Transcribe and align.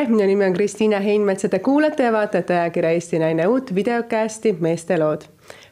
tere, 0.00 0.12
minu 0.16 0.26
nimi 0.26 0.44
on 0.46 0.54
Kristiina 0.56 1.00
Heinmets 1.00 1.44
ja 1.44 1.48
te 1.52 1.58
kuulate 1.58 2.06
ja 2.06 2.12
vaatate 2.12 2.54
ajakirja 2.56 2.90
Eesti 2.96 3.18
Naine 3.18 3.46
uut 3.46 3.74
videokästi 3.74 4.56
Meeste 4.60 4.98
lood 4.98 5.26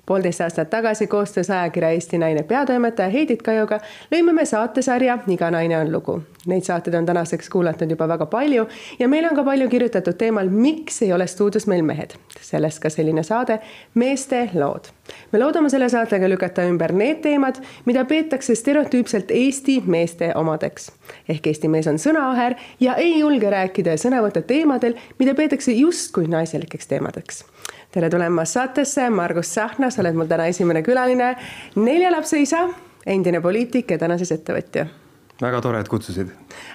poolteist 0.08 0.40
aastat 0.40 0.71
tagasi 0.71 1.06
koostöös 1.06 1.50
ajakirja 1.50 1.90
Eesti 1.90 2.18
Naine 2.18 2.42
peatoimetaja 2.42 3.08
Heidit 3.12 3.42
Kajuga 3.42 3.79
lõime 4.12 4.32
me 4.32 4.45
saatesarja 4.48 5.18
Iga 5.29 5.50
naine 5.52 5.77
on 5.79 5.92
lugu. 5.92 6.14
Neid 6.48 6.64
saateid 6.64 6.95
on 6.96 7.06
tänaseks 7.06 7.50
kuulatud 7.52 7.91
juba 7.91 8.09
väga 8.09 8.27
palju 8.27 8.64
ja 8.98 9.09
meil 9.09 9.29
on 9.29 9.36
ka 9.36 9.45
palju 9.45 9.68
kirjutatud 9.68 10.16
teemal, 10.16 10.48
miks 10.48 11.02
ei 11.05 11.12
ole 11.12 11.27
stuudios 11.27 11.66
meil 11.66 11.84
mehed. 11.84 12.16
sellest 12.41 12.80
ka 12.80 12.91
selline 12.91 13.23
saade 13.23 13.59
Meeste 13.95 14.50
lood. 14.55 14.88
me 15.32 15.38
loodame 15.38 15.70
selle 15.70 15.88
saatega 15.88 16.29
lükata 16.29 16.64
ümber 16.64 16.93
need 16.93 17.20
teemad, 17.22 17.61
mida 17.84 18.04
peetakse 18.04 18.54
stereotüüpselt 18.54 19.30
Eesti 19.30 19.82
meeste 19.86 20.32
omadeks. 20.34 20.92
ehk 21.28 21.47
Eesti 21.47 21.69
mees 21.69 21.86
on 21.86 21.98
sõnaaher 21.98 22.56
ja 22.80 22.95
ei 22.95 23.19
julge 23.19 23.50
rääkida 23.50 23.91
ja 23.91 24.00
sõna 24.00 24.25
võtta 24.25 24.42
teemadel, 24.42 24.97
mida 25.19 25.34
peetakse 25.34 25.72
justkui 25.72 26.27
naiselikeks 26.27 26.86
teemadeks 26.86 27.45
tere 27.92 28.10
tulemast 28.10 28.56
saatesse, 28.59 29.09
Margus 29.10 29.48
Tsahkna, 29.55 29.91
sa 29.91 30.02
oled 30.02 30.16
mul 30.19 30.28
täna 30.28 30.48
esimene 30.52 30.83
külaline, 30.84 31.33
nelja 31.80 32.12
lapse 32.12 32.41
isa, 32.41 32.66
endine 33.09 33.41
poliitik 33.41 33.95
ja 33.95 34.01
täna 34.01 34.19
siis 34.20 34.34
ettevõtja 34.37 34.88
väga 35.38 35.61
tore, 35.62 35.80
et 35.80 35.88
kutsusid. 35.88 36.33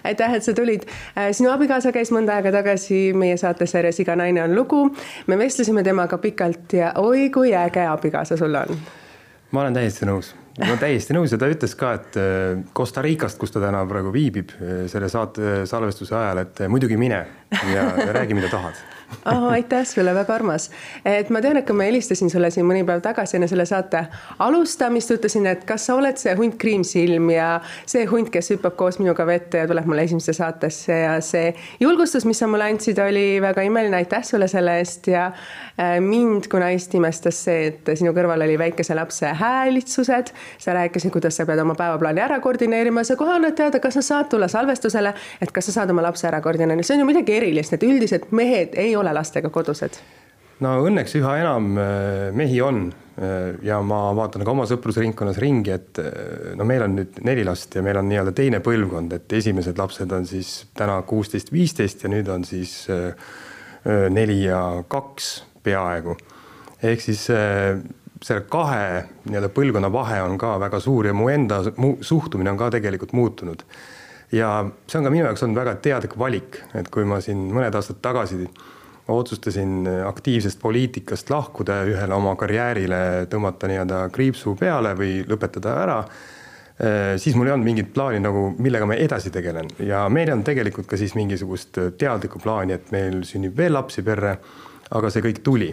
aitäh, 0.07 0.33
et 0.33 0.43
sa 0.43 0.53
tulid. 0.55 0.85
Äh, 1.17 1.33
sinu 1.35 1.49
abikaasa 1.51 1.91
käis 1.91 2.13
mõnda 2.15 2.37
aega 2.37 2.53
tagasi 2.55 3.11
meie 3.11 3.35
saatesarjas 3.37 3.99
Iga 3.99 4.15
naine 4.15 4.43
on 4.43 4.55
lugu. 4.55 4.85
me 5.27 5.37
vestlesime 5.37 5.83
temaga 5.83 6.17
pikalt 6.17 6.73
ja 6.73 6.93
oi 6.95 7.29
kui 7.29 7.51
äge 7.55 7.83
abikaasa 7.87 8.37
sul 8.37 8.55
on. 8.55 8.79
ma 9.51 9.61
olen 9.61 9.73
täiesti 9.73 10.07
nõus, 10.07 10.31
ma 10.59 10.65
olen 10.71 10.79
täiesti 10.79 11.13
nõus 11.13 11.35
ja 11.35 11.37
ta 11.37 11.51
ütles 11.51 11.75
ka, 11.75 11.93
et 11.93 12.17
äh, 12.17 12.63
Costa 12.73 13.01
Ricast, 13.01 13.37
kus 13.37 13.51
ta 13.51 13.59
täna 13.59 13.83
praegu 13.85 14.13
viibib 14.13 14.55
äh, 14.55 14.87
selle 14.87 15.09
saate 15.09 15.65
salvestuse 15.65 16.15
ajal, 16.15 16.45
et 16.47 16.65
muidugi 16.69 16.97
mine 16.97 17.25
ja, 17.51 17.89
ja 17.99 18.11
räägi, 18.15 18.33
mida 18.33 18.49
tahad 18.49 18.79
oh,. 19.25 19.51
aitäh 19.51 19.85
sulle, 19.85 20.15
väga 20.15 20.35
armas. 20.35 20.69
et 21.05 21.29
ma 21.29 21.41
tean, 21.41 21.57
et 21.57 21.67
kui 21.67 21.75
ma 21.75 21.87
helistasin 21.87 22.29
sulle 22.31 22.51
siin 22.53 22.65
mõni 22.67 22.83
päev 22.87 23.01
tagasi 23.05 23.37
enne 23.37 23.47
selle 23.51 23.65
saate 23.69 24.05
alustamist, 24.43 25.11
ütlesin, 25.15 25.47
et 25.49 25.65
kas 25.67 25.87
sa 25.89 25.97
oled 25.97 26.19
see 26.19 26.35
hunt 26.39 26.57
Kriimsilm 26.61 27.29
ja 27.33 27.49
see 27.85 28.05
hunt, 28.09 28.31
kes 28.33 28.53
hüppab 28.53 28.77
koos 28.79 28.99
minuga 29.01 29.25
vette 29.27 29.63
ja 29.63 29.69
tuleb 29.69 29.87
mulle 29.89 30.05
esimesse 30.07 30.35
saatesse 30.37 30.99
ja 31.03 31.17
see 31.21 31.53
julgustus, 31.79 32.25
mis 32.29 32.39
sa 32.39 32.49
mulle 32.49 32.67
andsid, 32.71 32.99
oli 33.03 33.41
väga 33.43 33.65
imeline, 33.67 33.97
aitäh 34.01 34.23
sulle 34.27 34.47
selle 34.51 34.77
eest 34.81 35.07
ja 35.11 35.27
äh, 35.29 35.97
mind 36.03 36.49
kui 36.51 36.61
naist 36.63 36.93
imestas 36.97 37.43
see, 37.47 37.71
et 37.71 37.93
sinu 37.99 38.13
kõrval 38.15 38.45
oli 38.45 38.57
väikese 38.59 38.95
lapse 38.97 39.33
häälitsused. 39.39 40.33
sa 40.57 40.73
rääkisid, 40.73 41.11
kuidas 41.11 41.37
sa 41.37 41.45
pead 41.45 41.59
oma 41.59 41.75
päevaplaani 41.75 42.21
ära 42.23 42.39
koordineerima, 42.43 43.03
sa 43.03 43.15
kohe 43.19 43.35
annad 43.35 43.55
teada, 43.57 43.79
kas 43.83 43.99
sa 43.99 44.01
saad 44.01 44.29
tulla 44.31 44.47
salvestusele, 44.47 45.13
et 45.41 45.51
kas 45.51 45.69
sa 45.69 45.79
saad 45.79 45.91
oma 45.91 46.05
lapse 46.05 46.27
ära 46.27 46.41
koordineerida, 46.41 46.85
see 46.87 46.97
on 46.97 47.03
ju 47.03 47.09
midagi 47.09 47.35
erilist, 47.37 47.73
et 47.73 47.83
üldiselt 47.83 48.31
mehed 48.31 48.77
ei 48.79 48.95
ole 48.95 49.02
ole 49.03 49.13
lastega 49.13 49.51
kodused? 49.53 50.01
no 50.63 50.73
õnneks 50.85 51.15
üha 51.19 51.37
enam 51.41 51.71
äh, 51.79 52.27
mehi 52.35 52.59
on 52.63 52.85
äh, 52.87 53.55
ja 53.65 53.79
ma 53.85 54.05
vaatan 54.15 54.45
ka 54.45 54.53
oma 54.53 54.67
sõprusringkonnas 54.69 55.39
ringi, 55.41 55.73
et 55.73 56.01
äh, 56.01 56.53
no 56.59 56.67
meil 56.69 56.85
on 56.85 56.97
nüüd 56.99 57.21
neli 57.27 57.45
last 57.47 57.75
ja 57.75 57.83
meil 57.85 57.99
on 57.99 58.09
nii-öelda 58.11 58.35
teine 58.37 58.61
põlvkond, 58.65 59.15
et 59.17 59.37
esimesed 59.39 59.79
lapsed 59.79 60.13
on 60.15 60.27
siis 60.29 60.53
täna 60.77 61.01
kuusteist, 61.07 61.51
viisteist 61.53 62.05
ja 62.05 62.11
nüüd 62.13 62.29
on 62.31 62.45
siis 62.47 62.83
neli 63.83 64.37
ja 64.45 64.61
kaks 64.87 65.33
peaaegu. 65.63 66.15
ehk 66.83 67.01
siis 67.03 67.25
selle 67.27 68.45
kahe 68.47 69.01
nii-öelda 69.27 69.49
põlvkonna 69.51 69.89
vahe 69.91 70.21
on 70.23 70.37
ka 70.39 70.53
väga 70.61 70.79
suur 70.79 71.09
ja 71.09 71.15
mu 71.15 71.27
enda 71.31 71.59
mu 71.75 71.97
suhtumine 71.99 72.53
on 72.53 72.59
ka 72.59 72.69
tegelikult 72.71 73.11
muutunud. 73.11 73.65
ja 74.31 74.63
see 74.87 74.97
on 74.97 75.03
ka 75.03 75.11
minu 75.11 75.25
jaoks 75.27 75.43
olnud 75.43 75.59
väga 75.59 75.75
teadlik 75.83 76.15
valik, 76.17 76.61
et 76.73 76.87
kui 76.89 77.03
ma 77.05 77.19
siin 77.21 77.49
mõned 77.51 77.75
aastad 77.75 77.99
tagasi 78.01 78.47
ma 79.07 79.15
otsustasin 79.19 79.87
aktiivsest 80.07 80.59
poliitikast 80.61 81.29
lahkuda 81.29 81.81
ja 81.81 81.89
ühele 81.91 82.15
oma 82.15 82.35
karjäärile 82.39 83.27
tõmmata 83.31 83.67
nii-öelda 83.67 84.05
kriipsu 84.15 84.55
peale 84.59 84.93
või 84.95 85.17
lõpetada 85.27 85.75
ära. 85.81 85.97
Eh, 86.79 87.13
siis 87.21 87.35
mul 87.35 87.49
ei 87.49 87.53
olnud 87.53 87.67
mingit 87.67 87.91
plaani 87.93 88.21
nagu, 88.23 88.47
millega 88.57 88.87
ma 88.89 88.95
edasi 88.97 89.29
tegelen 89.33 89.67
ja 89.85 90.07
meil 90.09 90.31
on 90.33 90.41
tegelikult 90.43 90.87
ka 90.89 90.97
siis 90.97 91.13
mingisugust 91.19 91.77
teadlikku 91.99 92.41
plaani, 92.41 92.79
et 92.79 92.93
meil 92.95 93.21
sünnib 93.27 93.57
veel 93.57 93.75
lapsi 93.77 94.03
perre. 94.03 94.37
aga 94.93 95.09
see 95.09 95.23
kõik 95.25 95.39
tuli 95.41 95.71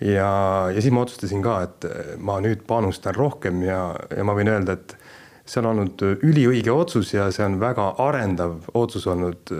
ja, 0.00 0.28
ja 0.72 0.80
siis 0.80 0.92
ma 0.94 1.02
otsustasin 1.04 1.42
ka, 1.44 1.56
et 1.66 1.86
ma 2.18 2.38
nüüd 2.40 2.62
panustan 2.66 3.14
rohkem 3.14 3.62
ja, 3.66 3.94
ja 4.16 4.24
ma 4.24 4.34
võin 4.36 4.48
öelda, 4.48 4.76
et 4.78 4.96
see 5.44 5.60
on 5.60 5.66
olnud 5.74 6.02
üliõige 6.24 6.72
otsus 6.72 7.14
ja 7.14 7.28
see 7.34 7.44
on 7.44 7.58
väga 7.60 7.90
arendav 8.00 8.70
otsus 8.74 9.06
olnud 9.12 9.52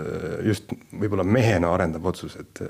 just 0.45 0.71
võib-olla 0.93 1.23
mehena 1.23 1.73
arendav 1.75 2.07
otsus, 2.09 2.37
et 2.41 2.63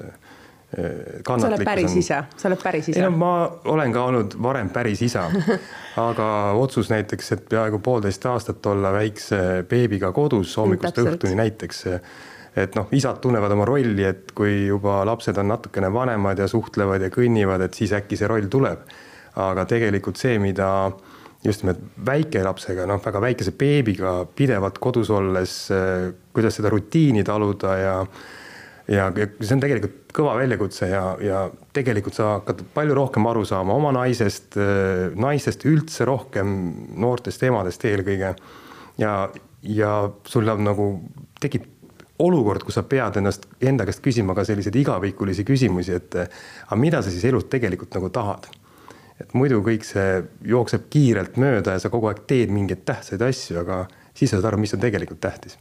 sa 0.76 1.48
oled 1.48 1.64
päris 1.64 1.94
on... 1.94 2.00
isa, 2.02 2.18
sa 2.36 2.50
oled 2.50 2.60
päris 2.60 2.90
isa. 2.90 3.00
ei 3.00 3.06
no 3.06 3.12
ma 3.16 3.32
olen 3.72 3.94
ka 3.96 4.04
olnud 4.10 4.36
varem 4.44 4.70
päris 4.74 5.02
isa 5.06 5.28
aga 6.10 6.28
otsus 6.60 6.90
näiteks, 6.92 7.32
et 7.38 7.46
peaaegu 7.50 7.80
poolteist 7.80 8.26
aastat 8.28 8.66
olla 8.72 8.92
väikse 8.96 9.40
beebiga 9.70 10.12
kodus 10.16 10.58
hommikust 10.60 11.00
mm, 11.00 11.12
õhtuni 11.14 11.40
näiteks. 11.40 11.84
et 12.60 12.76
noh, 12.76 12.90
isad 12.96 13.22
tunnevad 13.24 13.52
oma 13.56 13.68
rolli, 13.68 14.04
et 14.04 14.32
kui 14.36 14.66
juba 14.68 15.04
lapsed 15.08 15.38
on 15.38 15.54
natukene 15.54 15.92
vanemad 15.94 16.40
ja 16.40 16.48
suhtlevad 16.52 17.08
ja 17.08 17.12
kõnnivad, 17.14 17.64
et 17.68 17.78
siis 17.78 17.94
äkki 17.96 18.20
see 18.20 18.28
roll 18.32 18.50
tuleb. 18.52 18.84
aga 19.36 19.66
tegelikult 19.70 20.20
see, 20.20 20.40
mida 20.40 20.68
just 21.46 21.64
nimelt 21.64 21.82
väikelapsega, 22.06 22.88
noh, 22.90 23.02
väga 23.04 23.22
väikese 23.24 23.54
beebiga 23.58 24.18
pidevalt 24.36 24.80
kodus 24.84 25.12
olles, 25.14 25.60
kuidas 26.34 26.58
seda 26.60 26.72
rutiini 26.74 27.24
taluda 27.28 27.78
ja 27.82 28.00
ja 28.92 29.08
see 29.16 29.56
on 29.56 29.62
tegelikult 29.64 30.14
kõva 30.16 30.36
väljakutse 30.38 30.88
ja, 30.92 31.04
ja 31.22 31.40
tegelikult 31.74 32.18
sa 32.18 32.36
hakkad 32.36 32.62
palju 32.76 32.96
rohkem 32.98 33.26
aru 33.28 33.42
saama 33.48 33.74
oma 33.74 33.92
naisest, 33.96 34.58
naistest 35.18 35.66
üldse 35.66 36.06
rohkem, 36.08 36.52
noortest 37.02 37.44
emadest 37.48 37.86
eelkõige. 37.90 38.36
ja, 39.02 39.14
ja 39.62 39.94
sul 40.30 40.54
on 40.54 40.64
nagu 40.64 40.90
tekib 41.42 41.66
olukord, 42.20 42.64
kus 42.64 42.78
sa 42.78 42.86
pead 42.88 43.18
ennast, 43.20 43.50
enda 43.60 43.88
käest 43.88 44.04
küsima 44.04 44.36
ka 44.38 44.46
selliseid 44.48 44.78
igavikulisi 44.80 45.44
küsimusi, 45.48 45.98
et 45.98 46.16
aga 46.16 46.78
mida 46.80 47.02
sa 47.04 47.12
siis 47.12 47.26
elus 47.28 47.50
tegelikult 47.52 47.98
nagu 47.98 48.10
tahad. 48.14 48.48
Et 49.22 49.38
muidu 49.38 49.62
kõik 49.66 49.86
see 49.88 50.24
jookseb 50.48 50.90
kiirelt 50.92 51.40
mööda 51.42 51.78
ja 51.78 51.84
sa 51.84 51.92
kogu 51.94 52.12
aeg 52.12 52.26
teed 52.28 52.52
mingeid 52.54 52.84
tähtsaid 52.88 53.22
asju, 53.22 53.62
aga 53.64 53.86
siis 54.14 54.32
sa 54.32 54.40
saad 54.40 54.52
aru, 54.52 54.62
mis 54.64 54.76
on 54.76 54.84
tegelikult 54.84 55.24
tähtis 55.24 55.58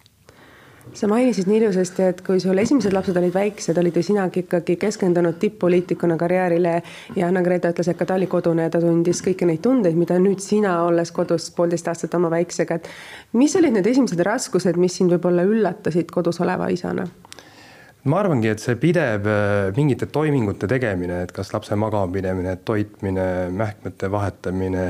sa 0.93 1.09
mainisid 1.09 1.49
nii 1.49 1.63
ilusasti, 1.63 2.03
et 2.03 2.21
kui 2.27 2.41
sul 2.43 2.59
esimesed 2.61 2.93
lapsed 2.93 3.17
olid 3.17 3.33
väiksed, 3.35 3.79
olid 3.81 3.97
ju 3.97 4.03
sinagi 4.05 4.45
ikkagi 4.45 4.77
keskendunud 4.81 5.39
tipp-poliitikuna 5.41 6.17
karjäärile 6.21 6.75
ja 7.17 7.29
Anna-Greta 7.29 7.73
ütles, 7.73 7.89
et 7.91 7.99
ka 7.99 8.07
ta 8.07 8.19
oli 8.19 8.29
kodune 8.31 8.67
ja 8.67 8.73
ta 8.73 8.83
tundis 8.83 9.23
kõiki 9.25 9.49
neid 9.49 9.63
tundeid, 9.65 9.97
mida 9.99 10.19
nüüd 10.21 10.45
sina, 10.45 10.77
olles 10.85 11.13
kodus 11.15 11.49
poolteist 11.57 11.89
aastat 11.89 12.15
oma 12.19 12.31
väiksega, 12.35 12.79
et 12.79 12.91
mis 13.33 13.57
olid 13.57 13.79
need 13.79 13.89
esimesed 13.91 14.21
raskused, 14.27 14.79
mis 14.81 15.01
sind 15.01 15.15
võib-olla 15.15 15.47
üllatasid 15.49 16.13
kodus 16.13 16.41
oleva 16.45 16.69
isana? 16.75 17.09
Ma 18.11 18.21
arvangi, 18.21 18.51
et 18.53 18.61
see 18.61 18.77
pidev 18.81 19.29
äh, 19.31 19.71
mingite 19.77 20.11
toimingute 20.13 20.69
tegemine, 20.71 21.23
et 21.25 21.33
kas 21.33 21.55
lapse 21.55 21.77
magamapinemine, 21.81 22.59
toitmine, 22.69 23.29
mähkmete 23.57 24.11
vahetamine, 24.13 24.85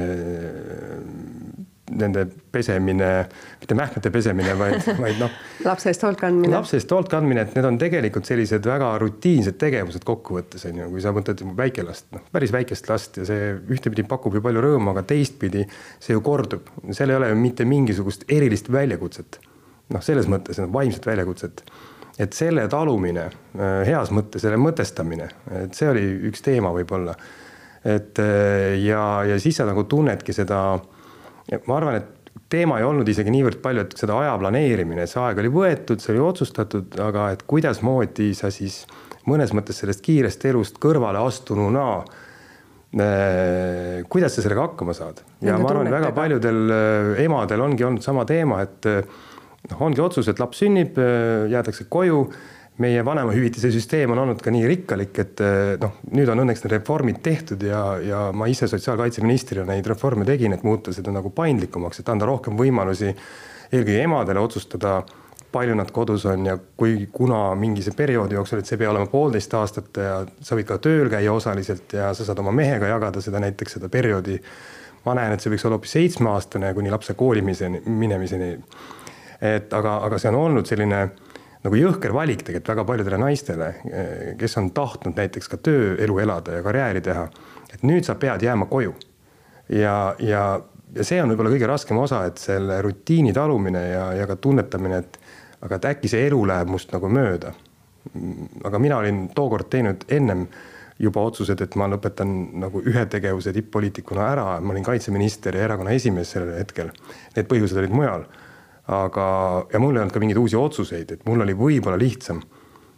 nende 1.94 2.24
pesemine, 2.52 3.10
mitte 3.60 3.76
mähkmete 3.76 4.10
pesemine, 4.10 4.54
vaid, 4.58 4.82
vaid 5.04 5.20
noh. 5.20 5.38
lapse 5.66 5.90
eest 5.92 6.02
hoolt 6.06 6.18
kandmine. 6.18 6.50
lapse 6.56 6.78
eest 6.78 6.90
hoolt 6.94 7.10
kandmine, 7.12 7.44
et 7.44 7.54
need 7.54 7.68
on 7.68 7.78
tegelikult 7.78 8.26
sellised 8.28 8.66
väga 8.66 8.90
rutiinsed 9.02 9.58
tegevused 9.60 10.06
kokkuvõttes 10.08 10.66
on 10.70 10.82
ju, 10.82 10.90
kui 10.96 11.04
sa 11.04 11.14
mõtled 11.14 11.44
väikelast, 11.60 12.08
noh 12.16 12.26
päris 12.34 12.54
väikest 12.56 12.90
last 12.90 13.20
ja 13.20 13.28
see 13.28 13.54
ühtepidi 13.76 14.06
pakub 14.10 14.34
ju 14.34 14.42
palju 14.44 14.64
rõõmu, 14.64 14.94
aga 14.94 15.04
teistpidi 15.14 15.66
see 16.02 16.16
ju 16.16 16.24
kordub, 16.24 16.72
seal 16.90 17.12
ei 17.12 17.20
ole 17.20 17.30
ju 17.30 17.40
mitte 17.40 17.68
mingisugust 17.68 18.26
erilist 18.32 18.72
väljakutset. 18.72 19.38
noh, 19.92 20.00
selles 20.02 20.26
mõttes 20.32 20.58
vaimset 20.72 21.06
väljakutset 21.06 21.62
et 22.18 22.36
selle 22.36 22.66
talumine 22.70 23.26
äh, 23.26 23.80
heas 23.88 24.12
mõttes, 24.14 24.44
selle 24.44 24.58
mõtestamine, 24.60 25.28
et 25.64 25.74
see 25.74 25.88
oli 25.90 26.04
üks 26.30 26.44
teema 26.44 26.70
võib-olla. 26.74 27.14
et 27.84 28.18
äh, 28.22 28.74
ja, 28.84 29.24
ja 29.28 29.38
siis 29.42 29.58
sa 29.58 29.66
nagu 29.66 29.84
tunnedki 29.84 30.32
seda 30.32 30.60
ma 31.66 31.76
arvan, 31.76 31.98
et 32.00 32.30
teema 32.50 32.78
ei 32.78 32.86
olnud 32.86 33.08
isegi 33.08 33.32
niivõrd 33.34 33.60
palju, 33.62 33.84
et 33.84 33.96
seda 33.98 34.18
aja 34.20 34.36
planeerimine, 34.40 35.06
see 35.10 35.20
aeg 35.22 35.40
oli 35.42 35.50
võetud, 35.52 36.02
see 36.02 36.14
oli 36.14 36.22
otsustatud, 36.24 36.94
aga 37.02 37.32
et 37.34 37.42
kuidasmoodi 37.50 38.30
sa 38.38 38.50
siis 38.54 38.84
mõnes 39.28 39.54
mõttes 39.56 39.80
sellest 39.82 40.04
kiirest 40.04 40.44
elust 40.50 40.78
kõrvale 40.82 41.22
astununa 41.24 41.88
äh,. 42.94 44.02
kuidas 44.08 44.36
sa 44.36 44.44
sellega 44.44 44.68
hakkama 44.68 44.94
saad 44.94 45.24
ja 45.42 45.58
ma 45.58 45.72
arvan, 45.72 45.90
väga 45.90 46.12
paljudel 46.14 46.74
emadel 47.24 47.64
ongi 47.64 47.86
olnud 47.86 48.04
sama 48.06 48.22
teema, 48.28 48.62
et 48.62 48.92
noh, 49.70 49.86
ongi 49.88 50.02
otsus, 50.04 50.28
et 50.28 50.42
laps 50.42 50.64
sünnib, 50.64 50.98
äh, 51.00 51.46
jäädakse 51.52 51.88
koju 51.88 52.26
meie 52.82 53.04
vanemahüvitise 53.06 53.70
süsteem 53.70 54.10
on 54.10 54.18
olnud 54.24 54.40
ka 54.42 54.50
nii 54.50 54.66
rikkalik, 54.66 55.18
et 55.22 55.40
eh, 55.44 55.74
noh, 55.80 55.98
nüüd 56.10 56.30
on 56.32 56.42
õnneks 56.42 56.64
need 56.64 56.72
reformid 56.74 57.20
tehtud 57.22 57.62
ja, 57.62 57.82
ja 58.02 58.22
ma 58.34 58.48
ise 58.50 58.66
sotsiaalkaitseministrina 58.70 59.66
neid 59.68 59.86
reforme 59.86 60.26
tegin, 60.26 60.56
et 60.56 60.64
muuta 60.66 60.94
seda 60.94 61.14
nagu 61.14 61.30
paindlikumaks, 61.34 62.02
et 62.02 62.10
anda 62.10 62.26
rohkem 62.26 62.58
võimalusi 62.58 63.12
eelkõige 63.12 64.00
emadele 64.02 64.42
otsustada 64.42 65.04
palju 65.54 65.76
nad 65.78 65.90
kodus 65.94 66.24
on 66.26 66.48
ja 66.48 66.56
kui, 66.58 67.06
kuna 67.14 67.52
mingi 67.58 67.84
see 67.86 67.94
perioodi 67.94 68.34
jooksul, 68.34 68.58
et 68.58 68.66
see 68.66 68.74
ei 68.74 68.82
pea 68.82 68.90
olema 68.90 69.06
poolteist 69.06 69.54
aastat 69.54 70.02
ja 70.02 70.16
sa 70.42 70.58
võid 70.58 70.66
ka 70.66 70.80
tööl 70.82 71.06
käia 71.12 71.30
osaliselt 71.30 71.94
ja 71.94 72.10
sa 72.10 72.26
saad 72.26 72.42
oma 72.42 72.50
mehega 72.54 72.90
jagada 72.90 73.22
seda 73.22 73.38
näiteks 73.44 73.78
seda 73.78 73.90
perioodi. 73.92 74.40
ma 75.04 75.14
näen, 75.14 75.34
et 75.36 75.44
see 75.44 75.52
võiks 75.52 75.66
olla 75.68 75.76
hoopis 75.76 75.94
seitsmeaastane 75.94 76.74
kuni 76.74 76.90
lapse 76.90 77.14
koolimiseni, 77.14 77.82
minemiseni. 77.86 78.56
Et 79.44 79.72
aga, 79.76 79.98
aga 80.06 80.18
see 80.18 80.32
on 80.32 80.40
olnud 80.40 80.68
selline 80.68 81.00
nagu 81.64 81.78
jõhker 81.80 82.12
valik 82.12 82.42
tegelikult 82.44 82.70
väga 82.74 82.84
paljudele 82.88 83.18
naistele, 83.20 83.70
kes 84.40 84.58
on 84.60 84.70
tahtnud 84.76 85.16
näiteks 85.16 85.48
ka 85.52 85.58
tööelu 85.64 86.18
elada 86.20 86.58
ja 86.58 86.62
karjääri 86.64 87.00
teha. 87.04 87.28
et 87.74 87.82
nüüd 87.82 88.04
sa 88.04 88.14
pead 88.14 88.42
jääma 88.42 88.66
koju. 88.66 88.94
ja, 89.68 90.14
ja 90.18 90.60
ja 90.94 91.06
see 91.06 91.22
on 91.22 91.32
võib-olla 91.32 91.52
kõige 91.54 91.68
raskem 91.68 91.98
osa, 91.98 92.24
et 92.28 92.38
selle 92.38 92.78
rutiini 92.84 93.32
talumine 93.34 93.82
ja, 93.88 94.04
ja 94.20 94.28
ka 94.30 94.36
tunnetamine, 94.36 95.00
et 95.02 95.18
aga 95.64 95.78
et 95.80 95.88
äkki 95.94 96.10
see 96.10 96.28
elu 96.28 96.38
läheb 96.48 96.70
must 96.70 96.92
nagu 96.94 97.10
mööda. 97.10 97.54
aga 98.64 98.78
mina 98.78 98.98
olin 99.00 99.28
tookord 99.34 99.70
teinud 99.72 100.04
ennem 100.12 100.46
juba 101.00 101.22
otsused, 101.24 101.60
et 101.60 101.76
ma 101.80 101.88
lõpetan 101.90 102.28
nagu 102.60 102.82
ühe 102.84 103.06
tegevuse 103.10 103.52
tipp-poliitikuna 103.56 104.26
ära, 104.30 104.44
ma 104.60 104.74
olin 104.74 104.84
kaitseminister 104.84 105.56
ja 105.56 105.64
erakonna 105.64 105.94
esimees 105.96 106.34
sellel 106.36 106.58
hetkel. 106.58 106.92
Need 107.34 107.48
põhjused 107.50 107.80
olid 107.80 107.94
mujal. 107.96 108.26
Aga, 108.86 109.26
ja 109.72 109.80
mul 109.80 109.96
ei 109.96 110.02
olnud 110.02 110.12
ka 110.12 110.20
mingeid 110.20 110.40
uusi 110.40 110.56
otsuseid, 110.60 111.16
et 111.16 111.24
mul 111.28 111.40
oli 111.44 111.56
võib-olla 111.56 111.98
lihtsam 112.00 112.42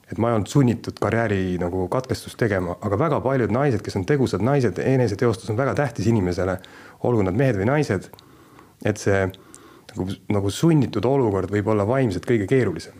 et 0.06 0.18
ma 0.22 0.30
ei 0.30 0.36
olnud 0.36 0.50
sunnitud 0.50 0.98
karjääri 1.02 1.56
nagu 1.58 1.88
katkestust 1.90 2.38
tegema, 2.38 2.76
aga 2.86 2.98
väga 2.98 3.18
paljud 3.24 3.50
naised, 3.54 3.82
kes 3.82 3.98
on 3.98 4.04
tegusad 4.06 4.44
naised, 4.44 4.78
eneseteostus 4.78 5.50
on 5.50 5.58
väga 5.58 5.74
tähtis 5.74 6.06
inimesele, 6.06 6.60
olgu 7.08 7.24
nad 7.26 7.34
mehed 7.34 7.58
või 7.58 7.66
naised. 7.72 8.10
et 8.84 9.00
see 9.00 9.24
nagu, 9.26 10.06
nagu 10.30 10.50
sunnitud 10.52 11.04
olukord 11.04 11.50
võib 11.50 11.72
olla 11.72 11.86
vaimselt 11.88 12.26
kõige 12.28 12.46
keerulisem. 12.46 12.94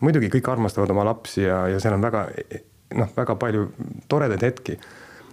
muidugi 0.00 0.30
kõik 0.32 0.48
armastavad 0.48 0.90
oma 0.90 1.04
lapsi 1.04 1.42
ja, 1.42 1.66
ja 1.68 1.80
seal 1.80 1.94
on 1.94 2.02
väga 2.02 2.28
noh, 2.96 3.08
väga 3.16 3.36
palju 3.36 3.68
toredaid 4.08 4.42
hetki. 4.42 4.78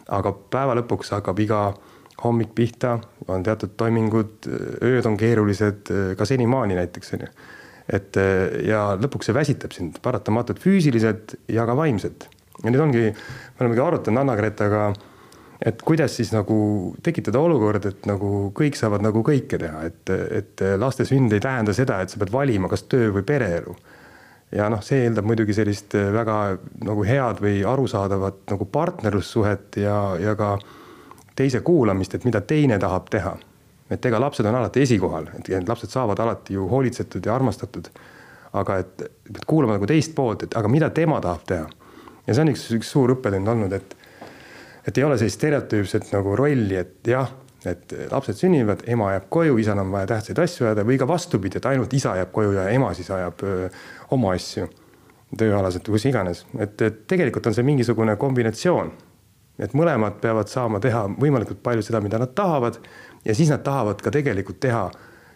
aga 0.08 0.32
päeva 0.32 0.76
lõpuks 0.76 1.12
hakkab 1.12 1.40
iga 1.40 1.62
hommik 2.24 2.56
pihta, 2.58 2.98
on 3.28 3.44
teatud 3.46 3.76
toimingud, 3.78 4.48
ööd 4.82 5.06
on 5.06 5.18
keerulised, 5.20 5.92
ka 6.18 6.26
senimaani 6.26 6.78
näiteks 6.80 7.14
on 7.14 7.26
ju 7.28 7.32
et 7.88 8.18
ja 8.68 8.82
lõpuks 9.00 9.30
see 9.30 9.36
väsitab 9.36 9.76
sind 9.76 10.00
paratamatult 10.04 10.60
füüsiliselt 10.60 11.38
ja 11.52 11.66
ka 11.68 11.76
vaimselt. 11.78 12.28
ja 12.64 12.72
nüüd 12.72 12.84
ongi, 12.84 13.04
me 13.14 13.64
olemegi 13.64 13.84
arutanud 13.84 14.24
Anna-Gretaga, 14.24 14.88
et 15.62 15.82
kuidas 15.86 16.16
siis 16.18 16.32
nagu 16.34 16.58
tekitada 17.04 17.40
olukord, 17.40 17.86
et 17.86 18.08
nagu 18.10 18.50
kõik 18.58 18.78
saavad 18.78 19.06
nagu 19.06 19.22
kõike 19.26 19.60
teha, 19.62 19.84
et, 19.88 20.10
et 20.42 20.66
laste 20.78 21.06
sünd 21.08 21.34
ei 21.34 21.44
tähenda 21.44 21.76
seda, 21.78 22.02
et 22.02 22.12
sa 22.12 22.20
pead 22.20 22.34
valima, 22.34 22.70
kas 22.70 22.84
töö 22.90 23.14
või 23.16 23.26
pereelu. 23.28 23.78
ja 24.52 24.70
noh, 24.72 24.82
see 24.84 25.06
eeldab 25.06 25.28
muidugi 25.28 25.56
sellist 25.56 25.94
väga 25.94 26.58
nagu 26.88 27.04
head 27.08 27.42
või 27.44 27.64
arusaadavat 27.68 28.46
nagu 28.52 28.68
partnerlussuhet 28.72 29.80
ja, 29.84 29.98
ja 30.20 30.36
ka 30.40 30.56
teise 31.38 31.62
kuulamist, 31.62 32.18
et 32.18 32.26
mida 32.26 32.42
teine 32.42 32.80
tahab 32.82 33.08
teha 33.14 33.38
et 33.92 34.06
ega 34.06 34.20
lapsed 34.20 34.46
on 34.46 34.56
alati 34.60 34.84
esikohal, 34.84 35.30
et 35.40 35.68
lapsed 35.68 35.92
saavad 35.92 36.20
alati 36.20 36.56
ju 36.58 36.68
hoolitsetud 36.68 37.26
ja 37.26 37.36
armastatud. 37.36 37.90
aga 38.58 38.78
et, 38.80 39.02
et 39.30 39.44
kuulama 39.46 39.76
nagu 39.76 39.86
teist 39.86 40.14
poolt, 40.16 40.46
et 40.48 40.54
aga 40.58 40.70
mida 40.72 40.90
tema 40.90 41.20
tahab 41.22 41.44
teha. 41.48 41.68
ja 42.28 42.34
see 42.34 42.42
on 42.42 42.52
üks, 42.54 42.64
üks 42.78 42.92
suur 42.92 43.12
õppetund 43.14 43.48
olnud, 43.48 43.74
et, 43.74 43.96
et 44.88 44.98
ei 44.98 45.04
ole 45.04 45.18
sellist 45.20 45.40
stereotüüpset 45.40 46.12
nagu 46.14 46.36
rolli, 46.36 46.76
et 46.80 47.12
jah, 47.12 47.30
et 47.68 47.94
lapsed 48.12 48.40
sünnivad, 48.40 48.84
ema 48.88 49.12
jääb 49.14 49.28
koju, 49.30 49.58
isal 49.62 49.80
on 49.84 49.92
vaja 49.92 50.08
tähtsaid 50.14 50.40
asju 50.40 50.68
ajada 50.68 50.86
või 50.88 50.98
ka 51.00 51.08
vastupidi, 51.08 51.60
et 51.60 51.70
ainult 51.70 51.94
isa 51.94 52.16
jääb 52.18 52.32
koju 52.34 52.56
ja 52.56 52.68
ema 52.72 52.94
siis 52.98 53.12
ajab 53.12 53.44
öö, 53.44 53.70
oma 54.16 54.34
asju 54.36 54.68
tööalaselt, 55.38 55.88
kus 55.92 56.08
iganes, 56.08 56.46
et, 56.58 56.82
et 56.82 57.04
tegelikult 57.08 57.48
on 57.48 57.56
see 57.56 57.68
mingisugune 57.68 58.16
kombinatsioon. 58.20 58.94
Et 59.60 59.74
mõlemad 59.78 60.20
peavad 60.22 60.50
saama 60.52 60.80
teha 60.84 61.08
võimalikult 61.18 61.62
palju 61.64 61.86
seda, 61.86 62.02
mida 62.04 62.20
nad 62.22 62.34
tahavad 62.38 62.80
ja 63.26 63.36
siis 63.36 63.50
nad 63.54 63.64
tahavad 63.66 64.02
ka 64.02 64.14
tegelikult 64.14 64.60
teha 64.64 64.88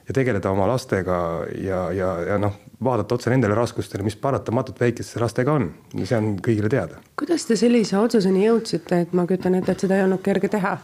ja 0.07 0.13
tegeleda 0.13 0.51
oma 0.51 0.67
lastega 0.67 1.17
ja, 1.61 1.85
ja, 1.95 2.09
ja 2.27 2.37
noh, 2.41 2.57
vaadata 2.83 3.15
otsa 3.15 3.31
nendele 3.33 3.55
raskustele, 3.55 4.03
mis 4.03 4.17
paratamatult 4.19 4.79
väikeste 4.81 5.21
lastega 5.21 5.53
on. 5.53 5.69
see 6.03 6.17
on 6.17 6.33
kõigile 6.43 6.69
teada. 6.69 7.01
kuidas 7.19 7.45
te 7.45 7.55
sellise 7.59 7.97
otsuseni 7.97 8.45
jõudsite, 8.47 9.03
et 9.05 9.13
ma 9.13 9.27
kujutan 9.29 9.55
ette, 9.59 9.71
et 9.75 9.85
seda 9.85 9.97
ei 9.97 10.05
olnud 10.07 10.23
kerge 10.25 10.49
teha? 10.51 10.77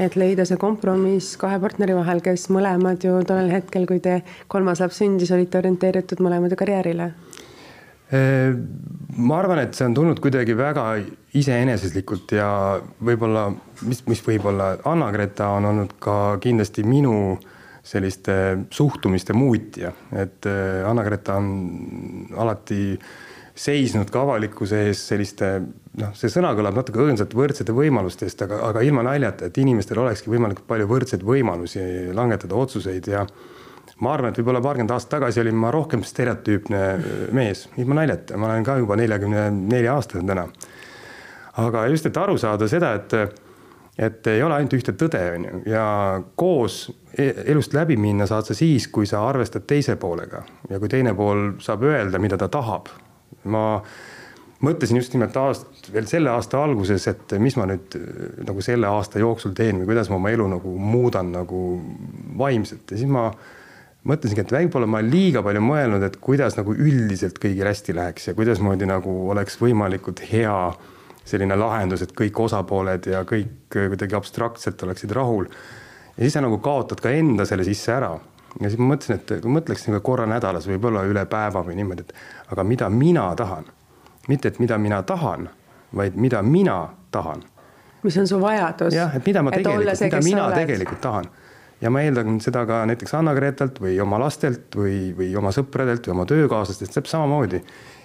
et 0.00 0.16
leida 0.16 0.46
see 0.48 0.56
kompromiss 0.56 1.36
kahe 1.36 1.58
partneri 1.60 1.92
vahel, 1.92 2.22
kes 2.24 2.48
mõlemad 2.48 3.04
ju 3.04 3.18
tollel 3.28 3.52
hetkel, 3.52 3.84
kui 3.86 4.00
te 4.00 4.22
kolmas 4.48 4.80
laps 4.80 5.02
sündis, 5.02 5.32
olite 5.36 5.60
orienteeritud 5.60 6.24
mõlemad 6.24 6.54
ju 6.54 6.60
karjäärile 6.62 7.10
ma 8.14 9.38
arvan, 9.40 9.62
et 9.64 9.74
see 9.74 9.86
on 9.88 9.94
tulnud 9.96 10.20
kuidagi 10.22 10.54
väga 10.58 10.84
iseeneseslikult 11.34 12.34
ja 12.36 12.48
võib-olla, 13.04 13.48
mis, 13.88 14.04
mis 14.10 14.22
võib-olla 14.22 14.74
Anna-Greta 14.86 15.48
on 15.56 15.70
olnud 15.72 15.96
ka 16.02 16.36
kindlasti 16.42 16.84
minu 16.86 17.14
selliste 17.84 18.34
suhtumiste 18.72 19.36
muutja, 19.36 19.92
et 20.16 20.46
äh, 20.48 20.84
Anna-Greta 20.88 21.36
on 21.36 22.28
alati 22.40 22.96
seisnud 23.54 24.08
ka 24.10 24.22
avalikkuse 24.24 24.80
ees 24.88 25.02
selliste 25.12 25.50
noh, 26.00 26.14
see 26.18 26.32
sõna 26.32 26.54
kõlab 26.56 26.80
natuke 26.80 27.02
õõnsalt 27.04 27.36
võrdsete 27.38 27.74
võimaluste 27.76 28.26
eest, 28.26 28.40
aga, 28.46 28.62
aga 28.70 28.82
ilma 28.82 29.04
naljata, 29.06 29.46
et 29.46 29.60
inimestel 29.62 30.00
olekski 30.02 30.32
võimalikult 30.32 30.66
palju 30.70 30.88
võrdseid 30.90 31.26
võimalusi 31.26 31.84
langetada 32.16 32.56
otsuseid 32.58 33.10
ja 33.12 33.26
ma 34.02 34.14
arvan, 34.14 34.32
et 34.32 34.40
võib-olla 34.40 34.62
paarkümmend 34.64 34.94
aastat 34.94 35.18
tagasi 35.18 35.42
olin 35.44 35.58
ma 35.58 35.70
rohkem 35.74 36.02
stereotüüpne 36.06 36.80
mees, 37.36 37.68
ilma 37.78 38.00
naljata, 38.00 38.38
ma 38.40 38.50
olen 38.50 38.66
ka 38.66 38.78
juba 38.80 38.98
neljakümne 38.98 39.46
nelja 39.54 39.94
aastane 39.94 40.26
täna. 40.26 40.48
aga 41.62 41.86
just, 41.92 42.06
et 42.06 42.16
aru 42.18 42.38
saada 42.38 42.68
seda, 42.68 42.94
et, 42.98 43.14
et 43.98 44.26
ei 44.32 44.42
ole 44.42 44.58
ainult 44.58 44.74
ühte 44.74 44.96
tõde, 44.98 45.22
on 45.36 45.46
ju, 45.46 45.62
ja 45.70 45.86
koos 46.34 46.88
e-, 47.16 47.46
elust 47.54 47.74
läbi 47.74 47.96
minna 47.96 48.26
saad 48.26 48.50
sa 48.50 48.58
siis, 48.58 48.88
kui 48.88 49.06
sa 49.06 49.22
arvestad 49.28 49.66
teise 49.70 49.96
poolega 49.96 50.42
ja 50.70 50.82
kui 50.82 50.90
teine 50.90 51.14
pool 51.14 51.54
saab 51.62 51.86
öelda, 51.86 52.18
mida 52.18 52.38
ta 52.40 52.50
tahab. 52.50 52.90
ma 53.44 53.82
mõtlesin 54.64 54.98
just 54.98 55.14
nimelt 55.14 55.36
aast-, 55.36 55.90
veel 55.92 56.06
selle 56.10 56.30
aasta 56.34 56.62
alguses, 56.64 57.06
et 57.06 57.38
mis 57.38 57.54
ma 57.60 57.68
nüüd 57.70 57.94
nagu 58.42 58.62
selle 58.64 58.90
aasta 58.90 59.22
jooksul 59.22 59.54
teen 59.54 59.78
või 59.82 59.92
kuidas 59.92 60.10
ma 60.10 60.18
oma 60.18 60.34
elu 60.34 60.48
nagu 60.56 60.78
muudan 60.78 61.30
nagu 61.34 61.60
vaimselt 62.38 62.90
ja 62.90 62.98
siis 62.98 63.10
ma 63.10 63.28
mõtlesingi, 64.08 64.44
et 64.44 64.52
võib-olla 64.52 64.88
ma 64.90 65.00
liiga 65.04 65.42
palju 65.44 65.62
mõelnud, 65.64 66.02
et 66.04 66.18
kuidas 66.22 66.58
nagu 66.58 66.74
üldiselt 66.74 67.38
kõigil 67.42 67.68
hästi 67.68 67.94
läheks 67.96 68.28
ja 68.28 68.34
kuidasmoodi 68.36 68.88
nagu 68.88 69.14
oleks 69.32 69.56
võimalikult 69.60 70.20
hea 70.28 70.58
selline 71.24 71.56
lahendus, 71.56 72.04
et 72.04 72.12
kõik 72.16 72.38
osapooled 72.44 73.08
ja 73.08 73.22
kõik 73.28 73.72
kuidagi 73.72 74.16
abstraktselt 74.16 74.82
oleksid 74.84 75.14
rahul. 75.16 75.48
ja 76.16 76.22
siis 76.22 76.36
sa 76.36 76.42
nagu 76.44 76.58
kaotad 76.58 77.00
ka 77.00 77.10
enda 77.10 77.46
selle 77.48 77.64
sisse 77.64 77.92
ära. 77.92 78.12
ja 78.60 78.68
siis 78.68 78.78
ma 78.78 78.94
mõtlesin, 78.94 79.16
et 79.16 79.40
kui 79.40 79.50
mõtleksin 79.50 80.00
korra 80.02 80.26
nädalas, 80.26 80.68
võib-olla 80.68 81.06
üle 81.08 81.24
päeva 81.26 81.64
või 81.64 81.78
niimoodi, 81.80 82.04
et 82.04 82.52
aga 82.52 82.64
mida 82.64 82.90
mina 82.90 83.34
tahan. 83.34 83.64
mitte, 84.28 84.48
et 84.48 84.58
mida 84.58 84.78
mina 84.78 85.02
tahan, 85.02 85.48
vaid 85.96 86.16
mida 86.16 86.42
mina 86.42 86.88
tahan. 87.10 87.42
mis 88.02 88.16
on 88.18 88.28
su 88.28 88.40
vajadus? 88.40 88.94
jah, 88.94 89.16
et 89.16 89.26
mida 89.26 89.42
ma 89.42 89.50
tegelikult, 89.50 90.04
mida 90.04 90.20
mina 90.20 90.50
tegelikult 90.52 91.00
tahan 91.00 91.32
ja 91.80 91.90
ma 91.92 92.02
eeldan 92.04 92.38
seda 92.42 92.64
ka 92.68 92.82
näiteks 92.88 93.16
Anna-Gretalt 93.18 93.80
või 93.82 93.96
oma 94.02 94.18
lastelt 94.22 94.76
või, 94.78 95.14
või 95.16 95.32
oma 95.38 95.52
sõpradelt 95.54 96.06
või 96.06 96.16
oma 96.16 96.28
töökaaslastest, 96.30 96.92
täpselt 96.94 97.16
samamoodi. 97.16 97.60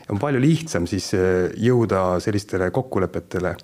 on 0.09 0.19
palju 0.19 0.41
lihtsam 0.41 0.87
siis 0.87 1.13
äh, 1.13 1.51
jõuda 1.57 2.19
sellistele 2.19 2.71
kokkulepetele. 2.71 3.55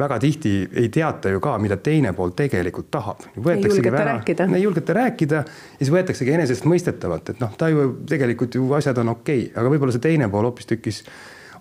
väga 0.00 0.18
tihti 0.18 0.68
ei 0.72 0.88
teata 0.88 1.28
ju 1.28 1.40
ka, 1.40 1.58
mida 1.58 1.76
teine 1.76 2.12
pool 2.12 2.30
tegelikult 2.30 2.90
tahab. 2.90 3.20
ei 3.36 3.62
julgeta 3.62 3.92
väga, 3.92 4.04
rääkida. 4.04 4.48
ei 4.56 4.62
julgeta 4.62 4.92
rääkida 4.92 5.34
ja 5.34 5.44
siis 5.78 5.90
võetaksegi 5.90 6.32
enesestmõistetavalt, 6.34 7.30
et 7.30 7.40
noh, 7.40 7.56
ta 7.56 7.68
ju 7.68 7.98
tegelikult 8.08 8.54
ju 8.54 8.72
asjad 8.72 8.98
on 8.98 9.08
okei 9.08 9.44
okay,, 9.44 9.60
aga 9.60 9.68
võib-olla 9.68 9.92
see 9.92 10.08
teine 10.08 10.28
pool 10.28 10.48
hoopistükkis 10.48 11.04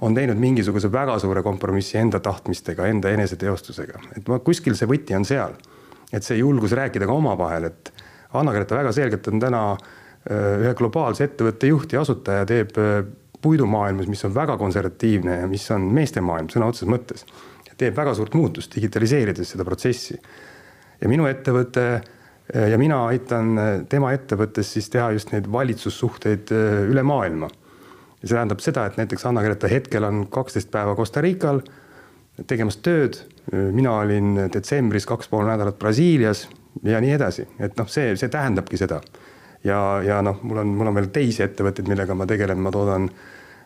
on 0.02 0.16
teinud 0.16 0.40
mingisuguse 0.40 0.92
väga 0.92 1.20
suure 1.20 1.44
kompromissi 1.44 1.98
enda 1.98 2.20
tahtmistega, 2.20 2.88
enda 2.88 3.10
eneseteostusega, 3.12 4.00
et 4.16 4.32
kuskil 4.44 4.76
see 4.80 4.88
võti 4.88 5.16
on 5.16 5.26
seal 5.28 5.60
et 6.14 6.26
see 6.26 6.40
julgus 6.40 6.74
rääkida 6.78 7.08
ka 7.08 7.16
omavahel, 7.16 7.70
et 7.70 7.92
Anna-Greta 8.38 8.78
väga 8.78 8.92
selgelt 8.94 9.28
on 9.32 9.42
täna 9.42 9.64
äh, 9.74 10.60
ühe 10.64 10.74
globaalse 10.78 11.26
ettevõtte 11.30 11.70
juht 11.70 11.94
ja 11.94 12.04
asutaja, 12.04 12.46
teeb 12.50 12.78
äh, 12.82 13.02
puidumaailmas, 13.42 14.10
mis 14.12 14.26
on 14.28 14.36
väga 14.36 14.58
konservatiivne 14.60 15.40
ja 15.44 15.50
mis 15.50 15.66
on 15.74 15.88
meestemaailm 15.96 16.50
sõna 16.52 16.70
otseses 16.70 16.92
mõttes. 16.92 17.26
teeb 17.80 17.96
väga 17.96 18.12
suurt 18.14 18.34
muutust, 18.36 18.74
digitaliseerides 18.76 19.54
seda 19.56 19.66
protsessi. 19.66 20.20
ja 21.02 21.10
minu 21.10 21.26
ettevõte 21.26 21.86
äh, 21.96 22.70
ja 22.70 22.78
mina 22.78 23.06
aitan 23.08 23.86
tema 23.90 24.12
ettevõttes 24.14 24.74
siis 24.74 24.90
teha 24.90 25.12
just 25.12 25.32
neid 25.32 25.52
valitsussuhteid 25.52 26.52
üle 26.90 27.04
maailma. 27.04 27.50
ja 28.22 28.28
see 28.28 28.36
tähendab 28.36 28.60
seda, 28.60 28.86
et 28.86 28.98
näiteks 28.98 29.26
Anna-Greta 29.26 29.68
hetkel 29.68 30.04
on 30.04 30.28
kaksteist 30.28 30.72
päeva 30.72 30.96
Costa 30.96 31.22
Rical 31.22 31.64
tegemas 32.48 32.78
tööd. 32.78 33.20
Mina 33.52 33.94
olin 34.04 34.36
detsembris 34.54 35.06
kaks 35.10 35.30
pool 35.30 35.48
nädalat 35.48 35.80
Brasiilias 35.80 36.48
ja 36.84 37.02
nii 37.02 37.16
edasi, 37.16 37.48
et 37.60 37.78
noh, 37.80 37.88
see, 37.90 38.14
see 38.20 38.30
tähendabki 38.30 38.78
seda, 38.78 39.00
ja, 39.64 39.80
ja 40.06 40.22
noh, 40.26 40.40
mul 40.44 40.62
on, 40.64 40.74
mul 40.78 40.92
on 40.92 41.00
veel 41.00 41.10
teisi 41.14 41.44
ettevõtteid, 41.44 41.90
millega 41.90 42.16
ma 42.16 42.28
tegelen, 42.30 42.62
ma 42.62 42.72
toodan 42.74 43.10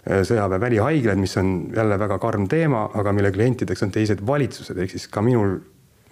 sõjaväe 0.03 0.59
välihaiglaid, 0.59 1.19
mis 1.19 1.37
on 1.39 1.53
jälle 1.75 1.99
väga 1.99 2.17
karm 2.19 2.47
teema, 2.51 2.89
aga 2.93 3.13
mille 3.15 3.31
klientideks 3.31 3.85
on 3.85 3.91
teised 3.91 4.23
valitsused, 4.27 4.77
ehk 4.77 4.91
siis 4.91 5.07
ka 5.11 5.23
minul 5.23 5.57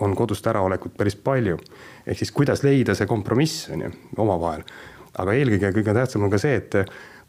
on 0.01 0.15
kodust 0.15 0.47
äraolekut 0.47 0.95
päris 0.97 1.15
palju. 1.15 1.59
ehk 2.07 2.17
siis 2.17 2.31
kuidas 2.31 2.63
leida 2.63 2.95
see 2.95 3.07
kompromiss 3.07 3.69
on 3.69 3.81
ju 3.81 3.91
omavahel. 4.17 4.63
aga 5.17 5.33
eelkõige 5.33 5.73
kõige 5.75 5.93
tähtsam 5.93 6.23
on 6.23 6.31
ka 6.31 6.37
see, 6.37 6.55
et 6.55 6.75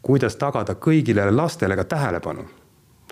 kuidas 0.01 0.35
tagada 0.35 0.75
kõigile 0.75 1.31
lastele 1.31 1.75
ka 1.75 1.83
tähelepanu 1.83 2.45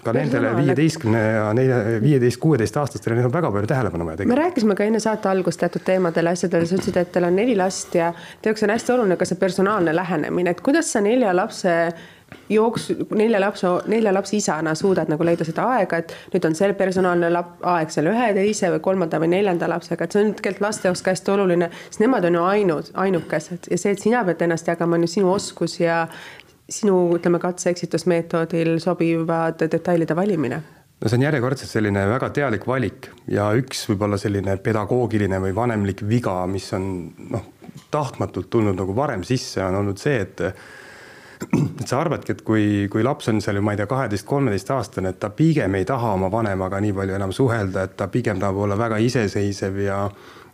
ka 0.05 0.13
nendele 0.15 0.53
viieteistkümne 0.57 1.21
ja 1.21 1.49
nelja, 1.57 1.81
viieteist, 2.03 2.39
kuueteist 2.41 2.77
aastastele, 2.81 3.17
neil 3.17 3.29
on 3.29 3.33
väga 3.33 3.51
palju 3.53 3.71
tähelepanu 3.71 4.07
vaja 4.07 4.21
tegelikult. 4.21 4.37
me 4.37 4.45
rääkisime 4.45 4.77
ka 4.79 4.87
enne 4.87 5.03
saate 5.03 5.29
algust 5.31 5.61
teatud 5.61 5.85
teemadel, 5.85 6.31
asjadel, 6.31 6.65
sa 6.65 6.79
ütlesid, 6.79 7.01
et 7.01 7.11
teil 7.15 7.27
on 7.27 7.37
neli 7.37 7.57
last 7.57 7.95
ja 7.97 8.13
teie 8.41 8.51
jaoks 8.51 8.65
on 8.67 8.73
hästi 8.75 8.95
oluline 8.95 9.19
ka 9.19 9.27
see 9.29 9.39
personaalne 9.41 9.95
lähenemine, 9.95 10.55
et 10.55 10.65
kuidas 10.65 10.91
sa 10.93 11.03
nelja 11.03 11.35
lapse 11.35 11.75
jooks, 12.49 12.89
nelja 13.15 13.39
lapse, 13.41 13.67
nelja 13.91 14.13
lapse 14.13 14.35
isana 14.37 14.73
suudad 14.75 15.09
nagu 15.11 15.25
leida 15.25 15.45
seda 15.47 15.65
aega, 15.75 16.01
et 16.01 16.13
nüüd 16.33 16.47
on 16.47 16.55
see 16.57 16.73
personaalne 16.77 17.29
lap, 17.31 17.53
aeg 17.73 17.93
seal 17.93 18.09
ühe, 18.11 18.27
teise 18.37 18.71
või 18.75 18.83
kolmanda 18.83 19.19
või 19.21 19.31
neljanda 19.33 19.69
lapsega, 19.71 20.05
et 20.05 20.15
see 20.15 20.23
on 20.25 20.33
tegelikult 20.37 20.67
laste 20.67 20.89
jaoks 20.89 21.03
ka 21.05 21.15
hästi 21.15 21.33
oluline, 21.35 21.71
sest 21.89 22.03
nemad 22.03 22.27
on 22.27 22.39
ju 22.39 22.45
ainud, 22.47 22.91
ainukesed 23.05 23.71
ja 23.71 23.79
see, 23.79 23.95
et 23.95 24.03
sina 24.03 24.23
pead 24.27 24.43
ennast 24.47 24.71
jagama, 24.71 24.99
on 24.99 25.07
ju 25.07 25.13
sinu 25.15 25.31
oskus 25.33 25.79
ja 25.79 26.05
sinu, 26.71 26.97
ütleme, 27.17 27.39
katse-eksitusmeetodil 27.43 28.77
sobivad 28.83 29.61
detailide 29.61 30.15
valimine? 30.17 30.61
No 31.01 31.09
see 31.09 31.17
on 31.17 31.25
järjekordselt 31.25 31.71
selline 31.71 32.03
väga 32.11 32.29
teadlik 32.35 32.67
valik 32.69 33.07
ja 33.31 33.47
üks 33.57 33.87
võib-olla 33.89 34.19
selline 34.21 34.53
pedagoogiline 34.61 35.39
või 35.41 35.55
vanemlik 35.57 36.03
viga, 36.05 36.35
mis 36.47 36.67
on 36.77 36.85
noh, 37.33 37.47
tahtmatult 37.91 38.51
tulnud 38.53 38.77
nagu 38.77 38.95
varem 38.95 39.25
sisse, 39.25 39.63
on 39.65 39.79
olnud 39.81 40.01
see, 40.01 40.19
et 40.21 40.45
et 41.41 41.87
sa 41.89 41.97
arvadki, 42.03 42.35
et 42.35 42.43
kui, 42.45 42.65
kui 42.93 43.01
laps 43.01 43.31
on 43.31 43.39
seal 43.41 43.57
ju, 43.57 43.63
ma 43.65 43.73
ei 43.73 43.79
tea, 43.79 43.87
kaheteist-kolmeteistaastane, 43.89 45.09
et 45.09 45.19
ta 45.21 45.31
pigem 45.33 45.73
ei 45.79 45.87
taha 45.89 46.13
oma 46.13 46.29
vanemaga 46.29 46.77
nii 46.83 46.93
palju 46.93 47.17
enam 47.17 47.33
suhelda, 47.33 47.87
et 47.87 47.95
ta 47.97 48.07
pigem 48.13 48.37
tahab 48.41 48.59
olla 48.61 48.77
väga 48.77 48.99
iseseisev 49.01 49.79
ja 49.81 50.03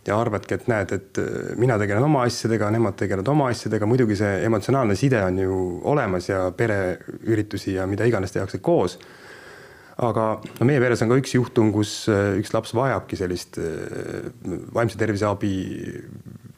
ja 0.06 0.16
arvadki, 0.20 0.54
et 0.56 0.68
näed, 0.70 0.92
et 0.94 1.20
äh, 1.20 1.52
mina 1.60 1.78
tegelen 1.80 2.04
oma 2.06 2.24
asjadega, 2.28 2.70
nemad 2.74 2.96
tegelevad 2.98 3.28
oma 3.32 3.48
asjadega, 3.52 3.88
muidugi 3.88 4.16
see 4.18 4.42
emotsionaalne 4.48 4.96
side 4.98 5.20
on 5.24 5.38
ju 5.42 5.58
olemas 5.92 6.28
ja 6.30 6.48
pereüritusi 6.56 7.74
ja 7.76 7.86
mida 7.86 8.08
iganes 8.08 8.34
tehakse 8.34 8.58
koos. 8.58 8.98
aga 9.98 10.24
no 10.60 10.66
meie 10.66 10.78
peres 10.78 11.00
on 11.02 11.10
ka 11.10 11.16
üks 11.18 11.32
juhtum, 11.34 11.72
kus 11.74 12.04
äh, 12.12 12.36
üks 12.38 12.52
laps 12.54 12.74
vajabki 12.74 13.18
sellist 13.18 13.58
äh, 13.58 14.28
vaimse 14.74 14.98
tervise 14.98 15.26
abi 15.26 15.54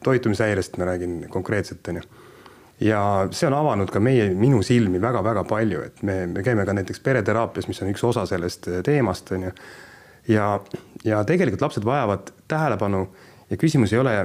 toitumishäirest, 0.05 0.77
ma 0.77 0.91
räägin 0.93 1.23
konkreetselt, 1.29 1.87
on 1.89 2.01
ju 2.01 2.09
ja 2.81 3.01
see 3.31 3.47
on 3.49 3.53
avanud 3.53 3.91
ka 3.93 4.01
meie, 4.01 4.29
minu 4.37 4.61
silmi 4.65 5.01
väga-väga 5.01 5.43
palju, 5.49 5.83
et 5.85 6.01
me, 6.05 6.25
me 6.31 6.43
käime 6.45 6.65
ka 6.65 6.73
näiteks 6.73 7.01
pereteraapias, 7.05 7.67
mis 7.69 7.81
on 7.83 7.91
üks 7.93 8.03
osa 8.07 8.25
sellest 8.29 8.69
teemast, 8.85 9.29
on 9.35 9.49
ju. 9.49 9.51
ja, 10.33 10.47
ja 11.05 11.21
tegelikult 11.27 11.61
lapsed 11.61 11.85
vajavad 11.85 12.31
tähelepanu 12.49 13.05
ja 13.51 13.57
küsimus 13.59 13.93
ei 13.93 13.99
ole 13.99 14.15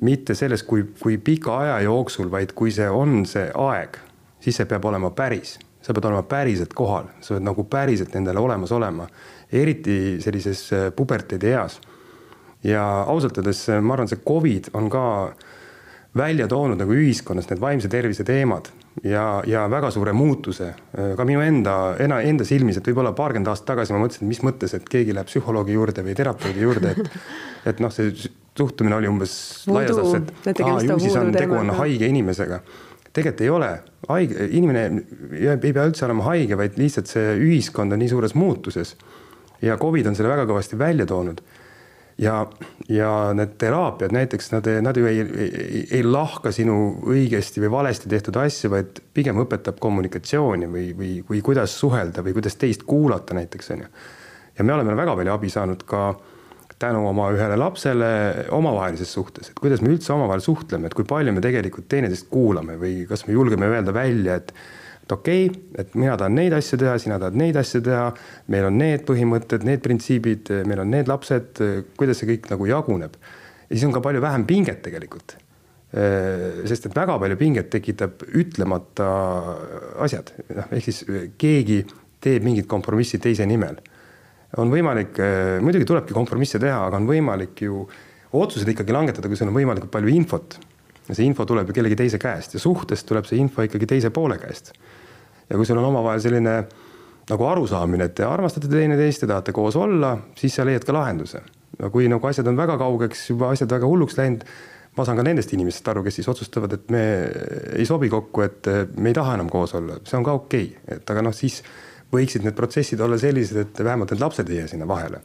mitte 0.00 0.34
selles, 0.34 0.64
kui, 0.64 0.86
kui 1.00 1.18
pika 1.20 1.58
aja 1.60 1.80
jooksul, 1.84 2.30
vaid 2.32 2.54
kui 2.56 2.72
see 2.72 2.88
on 2.88 3.22
see 3.28 3.50
aeg, 3.52 4.00
siis 4.40 4.56
see 4.56 4.68
peab 4.68 4.88
olema 4.88 5.12
päris. 5.12 5.58
sa 5.80 5.94
pead 5.96 6.04
olema 6.04 6.22
päriselt 6.28 6.74
kohal, 6.76 7.06
sa 7.24 7.34
pead 7.34 7.44
nagu 7.46 7.64
päriselt 7.64 8.12
nendele 8.12 8.40
olemas 8.40 8.72
olema, 8.72 9.06
eriti 9.52 10.18
sellises 10.20 10.66
äh, 10.72 10.90
puberteedi 10.96 11.54
eas. 11.54 11.80
ja 12.64 12.82
ausalt 13.08 13.38
öeldes 13.38 13.68
ma 13.80 13.94
arvan, 13.94 14.08
see 14.08 14.20
Covid 14.26 14.68
on 14.76 14.90
ka 14.92 15.04
äh, 15.28 15.46
välja 16.16 16.48
toonud 16.48 16.78
nagu 16.80 16.94
ühiskonnas 16.94 17.48
need 17.50 17.60
vaimse 17.62 17.88
tervise 17.88 18.24
teemad 18.26 18.70
ja, 19.04 19.24
ja 19.46 19.64
väga 19.70 19.90
suure 19.94 20.12
muutuse 20.16 20.72
ka 21.16 21.24
minu 21.28 21.42
enda, 21.44 21.76
enda 22.00 22.46
silmis, 22.46 22.80
et 22.80 22.90
võib-olla 22.90 23.12
paarkümmend 23.16 23.50
aastat 23.52 23.72
tagasi 23.74 23.94
ma 23.94 24.02
mõtlesin, 24.02 24.26
et 24.26 24.32
mis 24.32 24.42
mõttes, 24.46 24.74
et 24.76 24.88
keegi 24.90 25.14
läheb 25.16 25.30
psühholoogi 25.30 25.76
juurde 25.76 26.04
või 26.06 26.16
terapeudi 26.18 26.64
juurde, 26.64 26.94
et 26.94 27.18
et 27.70 27.82
noh, 27.82 27.92
see 27.94 28.12
suhtumine 28.56 28.96
oli 28.96 29.08
umbes 29.10 29.32
laias 29.70 29.96
laastus, 29.96 30.48
et 30.50 30.62
aa, 30.64 30.80
ju 30.84 30.98
siis 31.02 31.16
on, 31.20 31.32
tegu 31.34 31.56
on 31.58 31.72
haige 31.80 32.08
inimesega. 32.10 32.60
tegelikult 33.12 33.44
ei 33.44 33.50
ole, 33.50 33.70
haige, 34.08 34.50
inimene 34.58 34.84
ei 35.54 35.72
pea 35.72 35.86
üldse 35.86 36.06
olema 36.06 36.28
haige, 36.30 36.58
vaid 36.58 36.78
lihtsalt 36.80 37.10
see 37.10 37.34
ühiskond 37.38 37.94
on 37.94 38.02
nii 38.02 38.10
suures 38.12 38.34
muutuses. 38.34 38.96
ja 39.62 39.76
Covid 39.78 40.06
on 40.06 40.16
selle 40.16 40.32
väga 40.32 40.46
kõvasti 40.50 40.78
välja 40.78 41.06
toonud 41.06 41.42
ja, 42.20 42.46
ja 42.88 43.10
need 43.36 43.54
teraapiad 43.60 44.12
näiteks 44.12 44.50
nad, 44.52 44.66
nad 44.84 44.96
ju 44.96 45.06
ei, 45.08 45.20
ei, 45.24 45.84
ei 45.98 46.02
lahka 46.04 46.52
sinu 46.52 46.76
õigesti 47.08 47.62
või 47.64 47.72
valesti 47.72 48.10
tehtud 48.12 48.36
asju, 48.42 48.72
vaid 48.74 49.00
pigem 49.16 49.40
õpetab 49.44 49.80
kommunikatsiooni 49.80 50.68
või, 50.70 50.90
või, 50.96 51.12
või 51.28 51.40
kuidas 51.44 51.76
suhelda 51.80 52.24
või 52.26 52.36
kuidas 52.36 52.58
teist 52.60 52.84
kuulata 52.88 53.36
näiteks 53.38 53.72
on 53.74 53.86
ju. 53.86 53.94
ja 54.58 54.66
me 54.66 54.76
oleme 54.76 54.96
väga 54.98 55.16
palju 55.16 55.34
abi 55.34 55.52
saanud 55.52 55.86
ka 55.88 56.10
tänu 56.80 57.02
oma 57.08 57.28
ühele 57.34 57.56
lapsele 57.60 58.10
omavahelises 58.56 59.12
suhtes, 59.12 59.50
et 59.50 59.58
kuidas 59.60 59.82
me 59.84 59.92
üldse 59.92 60.12
omavahel 60.14 60.40
suhtleme, 60.44 60.88
et 60.88 60.96
kui 60.96 61.04
palju 61.08 61.32
me 61.36 61.42
tegelikult 61.44 61.88
teineteist 61.92 62.30
kuulame 62.32 62.78
või 62.80 63.02
kas 63.08 63.26
me 63.28 63.36
julgeme 63.36 63.68
öelda 63.68 63.92
välja, 63.96 64.38
et 64.40 64.54
et 65.10 65.16
okei 65.16 65.46
okay,, 65.50 65.60
et 65.82 65.94
mina 65.98 66.16
tahan 66.18 66.36
neid 66.38 66.54
asju 66.54 66.78
teha, 66.80 66.96
sina 67.02 67.18
tahad 67.18 67.36
neid 67.38 67.58
asju 67.58 67.82
teha, 67.84 68.06
meil 68.52 68.68
on 68.68 68.78
need 68.78 69.04
põhimõtted, 69.08 69.66
need 69.66 69.82
printsiibid, 69.84 70.52
meil 70.68 70.82
on 70.84 70.90
need 70.94 71.10
lapsed, 71.10 71.62
kuidas 71.98 72.20
see 72.20 72.30
kõik 72.30 72.50
nagu 72.52 72.68
jaguneb. 72.70 73.16
ja 73.68 73.74
siis 73.74 73.86
on 73.88 73.94
ka 73.94 74.02
palju 74.04 74.22
vähem 74.22 74.46
pinget 74.46 74.82
tegelikult. 74.86 75.36
sest 76.70 76.86
et 76.86 76.94
väga 76.94 77.18
palju 77.18 77.36
pinget 77.36 77.70
tekitab 77.70 78.22
ütlemata 78.38 79.08
asjad, 79.98 80.30
noh 80.54 80.70
ehk 80.70 80.84
siis 80.86 81.02
keegi 81.38 81.82
teeb 82.22 82.44
mingit 82.46 82.68
kompromissi 82.70 83.18
teise 83.18 83.46
nimel. 83.46 83.80
on 84.56 84.70
võimalik, 84.70 85.18
muidugi 85.62 85.86
tulebki 85.86 86.14
kompromisse 86.14 86.58
teha, 86.58 86.86
aga 86.86 86.96
on 86.96 87.06
võimalik 87.06 87.62
ju 87.66 87.86
otsuseid 88.32 88.68
ikkagi 88.70 88.94
langetada, 88.94 89.26
kui 89.26 89.36
sul 89.36 89.50
on 89.50 89.54
võimalikult 89.54 89.90
palju 89.90 90.14
infot 90.14 90.58
ja 91.08 91.14
see 91.14 91.26
info 91.26 91.44
tuleb 91.46 91.66
ju 91.66 91.74
kellegi 91.74 91.98
teise 91.98 92.18
käest 92.22 92.54
ja 92.54 92.62
suhtest 92.62 93.06
tuleb 93.08 93.26
see 93.26 93.40
info 93.42 93.66
ikkagi 93.66 93.88
teise 93.90 94.10
poole 94.14 94.38
käest 94.38 94.70
ja 95.50 95.58
kui 95.58 95.66
sul 95.66 95.80
on 95.80 95.88
omavahel 95.90 96.22
selline 96.22 96.56
nagu 97.30 97.46
arusaamine, 97.46 98.08
et 98.08 98.16
te 98.18 98.26
armastate 98.26 98.70
teineteist, 98.70 99.22
te 99.22 99.30
tahate 99.30 99.54
koos 99.54 99.78
olla, 99.78 100.16
siis 100.38 100.56
sa 100.56 100.66
leiad 100.66 100.86
ka 100.86 100.94
lahenduse. 100.96 101.42
kui 101.92 102.08
nagu 102.12 102.26
asjad 102.28 102.48
on 102.50 102.58
väga 102.58 102.74
kaugeks, 102.76 103.22
juba 103.30 103.52
asjad 103.54 103.70
väga 103.72 103.88
hulluks 103.88 104.18
läinud, 104.18 104.42
ma 104.98 105.04
saan 105.06 105.16
ka 105.16 105.24
nendest 105.24 105.52
inimestest 105.54 105.86
aru, 105.88 106.02
kes 106.04 106.18
siis 106.18 106.28
otsustavad, 106.28 106.74
et 106.76 106.90
me 106.92 107.02
ei 107.78 107.86
sobi 107.88 108.10
kokku, 108.12 108.42
et 108.44 108.68
me 108.98 109.12
ei 109.12 109.16
taha 109.16 109.36
enam 109.38 109.48
koos 109.48 109.72
olla, 109.78 110.00
see 110.04 110.18
on 110.18 110.26
ka 110.26 110.34
okei 110.42 110.66
okay., 110.66 110.96
et 110.98 111.12
aga 111.14 111.22
noh, 111.24 111.36
siis 111.36 111.60
võiksid 112.12 112.44
need 112.44 112.58
protsessid 112.58 113.00
olla 113.00 113.16
sellised, 113.18 113.62
et 113.62 113.84
vähemalt 113.86 114.12
need 114.12 114.20
lapsed 114.20 114.50
ei 114.50 114.60
jää 114.60 114.72
sinna 114.74 114.88
vahele. 114.90 115.22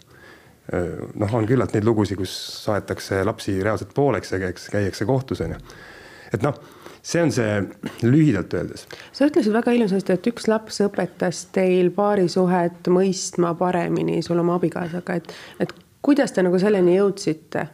noh, 1.21 1.33
on 1.37 1.45
küllalt 1.45 1.75
neid 1.75 1.85
lugusid, 1.85 2.17
kus 2.17 2.31
saetakse 2.63 3.19
lapsi 3.25 3.59
reaalselt 3.61 3.91
pooleks 3.93 4.31
ja 4.31 4.39
käiakse, 4.41 4.71
käiakse 4.73 5.05
kohtus 5.05 5.41
on 5.45 5.53
ju. 5.53 5.59
et 6.33 6.45
noh 6.45 6.57
see 7.05 7.21
on 7.21 7.31
see 7.33 7.57
lühidalt 8.03 8.53
öeldes. 8.57 8.85
sa 9.13 9.27
ütlesid 9.29 9.53
väga 9.53 9.73
ilusasti, 9.77 10.15
et 10.15 10.29
üks 10.31 10.47
laps 10.49 10.81
õpetas 10.85 11.45
teil 11.55 11.91
paarisuhet 11.95 12.89
mõistma 12.91 13.53
paremini 13.59 14.21
sul 14.25 14.41
oma 14.41 14.57
abikaasaga, 14.59 15.19
et, 15.19 15.35
et 15.61 15.75
kuidas 16.05 16.33
te 16.33 16.45
nagu 16.45 16.59
selleni 16.61 16.97
jõudsite? 16.97 17.67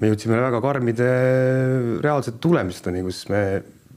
me 0.00 0.08
jõudsime 0.08 0.40
väga 0.40 0.62
karmide 0.64 1.08
reaalsete 2.02 2.40
tulemusteni, 2.42 3.04
kus 3.04 3.26
me 3.28 3.42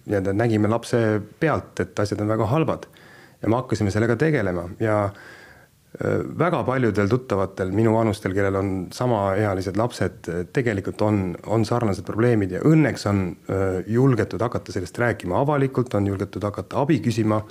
nii-öelda 0.06 0.36
nägime 0.38 0.70
lapse 0.70 1.00
pealt, 1.40 1.80
et 1.82 2.00
asjad 2.04 2.22
on 2.22 2.34
väga 2.36 2.50
halvad 2.52 2.86
ja 3.42 3.50
me 3.50 3.58
hakkasime 3.62 3.94
sellega 3.94 4.18
tegelema 4.20 4.68
ja 4.84 5.08
väga 6.40 6.64
paljudel 6.68 7.08
tuttavatel 7.08 7.72
minu 7.72 7.94
vanustel, 7.96 8.34
kellel 8.36 8.58
on 8.60 8.72
samaealised 8.94 9.78
lapsed, 9.80 10.28
äh, 10.28 10.44
tegelikult 10.54 11.02
on, 11.06 11.22
on 11.48 11.64
sarnased 11.66 12.04
probleemid 12.08 12.58
ja 12.58 12.64
õnneks 12.68 13.08
on 13.10 13.22
äh, 13.32 13.80
julgetud 13.88 14.42
hakata 14.44 14.76
sellest 14.76 14.98
rääkima 15.00 15.40
avalikult, 15.40 15.94
on 15.96 16.08
julgetud 16.12 16.44
hakata 16.44 16.82
abi 16.84 17.00
küsima. 17.06 17.42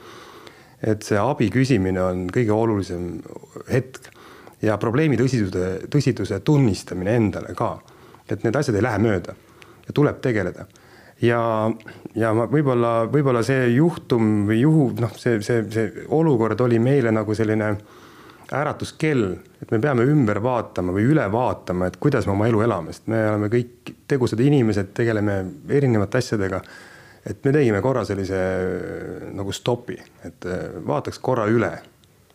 et 0.85 1.03
see 1.03 1.17
abi 1.17 1.49
küsimine 1.49 2.03
on 2.03 2.27
kõige 2.29 2.53
olulisem 2.53 3.23
hetk 3.71 4.11
ja 4.61 4.77
probleemi 4.77 5.17
tõsiduse, 5.17 5.89
tõsiduse 5.89 6.41
tunnistamine 6.45 7.17
endale 7.17 7.55
ka. 7.55 7.79
et 8.29 8.45
need 8.45 8.57
asjad 8.57 8.77
ei 8.77 8.83
lähe 8.83 8.99
mööda 8.99 9.35
ja 9.87 9.93
tuleb 9.93 10.21
tegeleda 10.21 10.67
ja, 11.23 11.71
ja 12.15 12.33
ma 12.35 12.45
võib-olla, 12.51 13.07
võib-olla 13.09 13.43
see 13.43 13.71
juhtum 13.75 14.47
või 14.49 14.61
juhu, 14.61 14.91
noh, 15.01 15.17
see, 15.17 15.41
see, 15.41 15.65
see 15.71 16.07
olukord 16.09 16.61
oli 16.61 16.79
meile 16.79 17.13
nagu 17.13 17.35
selline 17.35 17.77
äratuskell, 18.53 19.37
et 19.63 19.71
me 19.73 19.79
peame 19.81 20.05
ümber 20.09 20.41
vaatama 20.43 20.93
või 20.95 21.07
üle 21.13 21.25
vaatama, 21.33 21.89
et 21.89 21.97
kuidas 22.03 22.27
me 22.29 22.35
oma 22.35 22.49
elu 22.51 22.61
elame, 22.67 22.93
sest 22.93 23.09
me 23.13 23.23
oleme 23.29 23.49
kõik 23.53 23.95
tegusad 24.11 24.41
inimesed, 24.45 24.93
tegeleme 24.97 25.39
erinevate 25.69 26.21
asjadega. 26.21 26.61
et 27.25 27.45
me 27.45 27.53
tegime 27.53 27.81
korra 27.81 28.05
sellise 28.05 28.39
nagu 29.33 29.53
stopi, 29.53 29.97
et 30.25 30.45
äh, 30.45 30.75
vaataks 30.87 31.19
korra 31.19 31.47
üle, 31.49 31.73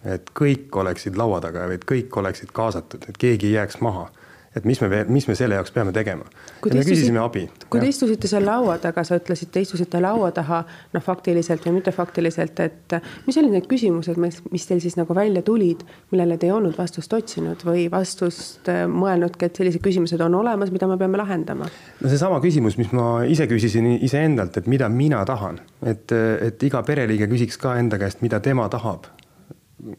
et 0.04 0.32
kõik 0.34 0.74
oleksid 0.74 1.18
laua 1.18 1.42
taga, 1.42 1.68
et 1.74 1.86
kõik 1.86 2.18
oleksid 2.18 2.50
kaasatud, 2.51 3.06
et 3.10 3.18
keegi 3.18 3.51
ei 3.51 3.54
jääks 3.60 3.82
maha. 3.82 4.10
Et 4.56 4.65
mis 4.65 4.79
me, 4.82 5.03
mis 5.10 5.27
me 5.29 5.36
selle 5.38 5.58
jaoks 5.60 5.72
peame 5.74 5.91
tegema. 5.94 6.25
ja 6.65 6.74
me 6.74 6.84
küsisime 6.86 7.22
abi. 7.22 7.46
kui 7.70 7.82
te 7.82 7.89
istusite 7.91 8.29
seal 8.32 8.46
laua 8.46 8.77
taga, 8.82 9.03
sa 9.06 9.20
ütlesid, 9.20 9.51
te 9.53 9.62
istusite 9.62 10.01
laua 10.01 10.32
taha, 10.36 10.63
noh, 10.96 11.03
faktiliselt 11.06 11.65
või 11.68 11.77
mitte 11.77 11.94
faktiliselt, 11.94 12.60
et 12.65 12.98
mis 13.27 13.38
olid 13.41 13.53
need 13.53 13.70
küsimused, 13.70 14.18
mis, 14.22 14.39
mis 14.53 14.65
teil 14.70 14.82
siis 14.84 14.98
nagu 14.98 15.15
välja 15.15 15.44
tulid, 15.46 15.86
millele 16.13 16.39
te 16.41 16.50
ei 16.50 16.56
olnud 16.56 16.77
vastust 16.77 17.13
otsinud 17.13 17.63
või 17.68 17.86
vastust 17.94 18.72
äh, 18.74 18.84
mõelnudki, 18.89 19.50
et 19.50 19.62
sellised 19.62 19.86
küsimused 19.86 20.22
on 20.25 20.39
olemas, 20.41 20.74
mida 20.74 20.89
me 20.89 20.98
peame 20.98 21.22
lahendama? 21.22 21.70
no 22.01 22.10
seesama 22.12 22.41
küsimus, 22.44 22.79
mis 22.82 22.91
ma 22.96 23.24
ise 23.29 23.48
küsisin 23.50 23.94
iseendalt, 24.00 24.58
et 24.58 24.68
mida 24.72 24.89
mina 24.89 25.22
tahan, 25.29 25.62
et, 25.86 26.10
et 26.50 26.70
iga 26.70 26.82
pereliige 26.88 27.29
küsiks 27.29 27.62
ka 27.62 27.77
enda 27.79 28.01
käest, 28.01 28.25
mida 28.25 28.41
tema 28.41 28.70
tahab. 28.70 29.12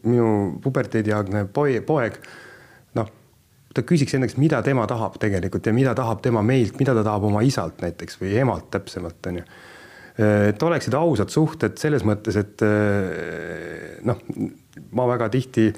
minu 0.03 0.59
puberteediaegne 0.61 1.47
poeg, 1.53 1.85
poeg 1.85 2.19
ta 3.75 3.83
küsiks 3.87 4.15
enda 4.15 4.27
käest, 4.27 4.39
mida 4.41 4.61
tema 4.65 4.85
tahab 4.89 5.17
tegelikult 5.21 5.67
ja 5.67 5.73
mida 5.75 5.93
tahab 5.97 6.21
tema 6.23 6.43
meilt, 6.45 6.77
mida 6.79 6.95
ta 6.97 7.05
tahab 7.07 7.29
oma 7.29 7.43
isalt 7.47 7.81
näiteks 7.83 8.19
või 8.21 8.35
emalt 8.43 8.69
täpsemalt 8.73 9.31
on 9.31 9.41
ju. 9.41 9.47
et 10.51 10.63
oleksid 10.63 10.95
ausad 10.97 11.31
suhted 11.31 11.77
selles 11.79 12.03
mõttes, 12.07 12.37
et 12.37 12.63
eh, 12.67 13.97
noh, 14.07 14.19
ma 14.97 15.07
väga 15.13 15.29
tihti 15.31 15.69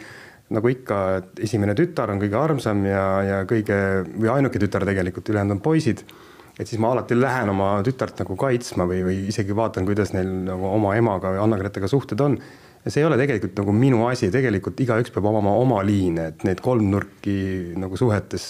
nagu 0.53 0.69
ikka, 0.69 0.99
et 1.19 1.41
esimene 1.47 1.75
tütar 1.77 2.11
on 2.13 2.19
kõige 2.21 2.37
armsam 2.37 2.83
ja, 2.85 3.05
ja 3.25 3.39
kõige 3.49 3.77
või 4.11 4.29
ainuke 4.33 4.61
tütar 4.61 4.85
tegelikult, 4.85 5.29
ülejäänud 5.29 5.57
on 5.57 5.63
poisid. 5.63 6.03
et 6.59 6.67
siis 6.69 6.81
ma 6.81 6.91
alati 6.93 7.15
lähen 7.17 7.49
oma 7.49 7.79
tütart 7.85 8.19
nagu 8.21 8.35
kaitsma 8.37 8.85
või, 8.89 9.01
või 9.05 9.15
isegi 9.31 9.55
vaatan, 9.55 9.85
kuidas 9.85 10.13
neil 10.13 10.29
nagu 10.49 10.67
oma 10.69 10.95
emaga 10.95 11.31
või 11.33 11.41
Anna-Gretega 11.45 11.89
suhted 11.89 12.21
on 12.21 12.37
ja 12.83 12.91
see 12.91 13.01
ei 13.01 13.07
ole 13.07 13.17
tegelikult 13.19 13.57
nagu 13.61 13.73
minu 13.75 14.03
asi, 14.09 14.29
tegelikult 14.33 14.79
igaüks 14.83 15.13
peab 15.15 15.27
omama 15.31 15.55
oma 15.59 15.81
liine, 15.85 16.29
et 16.33 16.45
need 16.47 16.61
kolmnurki 16.63 17.39
nagu 17.79 17.97
suhetes 17.99 18.47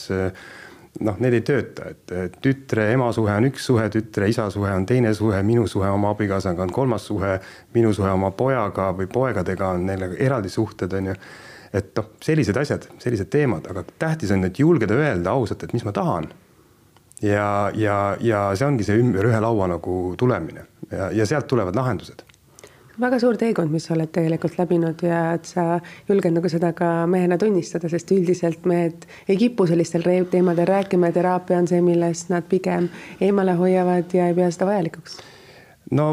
noh, 1.02 1.18
need 1.24 1.38
ei 1.38 1.44
tööta, 1.46 1.90
et 2.14 2.38
tütre 2.44 2.90
ema 2.94 3.10
suhe 3.16 3.34
on 3.34 3.48
üks 3.50 3.66
suhe, 3.70 3.86
tütre 3.94 4.28
isa 4.30 4.50
suhe 4.54 4.74
on 4.74 4.86
teine 4.90 5.14
suhe, 5.18 5.40
minu 5.46 5.66
suhe 5.70 5.90
oma 5.90 6.14
abikaasaga 6.14 6.66
on 6.66 6.74
kolmas 6.74 7.08
suhe, 7.10 7.38
minu 7.74 7.94
suhe 7.96 8.12
oma 8.14 8.32
pojaga 8.38 8.92
või 8.98 9.10
poegadega 9.12 9.74
on 9.78 9.88
neil 9.90 10.08
eraldi 10.14 10.52
suhted, 10.54 10.94
on 10.98 11.12
ju. 11.12 11.18
et 11.74 11.94
noh, 11.98 12.12
sellised 12.22 12.58
asjad, 12.62 12.90
sellised 13.02 13.32
teemad, 13.34 13.70
aga 13.70 13.86
tähtis 14.00 14.34
on, 14.34 14.46
et 14.46 14.60
julgeda 14.60 14.98
öelda 14.98 15.34
ausalt, 15.34 15.66
et 15.66 15.74
mis 15.74 15.86
ma 15.86 15.94
tahan. 15.96 16.30
ja, 17.22 17.72
ja, 17.74 18.18
ja 18.22 18.46
see 18.58 18.68
ongi 18.68 18.86
see 18.86 19.00
ümber 19.02 19.30
ühe 19.32 19.40
laua 19.42 19.70
nagu 19.72 19.98
tulemine 20.20 20.68
ja, 20.92 21.10
ja 21.22 21.26
sealt 21.26 21.48
tulevad 21.48 21.76
lahendused 21.76 22.26
väga 23.00 23.20
suur 23.22 23.38
teekond, 23.40 23.72
mis 23.74 23.88
sa 23.88 23.96
oled 23.96 24.12
tegelikult 24.14 24.58
läbinud 24.60 25.02
ja 25.06 25.22
et 25.38 25.50
sa 25.50 25.80
julged 26.10 26.36
nagu 26.36 26.50
seda 26.52 26.74
ka 26.78 26.92
mehena 27.10 27.40
tunnistada, 27.42 27.90
sest 27.90 28.12
üldiselt 28.14 28.68
mehed 28.70 29.08
ei 29.28 29.38
kipu 29.40 29.68
sellistel 29.70 30.06
teemadel 30.32 30.70
rääkima 30.70 31.10
ja 31.10 31.18
teraapia 31.20 31.62
on 31.62 31.70
see, 31.70 31.82
millest 31.82 32.30
nad 32.34 32.46
pigem 32.50 32.90
eemale 33.22 33.58
hoiavad 33.60 34.14
ja 34.14 34.30
ei 34.30 34.38
pea 34.38 34.52
seda 34.54 34.70
vajalikuks. 34.70 35.18
no 35.92 36.08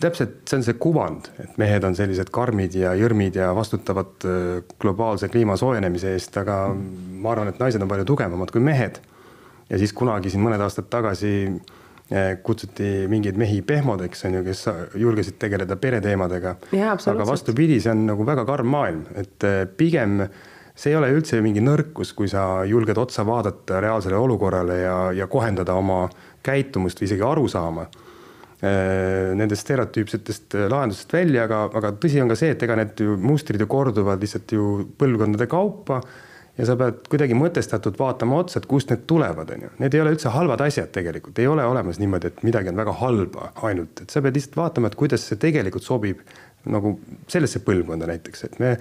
täpselt, 0.00 0.40
see 0.48 0.60
on 0.60 0.64
see 0.64 0.78
kuvand, 0.80 1.28
et 1.42 1.58
mehed 1.60 1.84
on 1.84 1.96
sellised 1.96 2.30
karmid 2.32 2.74
ja 2.78 2.94
jõrmid 2.98 3.36
ja 3.36 3.50
vastutavad 3.56 4.24
äh, 4.24 4.62
globaalse 4.80 5.28
kliima 5.28 5.58
soojenemise 5.60 6.14
eest, 6.16 6.38
aga 6.40 6.62
ma 6.72 7.34
arvan, 7.34 7.50
et 7.50 7.60
naised 7.60 7.82
on 7.82 7.90
palju 7.90 8.06
tugevamad 8.08 8.54
kui 8.54 8.62
mehed. 8.64 9.02
ja 9.70 9.78
siis 9.78 9.92
kunagi 9.94 10.30
siin 10.30 10.42
mõned 10.42 10.62
aastad 10.62 10.88
tagasi 10.90 11.32
kutsuti 12.42 13.06
mingeid 13.10 13.36
mehi 13.38 13.60
pehmodeks, 13.62 14.24
on 14.26 14.40
ju, 14.40 14.44
kes 14.46 14.64
julgesid 14.98 15.36
tegeleda 15.38 15.76
pereteemadega. 15.78 16.56
aga 16.74 17.26
vastupidi, 17.26 17.78
see 17.82 17.92
on 17.92 18.02
nagu 18.08 18.26
väga 18.26 18.44
karm 18.48 18.70
maailm, 18.72 19.04
et 19.14 19.46
eh, 19.46 19.62
pigem 19.78 20.24
see 20.74 20.90
ei 20.90 20.98
ole 20.98 21.10
üldse 21.14 21.38
mingi 21.44 21.62
nõrkus, 21.62 22.14
kui 22.16 22.30
sa 22.30 22.64
julged 22.66 22.98
otsa 22.98 23.22
vaadata 23.26 23.82
reaalsele 23.84 24.18
olukorrale 24.18 24.78
ja, 24.80 24.96
ja 25.14 25.28
kohendada 25.30 25.76
oma 25.78 26.06
käitumust 26.42 27.02
või 27.02 27.10
isegi 27.10 27.26
arusaama 27.26 27.84
eh, 27.86 29.30
nendest 29.38 29.68
stereotüüpsetest 29.68 30.58
lahendustest 30.72 31.14
välja, 31.14 31.44
aga, 31.46 31.68
aga 31.78 31.92
tõsi 32.00 32.22
on 32.24 32.32
ka 32.32 32.38
see, 32.42 32.56
et 32.56 32.66
ega 32.66 32.78
need 32.80 33.04
ju 33.06 33.14
mustrid 33.22 33.62
ju 33.62 33.70
korduvad 33.70 34.24
lihtsalt 34.24 34.56
ju 34.56 34.72
põlvkondade 34.98 35.46
kaupa 35.52 36.00
ja 36.60 36.66
sa 36.68 36.76
pead 36.76 37.06
kuidagi 37.08 37.36
mõtestatult 37.38 37.96
vaatama 37.98 38.42
otsa, 38.42 38.60
et 38.60 38.68
kust 38.68 38.90
need 38.92 39.06
tulevad, 39.08 39.48
on 39.54 39.64
ju. 39.64 39.70
Need 39.80 39.96
ei 39.96 40.02
ole 40.02 40.12
üldse 40.14 40.32
halvad 40.34 40.60
asjad 40.66 40.90
tegelikult, 40.92 41.38
ei 41.40 41.48
ole 41.48 41.64
olemas 41.64 42.00
niimoodi, 42.02 42.28
et 42.28 42.42
midagi 42.44 42.72
on 42.72 42.80
väga 42.80 42.96
halba 43.00 43.52
ainult, 43.68 44.04
et 44.04 44.12
sa 44.12 44.20
pead 44.24 44.36
lihtsalt 44.36 44.58
vaatama, 44.60 44.90
et 44.90 44.98
kuidas 45.00 45.24
see 45.26 45.40
tegelikult 45.40 45.86
sobib 45.86 46.20
nagu 46.70 46.98
sellesse 47.30 47.62
põlvkonda 47.64 48.10
näiteks, 48.10 48.44
et 48.44 48.58
me 48.60 48.74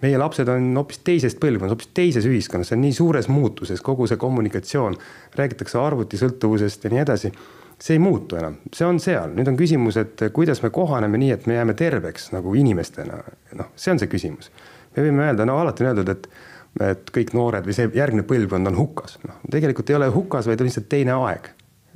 meie 0.00 0.18
lapsed 0.20 0.48
on 0.48 0.68
hoopis 0.78 1.00
teisest 1.04 1.40
põlvkonnast, 1.40 1.74
hoopis 1.74 1.90
teises 1.96 2.28
ühiskonnas, 2.28 2.70
see 2.70 2.78
on 2.78 2.84
nii 2.86 2.96
suures 2.96 3.28
muutuses, 3.32 3.80
kogu 3.84 4.08
see 4.08 4.20
kommunikatsioon, 4.20 4.96
räägitakse 5.36 5.80
arvutisõltuvusest 5.80 6.86
ja 6.86 6.92
nii 6.94 7.02
edasi. 7.04 7.32
see 7.80 7.94
ei 7.96 8.00
muutu 8.02 8.36
enam, 8.36 8.58
see 8.76 8.84
on 8.84 8.98
seal, 9.00 9.30
nüüd 9.32 9.48
on 9.48 9.56
küsimus, 9.56 9.96
et 9.96 10.20
kuidas 10.36 10.60
me 10.60 10.68
kohaneme 10.70 11.16
nii, 11.16 11.30
et 11.32 11.46
me 11.48 11.54
jääme 11.54 11.74
terveks 11.74 12.28
nagu 12.32 12.52
inimestena. 12.54 13.22
noh, 13.56 13.72
see 13.76 13.92
on 13.92 13.98
see 13.98 14.08
küsimus. 14.08 14.50
me 14.96 15.04
võime 15.06 15.28
öelda, 15.28 15.46
no 15.48 15.58
alati 15.60 15.84
on 15.84 15.92
öeldud, 15.92 16.08
et 16.08 16.28
et 16.78 17.10
kõik 17.14 17.32
noored 17.34 17.66
või 17.66 17.74
see 17.76 17.88
järgmine 17.94 18.26
põlvkond 18.28 18.70
on 18.70 18.78
hukas. 18.78 19.18
noh, 19.26 19.40
tegelikult 19.50 19.90
ei 19.90 19.98
ole 19.98 20.10
hukas, 20.14 20.46
vaid 20.46 20.60
on 20.62 20.70
lihtsalt 20.70 20.88
teine 20.92 21.16
aeg. 21.16 21.50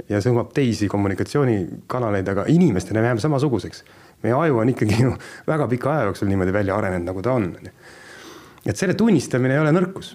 ja 0.08 0.20
see 0.20 0.32
hõlmab 0.32 0.50
teisi 0.56 0.88
kommunikatsioonikanaleid, 0.90 2.28
aga 2.28 2.46
inimestena 2.50 3.00
me 3.00 3.12
jääme 3.12 3.22
samasuguseks. 3.22 3.84
meie 4.22 4.34
aju 4.34 4.58
on 4.58 4.74
ikkagi 4.74 5.02
ju 5.02 5.14
väga 5.52 5.68
pika 5.68 5.92
aja 5.94 6.10
jooksul 6.10 6.28
niimoodi 6.28 6.52
välja 6.52 6.76
arenenud, 6.76 7.06
nagu 7.12 7.22
ta 7.22 7.32
on. 7.38 7.52
et 8.66 8.76
selle 8.76 8.94
tunnistamine 8.94 9.54
ei 9.54 9.62
ole 9.62 9.72
nõrkus, 9.72 10.14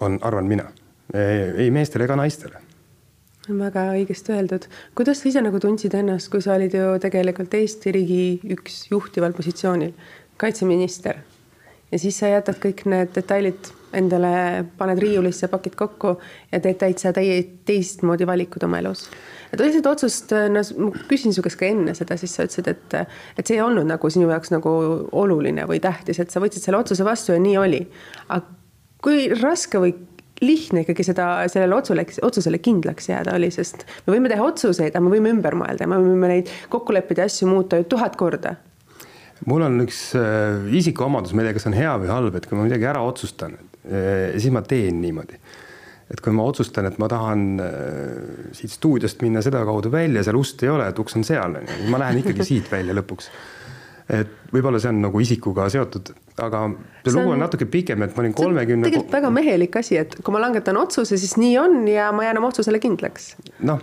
on, 0.00 0.18
arvan 0.22 0.46
mina. 0.50 0.68
ei 1.14 1.70
meestele 1.70 2.04
ega 2.04 2.16
naistele 2.16 2.60
väga 3.44 3.90
õigesti 3.92 4.32
öeldud. 4.32 4.66
kuidas 4.96 5.20
sa 5.20 5.28
ise 5.28 5.40
nagu 5.44 5.60
tundsid 5.60 5.94
ennast, 5.94 6.30
kui 6.32 6.40
sa 6.42 6.54
olid 6.54 6.74
ju 6.74 6.98
tegelikult 7.00 7.54
Eesti 7.54 7.92
riigi 7.92 8.40
üks 8.56 8.86
juhtival 8.90 9.36
positsioonil, 9.36 9.92
kaitseminister 10.40 11.20
ja 11.92 11.98
siis 11.98 12.18
sa 12.18 12.30
jätad 12.32 12.58
kõik 12.62 12.84
need 12.90 13.12
detailid 13.14 13.68
endale, 13.96 14.64
paned 14.78 15.00
riiulisse, 15.02 15.48
pakid 15.52 15.76
kokku 15.78 16.16
ja 16.52 16.60
teed 16.62 16.78
täitsa 16.80 17.12
täie, 17.16 17.40
teistmoodi 17.66 18.26
valikud 18.28 18.66
oma 18.66 18.80
elus. 18.82 19.06
et 19.52 19.60
võtsid 19.60 19.86
otsust, 19.86 20.34
no 20.50 20.64
ma 20.82 21.04
küsin 21.10 21.34
su 21.34 21.44
käest 21.44 21.60
ka 21.60 21.68
enne 21.68 21.94
seda, 21.94 22.16
siis 22.18 22.34
sa 22.34 22.46
ütlesid, 22.46 22.70
et, 22.72 22.96
et 23.38 23.46
see 23.46 23.58
ei 23.58 23.62
olnud 23.62 23.86
nagu 23.86 24.10
sinu 24.10 24.30
jaoks 24.32 24.50
nagu 24.54 24.72
oluline 25.12 25.68
või 25.70 25.80
tähtis, 25.84 26.18
et 26.20 26.34
sa 26.34 26.42
võtsid 26.42 26.64
selle 26.64 26.80
otsuse 26.82 27.06
vastu 27.06 27.36
ja 27.36 27.42
nii 27.42 27.56
oli. 27.60 27.84
aga 28.28 28.42
kui 29.04 29.28
raske 29.36 29.78
või 29.78 29.94
lihtne 30.42 30.82
ikkagi 30.82 31.06
seda, 31.06 31.26
sellele 31.52 31.76
otsule, 31.76 32.04
otsusele 32.26 32.58
kindlaks 32.58 33.08
jääda 33.08 33.36
oli, 33.38 33.50
sest 33.54 33.84
me 34.06 34.16
võime 34.16 34.30
teha 34.32 34.44
otsuseid, 34.44 34.92
aga 34.92 35.02
me 35.04 35.12
võime 35.14 35.30
ümber 35.36 35.56
mõelda, 35.58 35.86
me 35.88 36.00
võime 36.02 36.30
neid 36.30 36.50
kokku 36.72 36.96
leppida 36.96 37.28
asju 37.28 37.48
muuta 37.50 37.78
ju 37.80 37.86
tuhat 37.94 38.18
korda 38.20 38.56
mul 39.50 39.64
on 39.66 39.82
üks 39.84 40.00
äh, 40.18 40.64
isikuomadus, 40.78 41.34
ma 41.34 41.42
ei 41.42 41.48
tea, 41.48 41.56
kas 41.56 41.66
see 41.66 41.72
on 41.72 41.78
hea 41.78 41.94
või 42.00 42.10
halb, 42.12 42.36
et 42.38 42.48
kui 42.48 42.58
ma 42.58 42.66
midagi 42.66 42.88
ära 42.88 43.02
otsustan, 43.04 43.56
äh, 43.86 44.34
siis 44.38 44.52
ma 44.54 44.62
teen 44.66 45.00
niimoodi. 45.02 45.40
et 46.14 46.20
kui 46.20 46.34
ma 46.36 46.44
otsustan, 46.44 46.86
et 46.86 46.98
ma 47.00 47.08
tahan 47.08 47.44
äh, 47.64 48.48
siit 48.52 48.74
stuudiost 48.74 49.22
minna 49.24 49.42
sedakaudu 49.42 49.92
välja, 49.92 50.22
seal 50.22 50.36
ust 50.36 50.62
ei 50.62 50.70
ole, 50.70 50.88
et 50.92 50.98
uks 51.00 51.16
on 51.16 51.24
seal, 51.24 51.56
on 51.60 51.68
ju, 51.70 51.90
ma 51.92 52.02
lähen 52.02 52.20
ikkagi 52.20 52.44
siit 52.52 52.70
välja 52.72 52.96
lõpuks. 52.96 53.30
et 54.14 54.52
võib-olla 54.52 54.78
see 54.82 54.92
on 54.92 55.00
nagu 55.06 55.20
isikuga 55.24 55.70
seotud, 55.72 56.12
aga 56.44 56.66
see, 56.68 57.08
see 57.08 57.16
lugu 57.16 57.32
on 57.34 57.40
natuke 57.40 57.66
pikem, 57.72 58.04
et 58.04 58.16
ma 58.16 58.24
olin 58.24 58.36
kolmekümne. 58.36 58.90
tegelikult 58.90 59.18
väga 59.18 59.32
mehelik 59.32 59.80
asi, 59.80 59.98
et 60.02 60.18
kui 60.20 60.36
ma 60.36 60.44
langetan 60.44 60.76
otsuse, 60.76 61.18
siis 61.18 61.38
nii 61.40 61.58
on 61.62 61.82
ja 61.88 62.12
ma 62.12 62.28
jään 62.28 62.42
oma 62.42 62.52
otsusele 62.52 62.82
kindlaks. 62.84 63.34
noh 63.64 63.80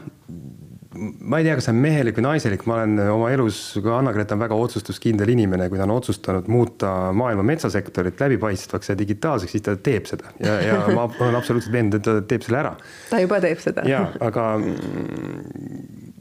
ma 0.91 1.39
ei 1.39 1.45
tea, 1.45 1.56
kas 1.56 1.69
see 1.69 1.71
on 1.71 1.80
mehelik 1.80 2.17
või 2.17 2.25
naiselik, 2.25 2.63
ma 2.67 2.82
olen 2.82 2.99
oma 3.13 3.30
elus, 3.32 3.60
ka 3.84 3.93
Anna-Greta 4.01 4.36
on 4.36 4.41
väga 4.43 4.58
otsustuskindel 4.60 5.30
inimene, 5.32 5.69
kui 5.71 5.80
ta 5.80 5.86
on 5.86 5.93
otsustanud 5.95 6.49
muuta 6.51 6.89
maailma 7.15 7.45
metsasektorit 7.47 8.19
läbipaistvaks 8.19 8.91
ja 8.91 8.97
digitaalseks, 8.99 9.56
siis 9.56 9.63
ta 9.63 9.77
teeb 9.80 10.10
seda 10.10 10.34
ja, 10.43 10.58
ja 10.65 10.82
ma 10.91 11.08
olen 11.08 11.39
absoluutselt 11.39 11.71
veendunud, 11.77 12.01
et 12.01 12.10
ta 12.10 12.27
teeb 12.34 12.43
selle 12.43 12.60
ära. 12.63 12.75
ta 13.08 13.23
juba 13.23 13.39
teeb 13.43 13.63
seda. 13.63 13.88
ja, 13.88 14.04
aga 14.19 14.49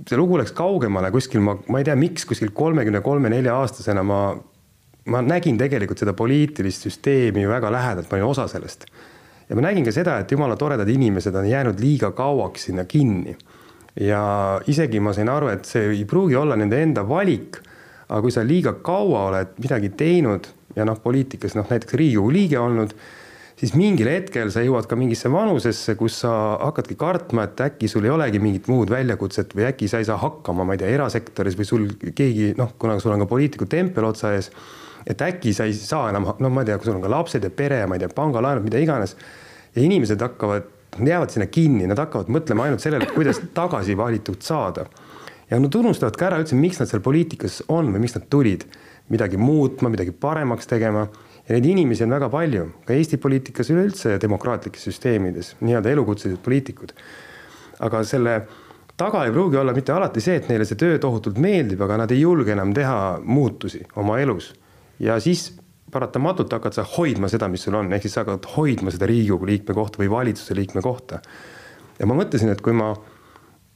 see 0.07 0.21
lugu 0.21 0.39
läks 0.39 0.55
kaugemale 0.55 1.11
kuskil, 1.15 1.43
ma, 1.43 1.59
ma 1.67 1.83
ei 1.83 1.91
tea, 1.91 1.99
miks 1.99 2.29
kuskil 2.31 2.55
kolmekümne 2.55 3.03
kolme, 3.03 3.33
nelja 3.35 3.59
aastasena 3.59 4.07
ma, 4.07 4.23
ma 5.11 5.27
nägin 5.27 5.59
tegelikult 5.59 5.99
seda 5.99 6.15
poliitilist 6.15 6.87
süsteemi 6.87 7.49
väga 7.51 7.75
lähedalt, 7.75 8.07
ma 8.07 8.21
olin 8.21 8.31
osa 8.31 8.47
sellest. 8.51 8.87
ja 9.51 9.59
ma 9.59 9.67
nägin 9.67 9.83
ka 9.83 9.99
seda, 9.99 10.21
et 10.23 10.31
jumala 10.31 10.55
toredad 10.55 10.89
inimesed 10.89 11.35
on 11.35 11.51
jäänud 11.51 11.83
liiga 11.83 12.15
kauaks 12.15 12.71
sinna 12.71 12.87
kinni 12.87 13.35
ja 13.99 14.61
isegi 14.71 15.01
ma 15.03 15.13
sain 15.17 15.29
aru, 15.29 15.51
et 15.51 15.67
see 15.67 15.91
ei 15.95 16.05
pruugi 16.09 16.37
olla 16.39 16.57
nende 16.57 16.79
enda 16.83 17.07
valik. 17.09 17.61
aga 18.11 18.25
kui 18.25 18.33
sa 18.35 18.43
liiga 18.43 18.73
kaua 18.83 19.29
oled 19.29 19.51
midagi 19.63 19.93
teinud 19.95 20.49
ja 20.75 20.85
noh, 20.87 20.99
poliitikas 21.03 21.55
noh, 21.55 21.67
näiteks 21.71 21.95
Riigikogu 21.95 22.33
liige 22.35 22.59
olnud, 22.59 22.95
siis 23.61 23.75
mingil 23.79 24.09
hetkel 24.11 24.51
sa 24.51 24.65
jõuad 24.65 24.89
ka 24.91 24.99
mingisse 24.99 25.31
vanusesse, 25.31 25.95
kus 25.99 26.21
sa 26.25 26.33
hakkadki 26.59 26.97
kartma, 26.99 27.45
et 27.47 27.63
äkki 27.69 27.91
sul 27.91 28.09
ei 28.09 28.15
olegi 28.15 28.41
mingit 28.43 28.67
muud 28.71 28.91
väljakutset 28.91 29.55
või 29.55 29.69
äkki 29.69 29.87
sa 29.91 30.01
ei 30.03 30.09
saa 30.09 30.19
hakkama, 30.19 30.67
ma 30.67 30.75
ei 30.75 30.83
tea, 30.83 30.91
erasektoris 30.97 31.59
või 31.59 31.69
sul 31.69 31.87
keegi 32.17 32.55
noh, 32.59 32.75
kuna 32.83 32.99
sul 33.03 33.15
on 33.15 33.23
ka 33.23 33.31
poliitiku 33.31 33.71
tempel 33.71 34.09
otsa 34.11 34.35
ees. 34.35 34.51
et 35.07 35.23
äkki 35.23 35.55
sa 35.55 35.71
ei 35.71 35.75
saa 35.75 36.11
enam, 36.11 36.27
no 36.39 36.51
ma 36.51 36.65
ei 36.65 36.71
tea, 36.71 36.79
kui 36.79 36.91
sul 36.91 36.99
on 36.99 37.07
ka 37.07 37.15
lapsed 37.15 37.47
ja 37.47 37.51
pere 37.51 37.85
ja 37.85 37.87
ma 37.87 37.95
ei 37.95 38.03
tea, 38.03 38.11
pangalaenud, 38.15 38.65
mida 38.65 38.83
iganes. 38.83 39.17
ja 39.75 39.83
inimesed 39.83 40.21
hakkavad 40.21 40.80
nad 40.99 41.09
jäävad 41.09 41.31
sinna 41.31 41.47
kinni, 41.47 41.87
nad 41.87 41.99
hakkavad 41.99 42.31
mõtlema 42.33 42.67
ainult 42.67 42.83
sellele, 42.83 43.07
kuidas 43.15 43.41
tagasi 43.55 43.97
valitud 43.97 44.43
saada. 44.43 44.87
ja 45.51 45.59
nad 45.59 45.75
unustavad 45.75 46.17
ka 46.17 46.27
ära 46.27 46.39
üldse, 46.39 46.55
miks 46.55 46.79
nad 46.79 46.89
seal 46.89 47.03
poliitikas 47.03 47.63
on 47.69 47.91
või 47.95 48.05
miks 48.05 48.15
nad 48.15 48.29
tulid 48.31 48.65
midagi 49.11 49.37
muutma, 49.37 49.91
midagi 49.91 50.13
paremaks 50.13 50.67
tegema. 50.67 51.09
ja 51.49 51.55
neid 51.57 51.67
inimesi 51.67 52.05
on 52.05 52.11
väga 52.11 52.29
palju, 52.29 52.67
ka 52.87 52.95
Eesti 52.95 53.17
poliitikas 53.17 53.71
üleüldse 53.71 54.19
demokraatlikes 54.23 54.85
süsteemides, 54.89 55.57
nii-öelda 55.61 55.91
elukutselised 55.91 56.43
poliitikud. 56.45 56.93
aga 57.81 58.05
selle 58.05 58.43
taga 58.97 59.25
ei 59.25 59.33
pruugi 59.33 59.57
olla 59.57 59.73
mitte 59.73 59.93
alati 59.93 60.21
see, 60.21 60.37
et 60.37 60.49
neile 60.49 60.65
see 60.65 60.77
töö 60.77 60.99
tohutult 60.99 61.39
meeldib, 61.39 61.81
aga 61.81 61.97
nad 62.03 62.11
ei 62.11 62.21
julge 62.21 62.53
enam 62.53 62.75
teha 62.75 63.21
muutusi 63.25 63.87
oma 63.97 64.19
elus. 64.21 64.55
ja 64.99 65.21
siis 65.21 65.60
paratamatult 65.93 66.53
hakkad 66.53 66.77
sa 66.77 66.85
hoidma 66.97 67.31
seda, 67.31 67.49
mis 67.51 67.65
sul 67.67 67.77
on, 67.79 67.93
ehk 67.93 68.07
siis 68.07 68.17
sa 68.17 68.25
hakkad 68.25 68.51
hoidma 68.57 68.93
seda 68.95 69.09
Riigikogu 69.11 69.49
liikme 69.51 69.77
kohta 69.77 70.03
või 70.03 70.11
valitsuse 70.13 70.57
liikme 70.59 70.83
kohta. 70.85 71.21
ja 71.99 72.07
ma 72.07 72.17
mõtlesin, 72.17 72.53
et 72.53 72.61
kui 72.65 72.73
ma 72.77 72.95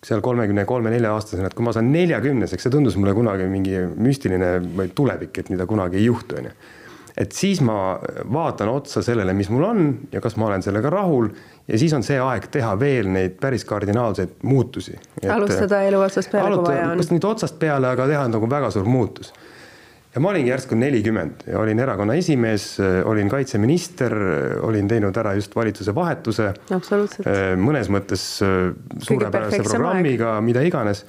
seal 0.04 0.20
kolmekümne 0.24 0.64
kolme, 0.68 0.92
nelja 0.92 1.14
aastasena, 1.16 1.48
et 1.48 1.56
kui 1.56 1.64
ma 1.64 1.72
saan 1.72 1.90
neljakümneseks, 1.92 2.66
see 2.66 2.72
tundus 2.72 2.96
mulle 3.00 3.14
kunagi 3.16 3.48
mingi 3.48 3.84
müstiline 3.96 4.88
tulevik, 4.96 5.38
et 5.40 5.52
mida 5.52 5.66
kunagi 5.68 6.00
ei 6.00 6.08
juhtu, 6.08 6.38
on 6.40 6.50
ju. 6.50 6.54
et 7.16 7.32
siis 7.32 7.60
ma 7.64 7.96
vaatan 8.36 8.68
otsa 8.72 9.02
sellele, 9.06 9.32
mis 9.38 9.48
mul 9.54 9.64
on 9.64 9.84
ja 10.12 10.20
kas 10.20 10.36
ma 10.36 10.48
olen 10.50 10.64
sellega 10.66 10.90
rahul 10.90 11.28
ja 11.68 11.78
siis 11.78 11.92
on 11.94 12.02
see 12.02 12.18
aeg 12.20 12.48
teha 12.52 12.74
veel 12.80 13.08
neid 13.14 13.38
päris 13.40 13.64
kardinaalseid 13.64 14.42
muutusi. 14.42 14.98
alustada 15.30 15.82
elu 15.88 16.00
otsast 16.04 16.30
peale, 16.32 16.56
kui 16.58 16.68
vaja 16.74 16.90
on. 16.90 17.02
kas 17.02 17.12
nüüd 17.14 17.28
otsast 17.30 17.58
peale, 17.58 17.92
aga 17.94 18.08
teha 18.10 18.28
nagu 18.28 18.50
väga 18.50 18.70
suur 18.74 18.90
muutus 18.90 19.32
ja 20.14 20.22
ma 20.22 20.30
olingi 20.30 20.52
järsku 20.52 20.76
nelikümmend 20.78 21.46
ja 21.50 21.58
olin 21.58 21.80
erakonna 21.82 22.14
esimees, 22.18 22.76
olin 23.04 23.30
kaitseminister, 23.30 24.14
olin 24.62 24.88
teinud 24.90 25.16
ära 25.18 25.34
just 25.34 25.56
valitsuse 25.56 25.94
vahetuse. 25.94 26.52
mõnes 27.58 27.90
mõttes 27.90 28.22
äh, 28.46 28.70
suurepärase 29.02 29.64
programmiga, 29.66 30.36
mida 30.44 30.62
iganes. 30.62 31.04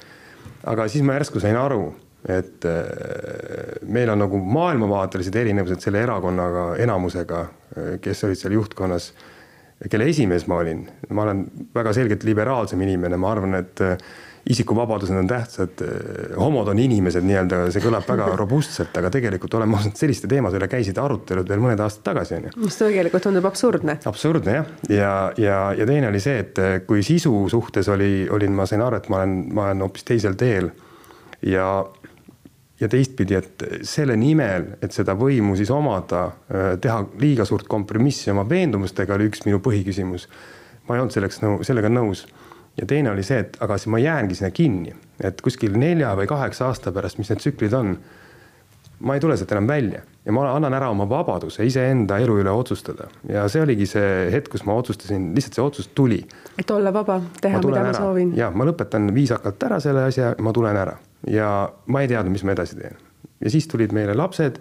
aga 0.66 0.88
siis 0.90 1.06
ma 1.06 1.14
järsku 1.20 1.40
sain 1.40 1.56
aru, 1.56 1.94
et 2.26 2.66
äh, 2.66 2.82
meil 3.86 4.10
on 4.10 4.24
nagu 4.24 4.42
maailmavaatelised 4.42 5.38
erinevused 5.38 5.86
selle 5.86 6.02
erakonnaga, 6.02 6.68
enamusega, 6.82 7.46
äh, 7.46 7.90
kes 8.02 8.24
olid 8.26 8.42
seal 8.42 8.58
juhtkonnas, 8.58 9.12
kelle 9.90 10.10
esimees 10.10 10.48
ma 10.50 10.62
olin. 10.64 10.82
ma 11.10 11.28
olen 11.28 11.46
väga 11.74 11.94
selgelt 11.94 12.26
liberaalsem 12.26 12.82
inimene, 12.82 13.16
ma 13.16 13.30
arvan, 13.36 13.54
et 13.62 13.86
isikuvabadused 14.50 15.16
on 15.16 15.26
tähtsad, 15.26 15.82
homod 16.38 16.68
on 16.70 16.78
inimesed 16.78 17.24
nii-öelda, 17.26 17.64
see 17.74 17.82
kõlab 17.82 18.06
väga 18.06 18.28
robustselt, 18.42 18.94
aga 18.98 19.10
tegelikult 19.10 19.56
oleme 19.58 19.78
ausalt 19.78 19.98
selliste 19.98 20.30
teemade 20.30 20.60
üle 20.60 20.68
käisid 20.70 20.98
arutelud 21.02 21.48
veel 21.50 21.62
mõned 21.64 21.82
aastad 21.82 22.04
tagasi 22.12 22.36
on 22.38 22.48
ju. 22.48 22.54
mis 22.62 22.78
tegelikult 22.78 23.26
tundub 23.26 23.48
absurdne. 23.50 23.98
absurdne 24.06 24.56
jah, 24.60 24.72
ja, 24.92 25.12
ja, 25.42 25.58
ja 25.80 25.88
teine 25.88 26.12
oli 26.12 26.22
see, 26.22 26.38
et 26.44 26.62
kui 26.86 27.02
sisu 27.06 27.32
suhtes 27.50 27.90
oli, 27.90 28.28
olin, 28.30 28.54
ma 28.54 28.68
sain 28.70 28.84
aru, 28.86 29.02
et 29.02 29.10
ma 29.10 29.22
olen, 29.22 29.36
ma 29.50 29.68
olen 29.70 29.86
hoopis 29.88 30.06
teisel 30.06 30.38
teel. 30.38 30.70
ja, 31.42 31.66
ja 32.80 32.92
teistpidi, 32.92 33.34
et 33.34 33.68
selle 33.88 34.14
nimel, 34.20 34.76
et 34.82 34.94
seda 34.94 35.18
võimu 35.18 35.58
siis 35.58 35.74
omada, 35.74 36.28
teha 36.80 37.02
liiga 37.18 37.44
suurt 37.48 37.66
kompromissi 37.66 38.30
oma 38.30 38.46
veendumustega, 38.48 39.18
oli 39.18 39.26
üks 39.32 39.42
minu 39.48 39.58
põhiküsimus. 39.64 40.30
ma 40.86 40.94
ei 40.94 41.02
olnud 41.02 41.18
selleks 41.18 41.42
nõu-, 41.42 41.64
sellega 41.66 41.90
nõus 41.90 42.28
ja 42.80 42.86
teine 42.86 43.10
oli 43.10 43.24
see, 43.26 43.40
et 43.44 43.56
aga 43.64 43.78
siis 43.78 43.90
ma 43.92 44.00
jäängi 44.02 44.36
sinna 44.38 44.50
kinni, 44.54 44.94
et 45.24 45.40
kuskil 45.44 45.76
nelja 45.80 46.12
või 46.18 46.28
kaheksa 46.30 46.68
aasta 46.70 46.92
pärast, 46.92 47.18
mis 47.18 47.30
need 47.32 47.42
tsüklid 47.42 47.76
on. 47.76 47.96
ma 49.00 49.14
ei 49.14 49.20
tule 49.20 49.36
sealt 49.36 49.50
enam 49.52 49.66
välja 49.68 50.00
ja 50.24 50.32
ma 50.32 50.46
annan 50.54 50.74
ära 50.74 50.88
oma 50.88 51.04
vabaduse 51.08 51.64
iseenda 51.68 52.16
elu 52.18 52.38
üle 52.40 52.50
otsustada 52.50 53.10
ja 53.28 53.44
see 53.52 53.60
oligi 53.62 53.86
see 53.86 54.30
hetk, 54.32 54.48
kus 54.54 54.64
ma 54.64 54.74
otsustasin, 54.80 55.34
lihtsalt 55.36 55.58
see 55.58 55.64
otsus 55.64 55.90
tuli. 55.94 56.22
et 56.58 56.70
olla 56.70 56.92
vaba, 56.92 57.20
teha, 57.40 57.60
mida 57.60 57.80
ära. 57.80 57.92
ma 57.92 57.98
soovin. 57.98 58.32
ja 58.36 58.50
ma 58.50 58.64
lõpetan 58.64 59.12
viisakalt 59.14 59.62
ära 59.68 59.80
selle 59.80 60.06
asja, 60.08 60.34
ma 60.40 60.52
tulen 60.52 60.76
ära 60.76 60.96
ja 61.30 61.50
ma 61.86 62.02
ei 62.02 62.08
teadnud, 62.08 62.32
mis 62.32 62.44
ma 62.44 62.56
edasi 62.56 62.80
teen. 62.80 62.96
ja 63.40 63.52
siis 63.52 63.68
tulid 63.68 63.92
meile 63.92 64.16
lapsed 64.16 64.60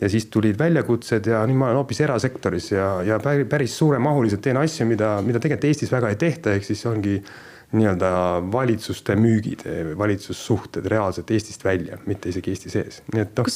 ja 0.00 0.08
siis 0.08 0.26
tulid 0.32 0.58
väljakutsed 0.58 1.28
ja 1.28 1.42
nüüd 1.46 1.60
ma 1.60 1.68
olen 1.68 1.82
hoopis 1.82 2.00
erasektoris 2.06 2.72
ja, 2.72 2.88
ja 3.04 3.20
päris 3.20 3.76
suuremahuliselt 3.78 4.42
teen 4.44 4.60
asju, 4.60 4.88
mida, 4.88 5.18
mida 5.24 5.40
tegelikult 5.42 5.68
Eestis 5.70 5.92
väga 5.92 6.12
ei 6.12 6.20
tehta, 6.20 6.54
ehk 6.56 6.64
siis 6.64 6.84
ongi 6.88 7.18
nii-öelda 7.70 8.08
valitsuste 8.52 9.14
müügid, 9.16 9.62
valitsussuhted 9.98 10.86
reaalselt 10.90 11.30
Eestist 11.30 11.64
välja, 11.64 11.98
mitte 12.06 12.28
isegi 12.28 12.50
Eesti 12.50 12.72
sees, 12.72 12.98
nii 13.14 13.22
et 13.22 13.38
noh. 13.38 13.50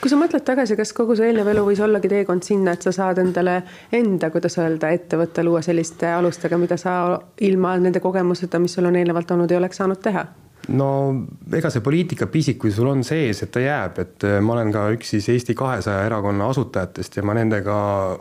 kui 0.00 0.08
sa 0.08 0.16
mõtled 0.16 0.44
tagasi, 0.46 0.76
kas 0.78 0.94
kogu 0.96 1.18
su 1.18 1.26
eelnev 1.26 1.50
elu 1.52 1.66
võis 1.66 1.82
ollagi 1.84 2.08
teekond 2.08 2.46
sinna, 2.46 2.72
et 2.72 2.86
sa 2.86 2.94
saad 2.96 3.20
endale 3.20 3.60
enda, 3.92 4.32
kuidas 4.32 4.56
öelda, 4.62 4.94
ettevõtte 4.96 5.44
luua 5.44 5.60
selliste 5.66 6.08
alustega, 6.16 6.56
mida 6.60 6.80
sa 6.80 7.18
ilma 7.44 7.76
nende 7.76 8.00
kogemuseta, 8.00 8.62
mis 8.62 8.78
sul 8.78 8.88
on 8.88 8.96
eelnevalt 8.96 9.36
olnud, 9.36 9.52
ei 9.52 9.60
oleks 9.60 9.82
saanud 9.82 10.00
teha? 10.00 10.24
No 10.68 10.88
ega 11.54 11.70
see 11.72 11.82
poliitika 11.84 12.28
pisik, 12.32 12.58
kui 12.62 12.72
sul 12.74 12.90
on 12.90 13.04
sees, 13.06 13.42
et 13.44 13.52
ta 13.54 13.62
jääb, 13.62 14.00
et 14.02 14.26
äh, 14.28 14.38
ma 14.44 14.56
olen 14.56 14.72
ka 14.74 14.84
üks 14.94 15.14
siis 15.14 15.28
Eesti 15.32 15.56
kahesaja 15.58 16.04
erakonna 16.08 16.48
asutajatest 16.52 17.20
ja 17.20 17.24
ma 17.26 17.36
nendega 17.38 17.78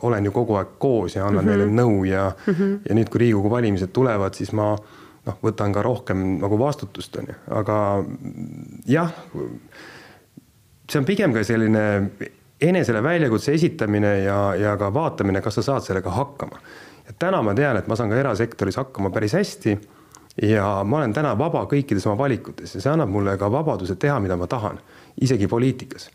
olen 0.07 0.29
ju 0.29 0.35
kogu 0.35 0.55
aeg 0.59 0.77
koos 0.79 1.17
ja 1.17 1.25
annan 1.25 1.45
mm 1.45 1.51
-hmm. 1.51 1.57
neile 1.57 1.81
nõu 1.81 2.05
ja 2.07 2.31
mm, 2.31 2.53
-hmm. 2.53 2.79
ja 2.89 2.95
nüüd, 2.95 3.09
kui 3.09 3.19
Riigikogu 3.19 3.49
valimised 3.49 3.91
tulevad, 3.93 4.33
siis 4.33 4.51
ma 4.51 4.75
noh, 5.25 5.37
võtan 5.43 5.73
ka 5.73 5.81
rohkem 5.81 6.39
nagu 6.39 6.59
vastutust, 6.59 7.15
on 7.17 7.25
ju, 7.27 7.35
aga 7.51 8.03
jah, 8.87 9.11
see 10.89 10.99
on 10.99 11.05
pigem 11.05 11.33
ka 11.33 11.43
selline 11.43 12.11
enesele 12.61 13.03
väljakutse 13.03 13.53
esitamine 13.53 14.19
ja, 14.23 14.55
ja 14.55 14.77
ka 14.77 14.93
vaatamine, 14.93 15.41
kas 15.41 15.59
sa 15.59 15.61
saad 15.61 15.83
sellega 15.83 16.09
hakkama. 16.09 16.59
ja 17.07 17.13
täna 17.19 17.41
ma 17.41 17.53
tean, 17.53 17.77
et 17.77 17.87
ma 17.87 17.95
saan 17.95 18.09
ka 18.09 18.15
erasektoris 18.15 18.75
hakkama 18.75 19.09
päris 19.09 19.33
hästi 19.33 19.77
ja 20.41 20.83
ma 20.83 20.97
olen 20.97 21.13
täna 21.13 21.33
vaba 21.37 21.63
kõikides 21.69 22.05
oma 22.07 22.17
valikutes 22.17 22.75
ja 22.75 22.81
see 22.81 22.91
annab 22.91 23.09
mulle 23.09 23.37
ka 23.37 23.49
vabaduse 23.51 23.95
teha, 23.95 24.19
mida 24.21 24.37
ma 24.37 24.47
tahan, 24.47 24.79
isegi 25.21 25.47
poliitikas. 25.47 26.09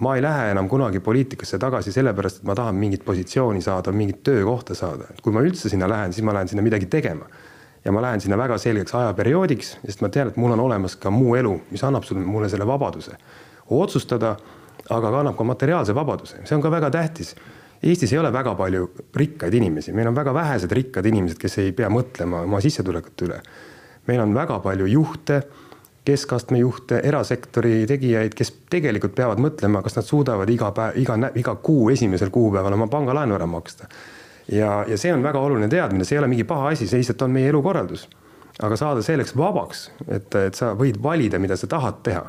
ma 0.00 0.14
ei 0.16 0.22
lähe 0.22 0.50
enam 0.50 0.68
kunagi 0.68 1.00
poliitikasse 1.00 1.58
tagasi 1.58 1.92
sellepärast, 1.92 2.38
et 2.40 2.44
ma 2.48 2.54
tahan 2.54 2.74
mingit 2.74 3.04
positsiooni 3.04 3.60
saada, 3.62 3.92
mingit 3.92 4.22
töökohta 4.22 4.74
saada, 4.74 5.04
kui 5.22 5.32
ma 5.32 5.42
üldse 5.44 5.68
sinna 5.68 5.88
lähen, 5.88 6.12
siis 6.12 6.24
ma 6.24 6.32
lähen 6.34 6.48
sinna 6.48 6.62
midagi 6.62 6.86
tegema. 6.86 7.26
ja 7.84 7.92
ma 7.92 8.02
lähen 8.02 8.20
sinna 8.20 8.36
väga 8.36 8.58
selgeks 8.58 8.94
ajaperioodiks, 8.94 9.76
sest 9.86 10.00
ma 10.00 10.08
tean, 10.08 10.28
et 10.28 10.36
mul 10.36 10.52
on 10.52 10.60
olemas 10.60 10.96
ka 10.96 11.10
muu 11.10 11.34
elu, 11.34 11.60
mis 11.70 11.84
annab 11.84 12.04
sulle, 12.04 12.24
mulle 12.24 12.48
selle 12.48 12.66
vabaduse 12.66 13.16
otsustada, 13.70 14.36
aga 14.90 15.10
ka 15.10 15.20
annab 15.20 15.36
ka 15.36 15.44
materiaalse 15.44 15.94
vabaduse, 15.94 16.42
see 16.44 16.56
on 16.56 16.62
ka 16.62 16.70
väga 16.70 16.90
tähtis 16.90 17.34
Eestis 17.82 18.12
ei 18.12 18.18
ole 18.20 18.28
väga 18.32 18.52
palju 18.58 18.90
rikkaid 19.16 19.54
inimesi, 19.56 19.92
meil 19.96 20.10
on 20.10 20.16
väga 20.16 20.34
vähesed 20.36 20.72
rikkad 20.76 21.06
inimesed, 21.08 21.38
kes 21.40 21.58
ei 21.62 21.72
pea 21.72 21.88
mõtlema 21.88 22.42
oma 22.44 22.60
sissetulekute 22.60 23.24
üle. 23.24 23.40
meil 24.08 24.20
on 24.20 24.34
väga 24.34 24.58
palju 24.60 24.86
juhte, 24.86 25.42
keskastme 26.04 26.58
juhte, 26.58 27.00
erasektori 27.04 27.86
tegijaid, 27.86 28.34
kes 28.36 28.52
tegelikult 28.72 29.14
peavad 29.14 29.40
mõtlema, 29.40 29.82
kas 29.84 29.96
nad 29.96 30.04
suudavad 30.04 30.50
iga 30.50 30.70
päev, 30.76 30.96
iga, 31.00 31.16
iga 31.34 31.54
kuu 31.54 31.90
esimesel 31.90 32.30
kuupäeval 32.30 32.76
oma 32.76 32.88
pangalaenu 32.88 33.34
ära 33.34 33.46
maksta. 33.46 33.88
ja, 34.52 34.84
ja 34.88 34.98
see 34.98 35.12
on 35.14 35.22
väga 35.22 35.40
oluline 35.40 35.68
teadmine, 35.68 36.04
see 36.04 36.16
ei 36.16 36.18
ole 36.18 36.28
mingi 36.28 36.44
paha 36.44 36.74
asi, 36.74 36.88
see 36.88 37.00
lihtsalt 37.00 37.22
on 37.22 37.30
meie 37.30 37.48
elukorraldus. 37.48 38.08
aga 38.62 38.76
saada 38.76 39.02
selleks 39.02 39.36
vabaks, 39.36 39.90
et, 40.08 40.34
et 40.34 40.54
sa 40.54 40.74
võid 40.76 41.00
valida, 41.02 41.38
mida 41.38 41.56
sa 41.56 41.66
tahad 41.66 42.02
teha. 42.02 42.28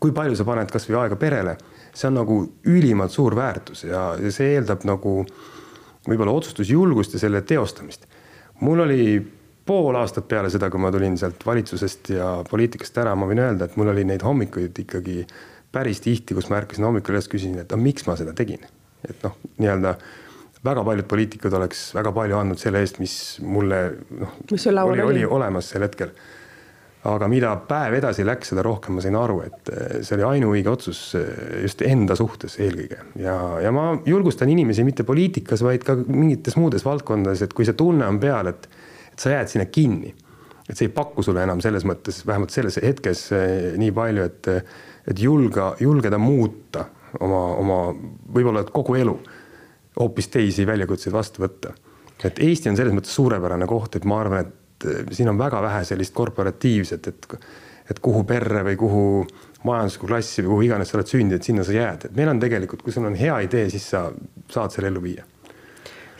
kui 0.00 0.10
palju 0.12 0.34
sa 0.34 0.44
paned 0.44 0.70
kasvõi 0.70 1.04
aega 1.04 1.16
perele 1.16 1.56
see 1.94 2.08
on 2.08 2.18
nagu 2.20 2.38
ülimalt 2.68 3.12
suur 3.12 3.36
väärtus 3.36 3.84
ja, 3.84 4.12
ja 4.20 4.32
see 4.32 4.54
eeldab 4.56 4.86
nagu 4.88 5.22
võib-olla 6.08 6.34
otsustusjulgust 6.34 7.14
ja 7.16 7.22
selle 7.22 7.42
teostamist. 7.46 8.06
mul 8.60 8.80
oli 8.86 9.04
pool 9.66 9.96
aastat 9.96 10.26
peale 10.28 10.50
seda, 10.50 10.70
kui 10.70 10.80
ma 10.82 10.90
tulin 10.90 11.16
sealt 11.18 11.44
valitsusest 11.46 12.10
ja 12.16 12.28
poliitikast 12.48 12.98
ära, 12.98 13.14
ma 13.14 13.28
võin 13.30 13.42
öelda, 13.44 13.68
et 13.68 13.76
mul 13.78 13.92
oli 13.92 14.04
neid 14.08 14.24
hommikuid 14.26 14.78
ikkagi 14.84 15.22
päris 15.72 16.02
tihti, 16.04 16.34
kus 16.34 16.50
ma 16.50 16.58
ärkasin 16.58 16.84
hommikul 16.84 17.14
üles, 17.14 17.28
küsisin, 17.30 17.60
et 17.62 17.70
aga 17.70 17.80
miks 17.80 18.06
ma 18.08 18.16
seda 18.18 18.34
tegin. 18.36 18.66
et 19.08 19.22
noh, 19.24 19.34
nii-öelda 19.58 19.96
väga 20.64 20.84
paljud 20.86 21.06
poliitikud 21.10 21.54
oleks 21.58 21.88
väga 21.94 22.12
palju 22.14 22.36
andnud 22.38 22.60
selle 22.60 22.82
eest, 22.82 23.00
mis 23.02 23.14
mulle 23.42 23.80
noh, 24.18 24.36
oli, 24.84 25.02
oli 25.02 25.24
olemas 25.26 25.72
sel 25.72 25.86
hetkel 25.86 26.12
aga 27.10 27.26
mida 27.30 27.50
päev 27.66 27.96
edasi 27.98 28.24
läks, 28.26 28.52
seda 28.52 28.62
rohkem 28.62 28.94
ma 28.96 29.02
sain 29.02 29.16
aru, 29.18 29.40
et 29.46 29.70
eh, 29.72 29.94
see 30.06 30.16
oli 30.18 30.26
ainuõige 30.28 30.70
otsus 30.70 31.00
eh, 31.18 31.64
just 31.64 31.82
enda 31.86 32.14
suhtes 32.18 32.58
eelkõige. 32.62 33.00
ja, 33.24 33.36
ja 33.64 33.72
ma 33.74 33.88
julgustan 34.06 34.52
inimesi 34.52 34.84
mitte 34.86 35.06
poliitikas, 35.08 35.64
vaid 35.66 35.86
ka 35.86 35.96
mingites 35.98 36.56
muudes 36.60 36.86
valdkondades, 36.86 37.42
et 37.42 37.56
kui 37.56 37.66
see 37.66 37.78
tunne 37.78 38.06
on 38.06 38.20
peal, 38.22 38.52
et, 38.52 38.68
et 39.12 39.24
sa 39.26 39.34
jääd 39.34 39.50
sinna 39.50 39.66
kinni. 39.66 40.14
et 40.68 40.78
see 40.78 40.86
ei 40.86 40.94
paku 40.94 41.24
sulle 41.26 41.42
enam 41.42 41.60
selles 41.60 41.84
mõttes, 41.88 42.22
vähemalt 42.26 42.54
selles 42.54 42.78
hetkes 42.82 43.26
eh, 43.34 43.72
nii 43.82 43.92
palju, 43.98 44.30
et, 44.30 44.52
et 45.10 45.26
julga, 45.26 45.72
julgeda 45.82 46.22
muuta 46.22 46.86
oma, 47.20 47.44
oma 47.58 47.84
võib-olla 48.32 48.62
kogu 48.70 48.94
elu 49.00 49.18
hoopis 49.98 50.30
teisi 50.32 50.66
väljakutseid 50.66 51.12
vastu 51.12 51.42
võtta. 51.42 51.74
et 52.24 52.38
Eesti 52.38 52.70
on 52.70 52.76
selles 52.78 52.94
mõttes 52.94 53.14
suurepärane 53.18 53.66
koht, 53.66 53.96
et 53.98 54.04
ma 54.06 54.20
arvan, 54.22 54.46
et 54.46 54.61
et 54.90 55.12
siin 55.16 55.30
on 55.32 55.38
väga 55.38 55.62
vähe 55.62 55.84
sellist 55.88 56.14
korporatiivset, 56.14 57.08
et, 57.08 57.34
et 57.90 58.00
kuhu 58.02 58.24
perre 58.28 58.64
või 58.66 58.78
kuhu 58.80 59.04
majanduslikku 59.66 60.08
klassi 60.10 60.42
või 60.42 60.54
kuhu 60.54 60.68
iganes 60.70 60.90
sa 60.90 60.98
oled 60.98 61.10
sündinud, 61.10 61.44
sinna 61.46 61.66
sa 61.66 61.76
jääd, 61.76 62.08
et 62.08 62.16
meil 62.16 62.32
on 62.32 62.40
tegelikult, 62.42 62.82
kui 62.82 62.94
sul 62.94 63.06
on 63.06 63.18
hea 63.18 63.42
idee, 63.46 63.68
siis 63.70 63.90
sa 63.94 64.08
saad 64.50 64.74
selle 64.74 64.90
ellu 64.92 65.04
viia 65.04 65.26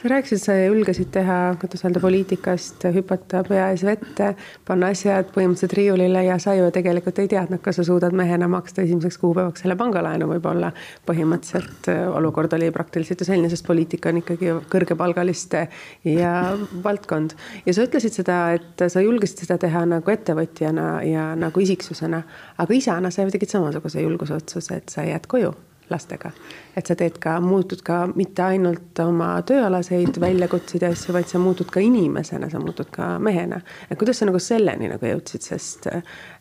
sa 0.02 0.08
rääkisid, 0.08 0.38
sa 0.42 0.54
julgesid 0.56 1.10
teha, 1.14 1.36
kuidas 1.60 1.84
öelda, 1.84 2.00
poliitikast, 2.02 2.82
hüpata 2.94 3.44
pea 3.46 3.68
ees 3.70 3.84
vette, 3.86 4.32
panna 4.66 4.90
asjad 4.90 5.30
põhimõtteliselt 5.34 5.76
riiulile 5.78 6.24
ja 6.26 6.38
sa 6.42 6.56
ju 6.58 6.70
tegelikult 6.74 7.20
ei 7.22 7.30
teadnud, 7.30 7.62
kas 7.62 7.78
sa 7.78 7.84
suudad 7.86 8.16
mehena 8.18 8.48
maksta 8.50 8.82
esimeseks 8.82 9.20
kuupäevaks 9.22 9.62
selle 9.62 9.76
pangalaenu 9.78 10.26
võib-olla. 10.32 10.72
põhimõtteliselt 11.06 11.90
äh, 11.92 12.02
olukord 12.16 12.52
oli 12.58 12.70
praktiliselt 12.74 13.22
ju 13.22 13.30
selline, 13.30 13.50
sest 13.52 13.66
poliitika 13.66 14.10
on 14.10 14.22
ikkagi 14.24 14.54
kõrgepalgaliste 14.74 15.66
ja 16.04 16.36
valdkond. 16.84 17.36
ja 17.66 17.74
sa 17.74 17.86
ütlesid 17.86 18.18
seda, 18.18 18.44
et 18.58 18.86
sa 18.88 19.00
julgesid 19.00 19.46
seda 19.46 19.58
teha 19.58 19.86
nagu 19.86 20.10
ettevõtjana 20.10 21.02
ja 21.06 21.32
nagu 21.38 21.60
isiksusena, 21.60 22.24
aga 22.58 22.74
isana 22.74 23.10
sa 23.10 23.28
tegid 23.30 23.54
samasuguse 23.54 24.02
julgusotsuse, 24.02 24.82
et 24.82 24.88
sa 24.90 25.06
jääd 25.06 25.30
koju 25.30 25.54
lastega. 25.92 26.33
et 26.76 26.87
sa 26.87 26.96
teed 26.98 27.18
ka, 27.22 27.38
muutud 27.40 27.85
ka 27.85 28.07
mitte 28.14 28.42
ainult 28.42 28.98
oma 29.05 29.35
tööalaseid 29.46 30.20
väljakutseid 30.20 30.83
ja 30.83 30.92
asju, 30.92 31.14
vaid 31.14 31.31
sa 31.31 31.38
muutud 31.38 31.70
ka 31.70 31.81
inimesena, 31.81 32.50
sa 32.50 32.61
muutud 32.61 32.90
ka 32.90 33.18
mehena. 33.18 33.61
et 33.90 33.98
kuidas 33.98 34.18
sa 34.18 34.28
nagu 34.28 34.40
selleni 34.42 34.90
nagu 34.92 35.12
jõudsid, 35.12 35.48
sest 35.52 35.88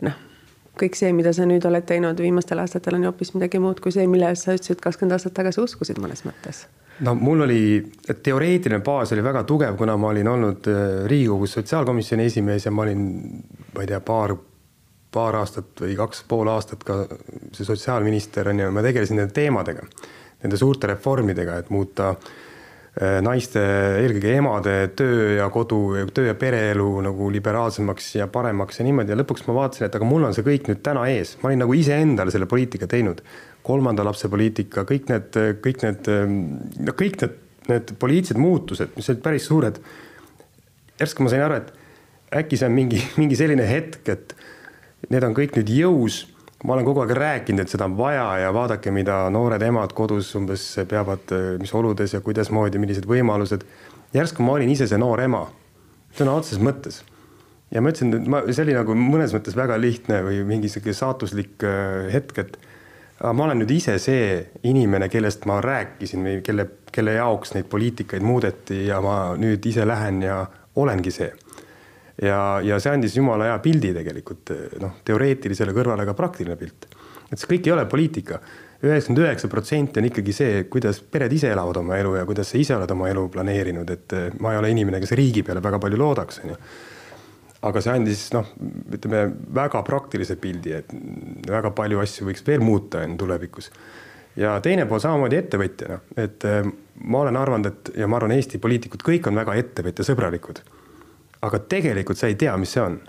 noh, 0.02 0.20
kõik 0.80 0.96
see, 0.98 1.12
mida 1.14 1.34
sa 1.36 1.46
nüüd 1.46 1.66
oled 1.68 1.86
teinud 1.88 2.20
viimastel 2.20 2.62
aastatel 2.64 2.98
on 2.98 3.06
ju 3.06 3.12
hoopis 3.12 3.36
midagi 3.36 3.60
muud 3.60 3.82
kui 3.84 3.94
see, 3.94 4.08
milles 4.08 4.46
sa 4.46 4.56
ütlesid 4.56 4.82
kakskümmend 4.84 5.18
aastat 5.18 5.36
tagasi 5.38 5.62
uskusid 5.64 6.00
mõnes 6.02 6.24
mõttes 6.28 6.66
no 7.06 7.16
mul 7.16 7.46
oli, 7.48 7.62
teoreetiline 8.24 8.82
baas 8.86 9.12
oli 9.16 9.24
väga 9.26 9.44
tugev, 9.48 9.76
kuna 9.80 9.98
ma 9.98 10.12
olin 10.14 10.28
olnud 10.28 10.70
äh, 10.72 10.86
Riigikogus 11.10 11.58
sotsiaalkomisjoni 11.58 12.30
esimees 12.30 12.66
ja 12.66 12.72
ma 12.72 12.86
olin, 12.86 13.04
ma 13.76 13.84
ei 13.84 13.90
tea, 13.90 14.00
paar 14.06 14.36
paar 15.12 15.36
aastat 15.42 15.84
või 15.84 15.96
kaks 16.00 16.24
pool 16.30 16.50
aastat 16.52 16.86
ka 16.88 17.04
see 17.56 17.68
sotsiaalminister 17.68 18.52
on 18.52 18.64
ju, 18.64 18.70
ma 18.72 18.84
tegelesin 18.86 19.20
nende 19.20 19.36
teemadega, 19.36 19.84
nende 20.44 20.60
suurte 20.60 20.90
reformidega, 20.92 21.58
et 21.62 21.70
muuta 21.74 22.14
äh, 22.14 23.20
naiste, 23.24 23.62
eelkõige 24.02 24.34
emade 24.36 24.76
töö 25.00 25.38
ja 25.38 25.50
kodu, 25.54 25.80
töö 26.16 26.28
ja 26.28 26.36
pereelu 26.36 26.88
nagu 27.06 27.30
liberaalsemaks 27.32 28.10
ja 28.18 28.28
paremaks 28.32 28.82
ja 28.82 28.88
niimoodi 28.88 29.14
ja 29.14 29.20
lõpuks 29.20 29.46
ma 29.48 29.56
vaatasin, 29.62 29.88
et 29.88 29.96
aga 29.96 30.08
mul 30.08 30.28
on 30.28 30.36
see 30.36 30.44
kõik 30.48 30.68
nüüd 30.68 30.82
täna 30.84 31.06
ees, 31.12 31.38
ma 31.42 31.52
olin 31.52 31.64
nagu 31.64 31.76
iseendale 31.78 32.34
selle 32.36 32.50
poliitika 32.52 32.90
teinud. 32.92 33.24
kolmanda 33.62 34.02
lapse 34.04 34.26
poliitika, 34.26 34.82
kõik 34.90 35.12
need, 35.12 35.36
kõik 35.62 35.84
need, 35.86 36.08
no 36.82 36.94
kõik 36.98 37.20
need, 37.22 37.36
need 37.70 37.92
poliitilised 38.02 38.40
muutused, 38.42 38.96
mis 38.98 39.10
olid 39.14 39.22
päris 39.22 39.46
suured. 39.46 39.78
järsku 41.00 41.24
ma 41.24 41.30
sain 41.30 41.46
aru, 41.46 41.62
et 41.62 41.72
äkki 42.42 42.58
see 42.58 42.68
on 42.68 42.74
mingi, 42.76 43.00
mingi 43.22 43.38
selline 43.38 43.68
hetk, 43.70 44.10
et 44.10 44.36
need 45.10 45.26
on 45.26 45.36
kõik 45.38 45.58
nüüd 45.58 45.72
jõus. 45.74 46.26
ma 46.64 46.76
olen 46.76 46.86
kogu 46.86 47.02
aeg 47.02 47.12
rääkinud, 47.18 47.64
et 47.64 47.72
seda 47.74 47.88
on 47.90 47.96
vaja 47.98 48.26
ja 48.38 48.52
vaadake, 48.54 48.92
mida 48.94 49.24
noored 49.34 49.64
emad 49.66 49.96
kodus 49.98 50.28
umbes 50.38 50.62
peavad, 50.90 51.32
mis 51.58 51.74
oludes 51.74 52.14
ja 52.14 52.22
kuidasmoodi, 52.22 52.78
millised 52.78 53.08
võimalused. 53.10 53.64
järsku 54.14 54.44
ma 54.44 54.60
olin 54.60 54.70
ise 54.70 54.88
see 54.88 55.00
noor 55.02 55.22
ema, 55.22 55.48
sõna 56.14 56.36
otseses 56.38 56.62
mõttes. 56.62 57.02
ja 57.72 57.82
ma 57.82 57.90
ütlesin, 57.90 58.14
et 58.14 58.28
ma, 58.28 58.44
see 58.52 58.66
oli 58.68 58.78
nagu 58.78 58.94
mõnes 58.94 59.34
mõttes 59.34 59.58
väga 59.58 59.80
lihtne 59.82 60.22
või 60.28 60.44
mingi 60.46 60.70
sihuke 60.70 60.94
saatuslik 60.94 61.64
äh, 61.64 62.12
hetk, 62.14 62.38
et 62.38 62.58
ma 63.24 63.46
olen 63.46 63.62
nüüd 63.62 63.72
ise 63.72 63.98
see 64.02 64.46
inimene, 64.64 65.10
kellest 65.10 65.46
ma 65.50 65.62
rääkisin 65.62 66.26
või 66.26 66.42
kelle, 66.46 66.68
kelle 66.92 67.18
jaoks 67.18 67.56
neid 67.56 67.70
poliitikaid 67.70 68.22
muudeti 68.22 68.86
ja 68.88 69.02
ma 69.02 69.34
nüüd 69.38 69.66
ise 69.66 69.86
lähen 69.88 70.22
ja 70.26 70.44
olengi 70.76 71.12
see 71.14 71.32
ja, 72.20 72.60
ja 72.64 72.80
see 72.82 72.92
andis 72.96 73.16
jumala 73.18 73.52
hea 73.52 73.62
pildi 73.64 73.94
tegelikult 73.96 74.54
noh, 74.82 75.00
teoreetilisele 75.08 75.76
kõrvale 75.76 76.06
ka 76.08 76.18
praktiline 76.18 76.58
pilt. 76.60 76.90
et 77.32 77.40
see 77.40 77.50
kõik 77.54 77.68
ei 77.68 77.74
ole 77.76 77.86
poliitika. 77.90 78.42
üheksakümmend 78.82 79.24
üheksa 79.24 79.48
protsenti 79.48 80.02
on 80.02 80.10
ikkagi 80.10 80.34
see, 80.34 80.64
kuidas 80.70 81.00
pered 81.02 81.32
ise 81.34 81.52
elavad 81.54 81.78
oma 81.84 81.98
elu 82.02 82.16
ja 82.18 82.26
kuidas 82.26 82.50
sa 82.50 82.58
ise 82.58 82.76
oled 82.76 82.92
oma 82.92 83.10
elu 83.10 83.28
planeerinud, 83.30 83.90
et 83.90 84.14
eh, 84.18 84.32
ma 84.40 84.54
ei 84.54 84.58
ole 84.58 84.72
inimene, 84.74 85.00
kes 85.00 85.14
riigi 85.18 85.44
peale 85.44 85.62
väga 85.64 85.80
palju 85.80 86.02
loodaks, 86.02 86.42
on 86.44 86.56
ju 86.56 86.58
aga 87.62 87.82
see 87.82 87.94
andis 87.94 88.22
noh, 88.34 88.48
ütleme 88.90 89.28
väga 89.54 89.84
praktilise 89.86 90.36
pildi, 90.42 90.74
et 90.74 90.94
väga 91.48 91.70
palju 91.78 92.02
asju 92.02 92.26
võiks 92.32 92.42
veel 92.48 92.64
muuta 92.66 93.04
on 93.06 93.18
tulevikus. 93.22 93.70
ja 94.36 94.60
teine 94.66 94.88
pool 94.90 95.00
samamoodi 95.00 95.38
ettevõtjana, 95.38 96.00
et 96.18 96.44
eh, 96.50 96.66
ma 97.06 97.22
olen 97.22 97.38
arvanud, 97.38 97.70
et 97.70 97.96
ja 98.02 98.08
ma 98.08 98.18
arvan, 98.18 98.34
Eesti 98.34 98.58
poliitikud 98.58 99.06
kõik 99.06 99.30
on 99.30 99.38
väga 99.44 99.56
ettevõtjasõbralikud 99.62 100.66
aga 101.46 101.62
tegelikult 101.70 102.20
sa 102.20 102.30
ei 102.30 102.38
tea, 102.40 102.54
mis 102.58 102.76
see 102.76 102.84
on. 102.84 103.00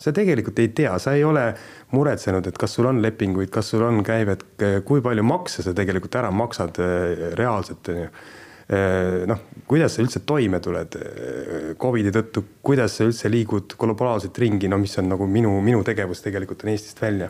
sa 0.00 0.14
tegelikult 0.16 0.56
ei 0.62 0.70
tea, 0.72 0.94
sa 0.96 1.12
ei 1.12 1.24
ole 1.28 1.42
muretsenud, 1.92 2.46
et 2.48 2.56
kas 2.56 2.72
sul 2.72 2.86
on 2.88 3.02
lepinguid, 3.04 3.50
kas 3.52 3.68
sul 3.74 3.82
on 3.84 3.98
käivet, 4.04 4.46
kui 4.88 5.02
palju 5.04 5.24
makse 5.28 5.60
sa 5.60 5.74
tegelikult 5.76 6.16
ära 6.16 6.30
maksad 6.32 6.80
eh, 6.80 7.24
reaalselt, 7.36 7.90
on 7.92 7.98
ju 7.98 8.06
eh, 8.06 9.26
noh, 9.28 9.42
kuidas 9.68 9.96
sa 9.96 10.00
üldse 10.00 10.22
toime 10.24 10.62
tuled 10.64 10.96
eh, 10.96 11.68
Covidi 11.80 12.14
tõttu, 12.16 12.46
kuidas 12.64 12.96
sa 12.96 13.10
üldse 13.10 13.28
liigud 13.28 13.76
globaalselt 13.76 14.40
ringi, 14.40 14.72
no 14.72 14.80
mis 14.80 14.96
on 15.02 15.12
nagu 15.12 15.28
minu, 15.28 15.52
minu 15.64 15.84
tegevus 15.84 16.24
tegelikult 16.24 16.64
on 16.64 16.72
Eestist 16.72 17.04
välja. 17.04 17.28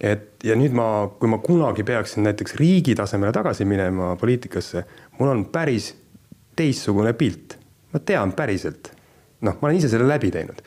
et 0.00 0.44
ja 0.44 0.56
nüüd 0.56 0.72
ma, 0.76 1.10
kui 1.20 1.28
ma 1.28 1.42
kunagi 1.44 1.84
peaksin 1.84 2.24
näiteks 2.24 2.56
riigi 2.56 2.96
tasemele 2.96 3.36
tagasi 3.36 3.68
minema 3.68 4.14
poliitikasse, 4.16 4.86
mul 5.20 5.28
on 5.28 5.44
päris 5.52 5.92
teistsugune 6.56 7.12
pilt. 7.12 7.58
ma 7.92 8.00
tean 8.00 8.32
päriselt, 8.32 8.95
noh, 9.40 9.60
ma 9.60 9.68
olen 9.68 9.80
ise 9.80 9.92
selle 9.92 10.08
läbi 10.08 10.32
teinud 10.34 10.62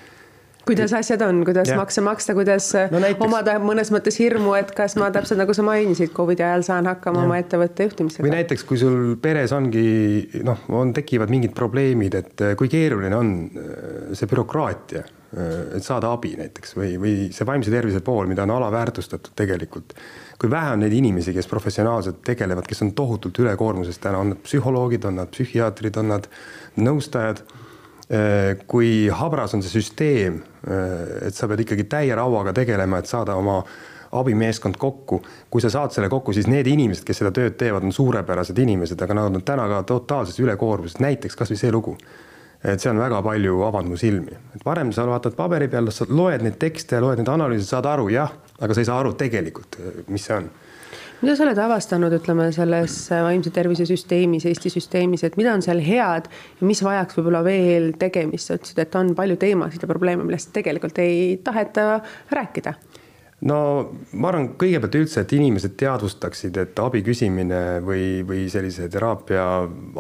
kuidas 0.70 0.94
asjad 0.94 1.22
on, 1.26 1.44
kuidas 1.46 1.70
ja. 1.72 1.78
makse 1.78 2.02
maksta, 2.02 2.34
kuidas 2.38 2.72
no 2.92 3.02
näiteks... 3.02 3.26
omada 3.26 3.56
mõnes 3.64 3.92
mõttes 3.94 4.20
hirmu, 4.22 4.54
et 4.60 4.72
kas 4.78 4.96
ma 5.00 5.10
täpselt 5.14 5.42
nagu 5.42 5.54
sa 5.56 5.66
mainisid, 5.66 6.12
Covidi 6.16 6.46
ajal 6.46 6.66
saan 6.68 6.90
hakkama 6.90 7.24
ja. 7.24 7.30
oma 7.30 7.38
ettevõtte 7.42 7.88
juhtimisega. 7.88 8.26
või 8.26 8.34
näiteks, 8.36 8.66
kui 8.70 8.82
sul 8.82 9.16
peres 9.22 9.54
ongi 9.56 10.44
noh, 10.46 10.68
on, 10.78 10.94
tekivad 10.96 11.32
mingid 11.34 11.56
probleemid, 11.58 12.18
et 12.22 12.44
eh, 12.46 12.58
kui 12.60 12.70
keeruline 12.72 13.18
on 13.18 13.32
eh, 13.48 13.78
see 14.18 14.30
bürokraatia, 14.30 15.04
eh, 15.34 15.54
et 15.80 15.86
saada 15.86 16.12
abi 16.14 16.36
näiteks 16.40 16.76
või, 16.78 16.92
või 17.02 17.16
see 17.36 17.48
vaimse 17.50 17.74
tervise 17.74 18.04
pool, 18.06 18.30
mida 18.30 18.46
on 18.46 18.54
alaväärtustatud 18.60 19.34
tegelikult. 19.40 19.96
kui 20.40 20.52
vähe 20.52 20.76
on 20.76 20.80
neid 20.86 20.94
inimesi, 20.96 21.34
kes 21.36 21.50
professionaalselt 21.52 22.22
tegelevad, 22.24 22.68
kes 22.68 22.86
on 22.86 22.94
tohutult 22.96 23.42
ülekoormuses 23.42 23.98
täna, 24.00 24.22
on 24.22 24.36
nad 24.36 24.44
psühholoogid, 24.46 25.10
on 25.10 25.18
nad 25.20 25.34
psühhiaatrid, 25.34 25.98
on 26.00 26.14
nad 26.14 26.30
nõustajad 26.80 27.42
kui 28.68 29.08
habras 29.14 29.54
on 29.54 29.62
see 29.62 29.70
süsteem, 29.70 30.42
äh, 30.66 31.28
et 31.28 31.36
sa 31.38 31.48
pead 31.50 31.62
ikkagi 31.62 31.86
täie 31.90 32.16
rauaga 32.18 32.54
tegelema, 32.58 32.98
et 32.98 33.10
saada 33.10 33.36
oma 33.38 33.60
abimeeskond 34.18 34.80
kokku. 34.82 35.22
kui 35.50 35.62
sa 35.62 35.70
saad 35.70 35.94
selle 35.94 36.10
kokku, 36.10 36.34
siis 36.34 36.48
need 36.50 36.68
inimesed, 36.68 37.06
kes 37.06 37.22
seda 37.22 37.30
tööd 37.32 37.58
teevad, 37.58 37.86
on 37.86 37.94
suurepärased 37.94 38.58
inimesed, 38.58 39.02
aga 39.02 39.14
nad 39.14 39.36
on 39.36 39.44
täna 39.46 39.68
ka 39.70 39.84
totaalses 39.84 40.40
ülekoormuses, 40.42 40.98
näiteks 41.00 41.38
kasvõi 41.38 41.58
see 41.58 41.72
lugu. 41.72 41.98
et 42.64 42.82
see 42.82 42.90
on 42.92 42.98
väga 43.00 43.22
palju 43.24 43.62
avanud 43.64 43.94
mu 43.94 43.98
silmi, 43.98 44.34
et 44.56 44.66
varem 44.66 44.92
sa 44.92 45.06
vaatad 45.08 45.36
paberi 45.36 45.70
peal, 45.70 45.92
sa 45.92 46.06
loed 46.10 46.42
neid 46.44 46.58
tekste 46.60 47.00
loed 47.00 47.22
neid 47.22 47.30
analüüse, 47.30 47.70
saad 47.70 47.86
aru, 47.86 48.10
jah, 48.10 48.34
aga 48.60 48.74
sa 48.74 48.82
ei 48.82 48.90
saa 48.90 49.00
aru 49.00 49.14
tegelikult, 49.14 49.78
mis 50.08 50.26
see 50.26 50.36
on 50.36 50.50
mida 51.22 51.36
sa 51.36 51.44
oled 51.46 51.60
avastanud, 51.60 52.14
ütleme 52.16 52.50
selles 52.56 52.96
vaimse 53.12 53.52
tervise 53.56 53.88
süsteemis, 53.90 54.46
Eesti 54.50 54.72
süsteemis, 54.74 55.26
et 55.28 55.36
mida 55.40 55.54
on 55.56 55.64
seal 55.66 55.82
head 55.84 56.30
ja 56.32 56.68
mis 56.68 56.84
vajaks 56.86 57.20
võib-olla 57.20 57.44
veel 57.46 57.92
tegemist, 58.00 58.50
sa 58.50 58.60
ütlesid, 58.60 58.80
et 58.86 58.96
on 59.00 59.12
palju 59.18 59.40
teemasid 59.42 59.84
ja 59.84 59.92
probleeme, 59.92 60.24
millest 60.28 60.54
tegelikult 60.56 61.02
ei 61.04 61.38
taheta 61.44 62.00
rääkida 62.32 62.76
no 63.48 63.60
ma 64.20 64.32
arvan, 64.32 64.50
kõigepealt 64.60 64.98
üldse, 65.00 65.24
et 65.24 65.34
inimesed 65.38 65.76
teadvustaksid, 65.80 66.58
et 66.60 66.80
abi 66.84 67.02
küsimine 67.06 67.80
või, 67.86 68.22
või 68.28 68.48
sellise 68.52 68.90
teraapia 68.92 69.46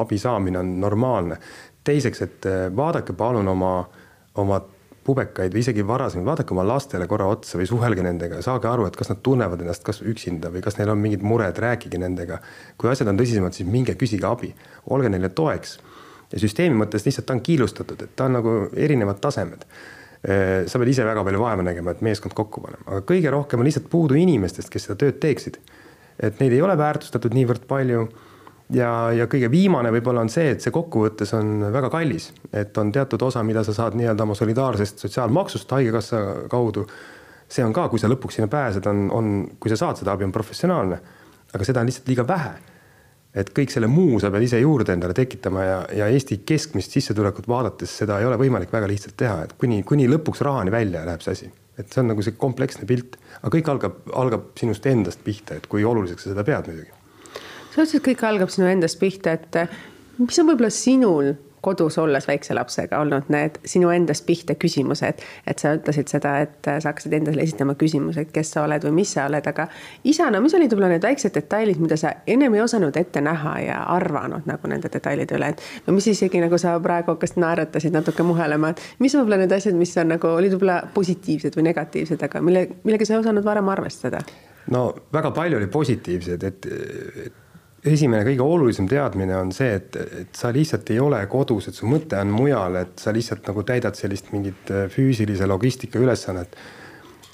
abi 0.04 0.20
saamine 0.20 0.60
on 0.60 0.74
normaalne. 0.82 1.40
teiseks, 1.84 2.22
et 2.22 2.46
vaadake 2.76 3.14
palun 3.18 3.48
oma, 3.48 3.74
oma 4.38 4.60
pubekaid 5.10 5.54
või 5.54 5.63
isegi 5.63 5.86
varasemaid, 5.88 6.28
vaadake 6.28 6.54
oma 6.54 6.65
lastele 6.67 7.08
korra 7.10 7.30
otsa 7.34 7.60
või 7.60 7.67
suhelge 7.69 8.06
nendega, 8.06 8.43
saage 8.45 8.69
aru, 8.69 8.86
et 8.89 8.98
kas 9.00 9.10
nad 9.12 9.22
tunnevad 9.26 9.62
ennast 9.63 9.86
kas 9.88 10.04
üksinda 10.06 10.52
või 10.54 10.62
kas 10.65 10.78
neil 10.78 10.91
on 10.93 11.02
mingid 11.02 11.26
mured, 11.26 11.58
rääkige 11.65 12.02
nendega. 12.02 12.39
kui 12.78 12.91
asjad 12.91 13.10
on 13.12 13.19
tõsisemad, 13.19 13.56
siis 13.56 13.69
minge 13.69 13.95
küsige 14.00 14.28
abi, 14.30 14.52
olge 14.93 15.10
neile 15.10 15.30
toeks. 15.30 15.80
ja 16.32 16.39
süsteemi 16.39 16.78
mõttes 16.78 17.06
lihtsalt 17.06 17.26
ta 17.26 17.34
on 17.34 17.41
killustatud, 17.41 18.02
et 18.06 18.15
ta 18.15 18.26
on 18.30 18.38
nagu 18.38 18.56
erinevad 18.76 19.19
tasemed. 19.19 19.65
sa 20.67 20.80
pead 20.80 20.89
ise 20.91 21.06
väga 21.06 21.24
palju 21.24 21.39
vaeva 21.39 21.63
nägema, 21.63 21.91
et 21.91 22.02
meeskond 22.02 22.34
kokku 22.36 22.62
panema, 22.62 22.84
aga 22.88 23.02
kõige 23.02 23.32
rohkem 23.32 23.60
on 23.60 23.65
lihtsalt 23.65 23.89
puudu 23.89 24.17
inimestest, 24.19 24.69
kes 24.69 24.84
seda 24.88 24.98
tööd 25.00 25.19
teeksid. 25.19 25.58
et 26.19 26.39
neid 26.39 26.52
ei 26.54 26.62
ole 26.62 26.78
väärtustatud 26.78 27.34
niivõrd 27.34 27.65
palju 27.67 28.10
ja, 28.74 28.90
ja 29.16 29.28
kõige 29.30 29.50
viimane 29.52 29.92
võib-olla 29.94 30.24
on 30.26 30.32
see, 30.32 30.54
et 30.54 30.64
see 30.64 30.74
kokkuvõttes 30.74 31.34
on 31.38 31.70
väga 31.74 31.90
kallis, 31.94 32.30
et 32.54 32.78
on 32.78 32.92
teatud 32.94 33.22
osa, 33.26 33.44
mida 33.46 33.64
sa 33.66 33.76
saad 33.76 33.98
nii-öelda 34.00 34.26
oma 34.26 34.38
solidaarsest 34.38 35.06
sotsiaalmaksust 35.06 35.72
Haigekassa 35.78 36.24
kaudu. 36.52 36.88
see 37.50 37.66
on 37.66 37.74
ka, 37.74 37.88
kui 37.90 38.00
sa 38.00 38.08
lõpuks 38.08 38.38
sinna 38.38 38.48
pääsed, 38.48 38.86
on, 38.86 39.08
on, 39.12 39.30
kui 39.60 39.72
sa 39.72 39.78
saad 39.80 39.98
seda 39.98 40.14
abi, 40.14 40.24
on 40.24 40.32
professionaalne. 40.32 41.00
aga 41.54 41.66
seda 41.66 41.82
on 41.82 41.88
lihtsalt 41.90 42.08
liiga 42.08 42.28
vähe. 42.28 42.52
et 43.34 43.50
kõik 43.54 43.70
selle 43.70 43.88
muu 43.88 44.20
sa 44.20 44.32
pead 44.34 44.44
ise 44.44 44.60
juurde 44.60 44.94
endale 44.94 45.14
tekitama 45.14 45.64
ja, 45.64 45.80
ja 45.94 46.08
Eesti 46.10 46.42
keskmist 46.46 46.92
sissetulekut 46.92 47.48
vaadates 47.48 47.98
seda 47.98 48.20
ei 48.20 48.26
ole 48.26 48.38
võimalik 48.38 48.74
väga 48.74 48.88
lihtsalt 48.90 49.18
teha, 49.18 49.44
et 49.44 49.54
kuni, 49.54 49.84
kuni 49.84 50.08
lõpuks 50.10 50.42
rahani 50.42 50.72
välja 50.72 51.06
läheb 51.06 51.22
see 51.22 51.32
asi. 51.38 51.52
et 51.78 51.94
see 51.94 52.02
on 52.02 52.10
nagu 52.12 52.22
see 52.22 52.38
kompleksne 52.38 52.86
pilt, 52.86 53.18
aga 53.42 53.54
kõik 53.58 53.70
algab, 53.70 54.00
algab 54.14 54.50
sinust 54.58 54.86
endast 54.86 55.24
pihta, 55.24 55.56
et 55.56 55.68
kui 55.68 55.86
oluliseks 55.86 56.26
sa 56.26 56.34
seda 56.34 56.44
pead 56.44 56.68
muidugi 56.68 56.99
sa 57.70 57.84
ütlesid, 57.84 58.04
kõik 58.06 58.26
algab 58.28 58.54
sinu 58.54 58.70
endast 58.70 59.00
pihta, 59.00 59.38
et 59.38 59.62
mis 60.20 60.42
on 60.42 60.50
võib-olla 60.52 60.74
sinul 60.74 61.36
kodus 61.62 61.98
olles 61.98 62.28
väikse 62.28 62.54
lapsega 62.56 63.00
olnud 63.00 63.28
need 63.34 63.58
sinu 63.68 63.90
endast 63.92 64.26
pihta 64.26 64.56
küsimused, 64.56 65.24
et 65.48 65.60
sa 65.60 65.74
ütlesid 65.76 66.12
seda, 66.12 66.38
et 66.46 66.56
sa 66.64 66.92
hakkasid 66.92 67.16
endale 67.18 67.44
esitama 67.44 67.76
küsimusi, 67.80 68.24
et 68.24 68.32
kes 68.36 68.54
sa 68.56 68.64
oled 68.64 68.86
või 68.88 68.94
mis 69.02 69.12
sa 69.16 69.26
oled, 69.28 69.48
aga 69.52 69.68
isana, 70.08 70.40
mis 70.44 70.56
olid 70.56 70.72
võib-olla 70.72 70.94
need 70.94 71.04
väiksed 71.04 71.36
detailid, 71.36 71.82
mida 71.84 71.98
sa 72.00 72.14
ennem 72.28 72.56
ei 72.56 72.64
osanud 72.64 72.96
ette 73.00 73.24
näha 73.24 73.56
ja 73.66 73.82
arvanud 73.96 74.48
nagu 74.50 74.72
nende 74.72 74.92
detailide 74.94 75.36
üle, 75.36 75.52
et 75.52 75.88
või 75.88 76.00
mis 76.00 76.08
isegi 76.14 76.44
nagu 76.44 76.58
sa 76.62 76.78
praegu 76.84 77.16
hakkasid 77.16 77.42
naeratasid 77.44 77.96
natuke 77.96 78.24
muhelema, 78.24 78.72
et 78.72 79.04
mis 79.04 79.16
võib-olla 79.18 79.42
need 79.44 79.58
asjad, 79.60 79.76
mis 79.80 79.96
on 80.00 80.14
nagu 80.16 80.32
olid 80.32 80.56
võib-olla 80.56 80.82
positiivsed 80.96 81.60
või 81.60 81.68
negatiivsed, 81.74 82.24
aga 82.30 82.44
mille, 82.46 82.68
millega 82.86 83.08
sa 83.08 83.18
ei 83.18 83.24
osanud 83.26 83.44
varem 83.44 83.76
arvestada? 83.76 84.24
no 84.72 84.88
väga 85.14 85.32
palju 85.36 85.58
oli 85.58 85.68
positiivseid, 85.72 86.44
et, 86.46 86.66
et 87.26 87.46
esimene 87.88 88.26
kõige 88.28 88.44
olulisem 88.44 88.88
teadmine 88.89 89.38
on 89.38 89.54
see, 89.56 89.72
et, 89.80 89.96
et 90.24 90.36
sa 90.36 90.52
lihtsalt 90.56 90.89
ei 90.94 91.00
ole 91.04 91.22
kodus, 91.32 91.70
et 91.70 91.78
su 91.78 91.88
mõte 91.89 92.20
on 92.20 92.34
mujal, 92.34 92.76
et 92.82 93.00
sa 93.00 93.13
lihtsalt 93.15 93.48
nagu 93.50 93.63
täidad 93.68 93.98
sellist 94.00 94.34
mingit 94.36 94.72
äh, 94.74 94.88
füüsilise 94.92 95.48
logistika 95.48 96.00
ülesannet. 96.00 96.58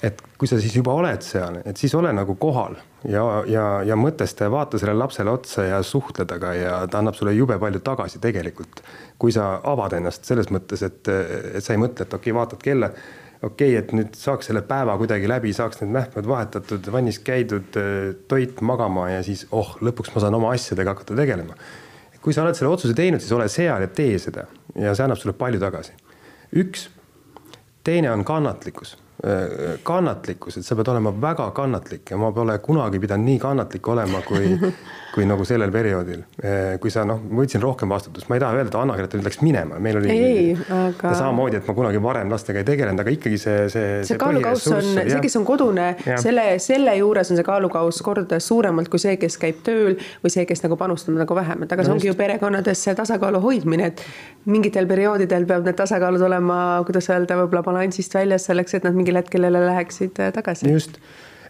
et 0.04 0.20
kui 0.38 0.46
sa 0.46 0.58
siis 0.60 0.74
juba 0.76 0.92
oled 0.92 1.22
seal, 1.24 1.62
et 1.64 1.76
siis 1.80 1.94
ole 1.96 2.10
nagu 2.12 2.34
kohal 2.36 2.74
ja, 3.08 3.22
ja, 3.48 3.64
ja 3.82 3.96
mõtesta 3.96 4.44
ja 4.44 4.52
vaata 4.52 4.78
sellele 4.78 5.00
lapsele 5.00 5.32
otsa 5.32 5.64
ja 5.64 5.78
suhtle 5.82 6.26
temaga 6.28 6.52
ja 6.54 6.74
ta 6.86 7.00
annab 7.00 7.16
sulle 7.16 7.32
jube 7.32 7.56
palju 7.58 7.80
tagasi 7.80 8.20
tegelikult. 8.20 8.82
kui 9.18 9.32
sa 9.32 9.60
avad 9.64 9.96
ennast 9.96 10.28
selles 10.28 10.50
mõttes, 10.52 10.82
et, 10.84 11.08
et 11.08 11.64
sa 11.64 11.72
ei 11.72 11.80
mõtle, 11.80 12.04
et 12.04 12.14
okei 12.14 12.30
okay,, 12.30 12.38
vaatad 12.38 12.62
kella 12.62 12.92
okei 13.42 13.72
okay,, 13.72 13.80
et 13.80 13.94
nüüd 13.96 14.16
saaks 14.18 14.50
selle 14.50 14.62
päeva 14.66 14.96
kuidagi 15.00 15.28
läbi, 15.30 15.52
saaks 15.56 15.82
need 15.82 15.92
mähkmed 15.94 16.28
vahetatud, 16.28 16.90
vannis 16.92 17.20
käidud, 17.24 17.78
toit 18.28 18.60
magama 18.60 19.08
ja 19.12 19.22
siis 19.26 19.46
oh, 19.50 19.74
lõpuks 19.84 20.14
ma 20.14 20.24
saan 20.24 20.38
oma 20.38 20.52
asjadega 20.56 20.94
hakata 20.96 21.16
tegelema. 21.18 21.56
kui 22.22 22.34
sa 22.34 22.42
oled 22.42 22.58
selle 22.58 22.72
otsuse 22.74 22.94
teinud, 22.98 23.22
siis 23.22 23.32
ole 23.36 23.48
seal 23.52 23.84
ja 23.84 23.88
tee 23.88 24.18
seda 24.18 24.48
ja 24.74 24.94
see 24.94 25.04
annab 25.04 25.20
sulle 25.20 25.36
palju 25.38 25.60
tagasi. 25.62 25.92
üks, 26.62 26.88
teine 27.84 28.10
on 28.10 28.24
kannatlikkus 28.24 28.96
kannatlikkus, 29.82 30.58
et 30.58 30.66
sa 30.66 30.76
pead 30.76 30.90
olema 30.92 31.10
väga 31.20 31.48
kannatlik 31.56 32.10
ja 32.12 32.18
ma 32.20 32.28
pole 32.36 32.58
kunagi 32.62 33.00
pidanud 33.00 33.24
nii 33.24 33.38
kannatlik 33.40 33.88
olema, 33.88 34.20
kui 34.26 34.52
kui 35.16 35.24
nagu 35.24 35.44
sellel 35.48 35.70
perioodil, 35.72 36.20
eh, 36.44 36.74
kui 36.80 36.92
sa 36.92 37.02
noh, 37.08 37.22
ma 37.24 37.40
võtsin 37.40 37.62
rohkem 37.62 37.88
vastutust, 37.88 38.28
ma 38.28 38.36
ei 38.36 38.42
taha 38.42 38.58
öelda, 38.58 38.68
et 38.68 38.74
Anna-Grete 38.76 39.16
nüüd 39.16 39.28
läks 39.30 39.38
minema, 39.40 39.78
meil 39.80 39.96
oli 40.02 40.12
ei, 40.12 40.50
aga... 40.76 41.12
samamoodi, 41.16 41.60
et 41.62 41.70
ma 41.70 41.74
kunagi 41.78 42.02
varem 42.04 42.32
lastega 42.32 42.60
ei 42.60 42.66
tegelenud, 42.68 43.00
aga 43.00 43.14
ikkagi 43.14 43.38
see, 43.40 43.62
see. 43.72 43.94
see 44.04 44.18
kaalukauss 44.20 44.68
on, 44.76 44.82
see, 44.84 45.20
kes 45.24 45.38
on 45.40 45.46
kodune, 45.48 45.86
selle, 46.20 46.44
selle 46.60 46.96
juures 46.98 47.32
on 47.32 47.40
see 47.40 47.46
kaalukauss 47.46 48.04
kordades 48.04 48.48
suuremalt 48.50 48.90
kui 48.92 49.00
see, 49.00 49.16
kes 49.22 49.38
käib 49.40 49.62
tööl 49.64 49.96
või 49.96 50.34
see, 50.34 50.44
kes 50.48 50.60
nagu 50.66 50.76
panustab 50.80 51.16
nagu 51.16 51.38
vähem, 51.38 51.64
et 51.64 51.72
aga 51.72 51.86
see 51.86 51.94
no 51.94 51.96
ongi 51.96 52.10
just. 52.10 52.18
ju 52.18 52.20
perekonnades 52.20 52.82
see 52.84 52.96
tasakaalu 52.98 53.40
hoidmine, 53.46 53.88
et 53.94 54.04
mingitel 54.52 54.88
perioodidel 54.90 55.48
peab 55.48 55.64
need 55.64 55.80
tasakaalud 55.80 56.26
olema, 56.28 56.58
kuidas 56.84 57.08
öelda, 57.08 57.40
võib-olla 57.40 57.64
balansist 57.64 58.20
väljas 58.20 58.50
selleks, 58.50 58.76
et 58.76 58.84
nad 58.84 58.96
mingil 58.98 59.16
hetkel 59.16 59.48
jälle 59.48 59.64
läheksid 59.64 60.20
tagasi. 60.36 60.68
just 60.76 61.00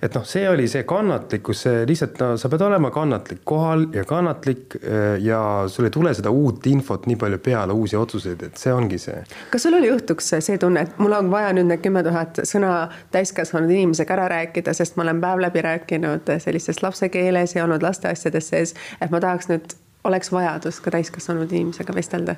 et 0.03 0.15
noh, 0.17 0.25
see 0.27 0.45
oli 0.49 0.67
see 0.71 0.85
kannatlikkus, 0.89 1.63
see 1.67 1.85
lihtsalt 1.89 2.21
no 2.23 2.31
sa 2.41 2.51
pead 2.53 2.65
olema 2.67 2.91
kannatlik 2.95 3.43
kohal 3.49 3.87
ja 3.95 4.05
kannatlik 4.09 4.77
äh, 4.81 5.17
ja 5.23 5.41
sul 5.73 5.89
ei 5.89 5.95
tule 5.95 6.15
seda 6.17 6.33
uut 6.35 6.67
infot 6.71 7.07
nii 7.07 7.19
palju 7.21 7.41
peale, 7.45 7.77
uusi 7.77 7.97
otsuseid, 7.97 8.43
et 8.49 8.61
see 8.61 8.75
ongi 8.75 8.99
see. 9.03 9.23
kas 9.53 9.67
sul 9.67 9.79
oli 9.79 9.91
õhtuks 9.95 10.35
see 10.41 10.61
tunne, 10.63 10.87
et 10.87 11.01
mul 11.03 11.17
on 11.17 11.31
vaja 11.33 11.55
nüüd 11.57 11.71
need 11.71 11.85
kümme 11.85 12.05
tuhat 12.07 12.43
sõna 12.49 12.75
täiskasvanud 13.15 13.73
inimesega 13.73 14.19
ära 14.19 14.29
rääkida, 14.37 14.75
sest 14.77 14.97
ma 14.97 15.07
olen 15.07 15.23
päev 15.25 15.43
läbi 15.47 15.65
rääkinud 15.67 16.37
sellises 16.43 16.83
lapse 16.83 17.09
keeles 17.13 17.57
ja 17.57 17.65
olnud 17.65 17.85
lasteasjades 17.85 18.53
sees, 18.53 18.77
et 19.01 19.13
ma 19.13 19.23
tahaks 19.23 19.51
nüüd 19.53 19.77
oleks 20.07 20.31
vajadus 20.33 20.81
ka 20.85 20.93
täiskasvanud 20.95 21.53
inimesega 21.53 21.95
vestelda? 21.97 22.37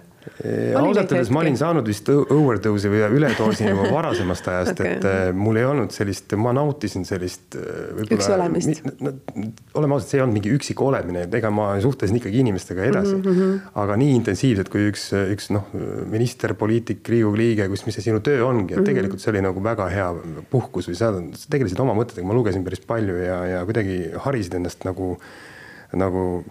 ausalt 0.79 1.13
öeldes 1.13 1.31
ma 1.33 1.41
olin 1.41 1.57
saanud 1.59 1.87
vist 1.89 2.09
overdose'i 2.13 2.91
või 2.93 3.01
üledoosi 3.19 3.65
juba 3.69 3.89
varasemast 3.97 4.49
ajast 4.53 4.75
okay., 4.75 4.99
et 4.99 5.07
äh, 5.09 5.31
mul 5.37 5.57
ei 5.61 5.67
olnud 5.69 5.95
sellist, 5.95 6.35
ma 6.41 6.53
nautisin 6.57 7.07
sellist. 7.09 7.57
Äh, 7.57 8.03
üksi 8.05 8.33
olemist. 8.35 8.83
oleme 9.79 9.97
ausad, 9.97 10.11
see 10.11 10.19
ei 10.19 10.25
olnud 10.25 10.39
mingi 10.39 10.53
üksik 10.55 10.83
olemine, 10.85 11.25
et 11.29 11.37
ega 11.41 11.51
ma 11.55 11.71
suhtlesin 11.83 12.21
ikkagi 12.21 12.43
inimestega 12.45 12.87
edasi 12.91 13.17
mm. 13.17 13.25
-hmm. 13.25 13.59
aga 13.83 13.99
nii 14.01 14.15
intensiivselt 14.19 14.73
kui 14.73 14.89
üks, 14.91 15.09
üks 15.35 15.51
noh, 15.55 15.71
minister, 16.11 16.55
poliitik, 16.59 17.05
Riigikogu 17.09 17.41
liige, 17.41 17.69
kus, 17.73 17.87
mis 17.87 17.97
see 17.99 18.09
sinu 18.11 18.21
töö 18.25 18.45
ongi, 18.45 18.75
et 18.75 18.79
mm 18.79 18.83
-hmm. 18.83 18.91
tegelikult 18.93 19.25
see 19.25 19.33
oli 19.33 19.45
nagu 19.45 19.65
väga 19.65 19.89
hea 19.93 20.09
puhkus 20.51 20.91
või 20.91 20.99
sa 20.99 21.13
tegelesid 21.51 21.81
oma 21.81 21.97
mõtetega, 21.99 22.27
ma 22.27 22.37
lugesin 22.37 22.65
päris 22.65 22.85
palju 22.85 23.17
ja, 23.23 23.39
ja 23.55 23.65
kuidagi 23.69 24.13
harisid 24.27 24.59
ennast 24.61 24.85
nagu, 24.89 25.17
nagu 25.97 26.43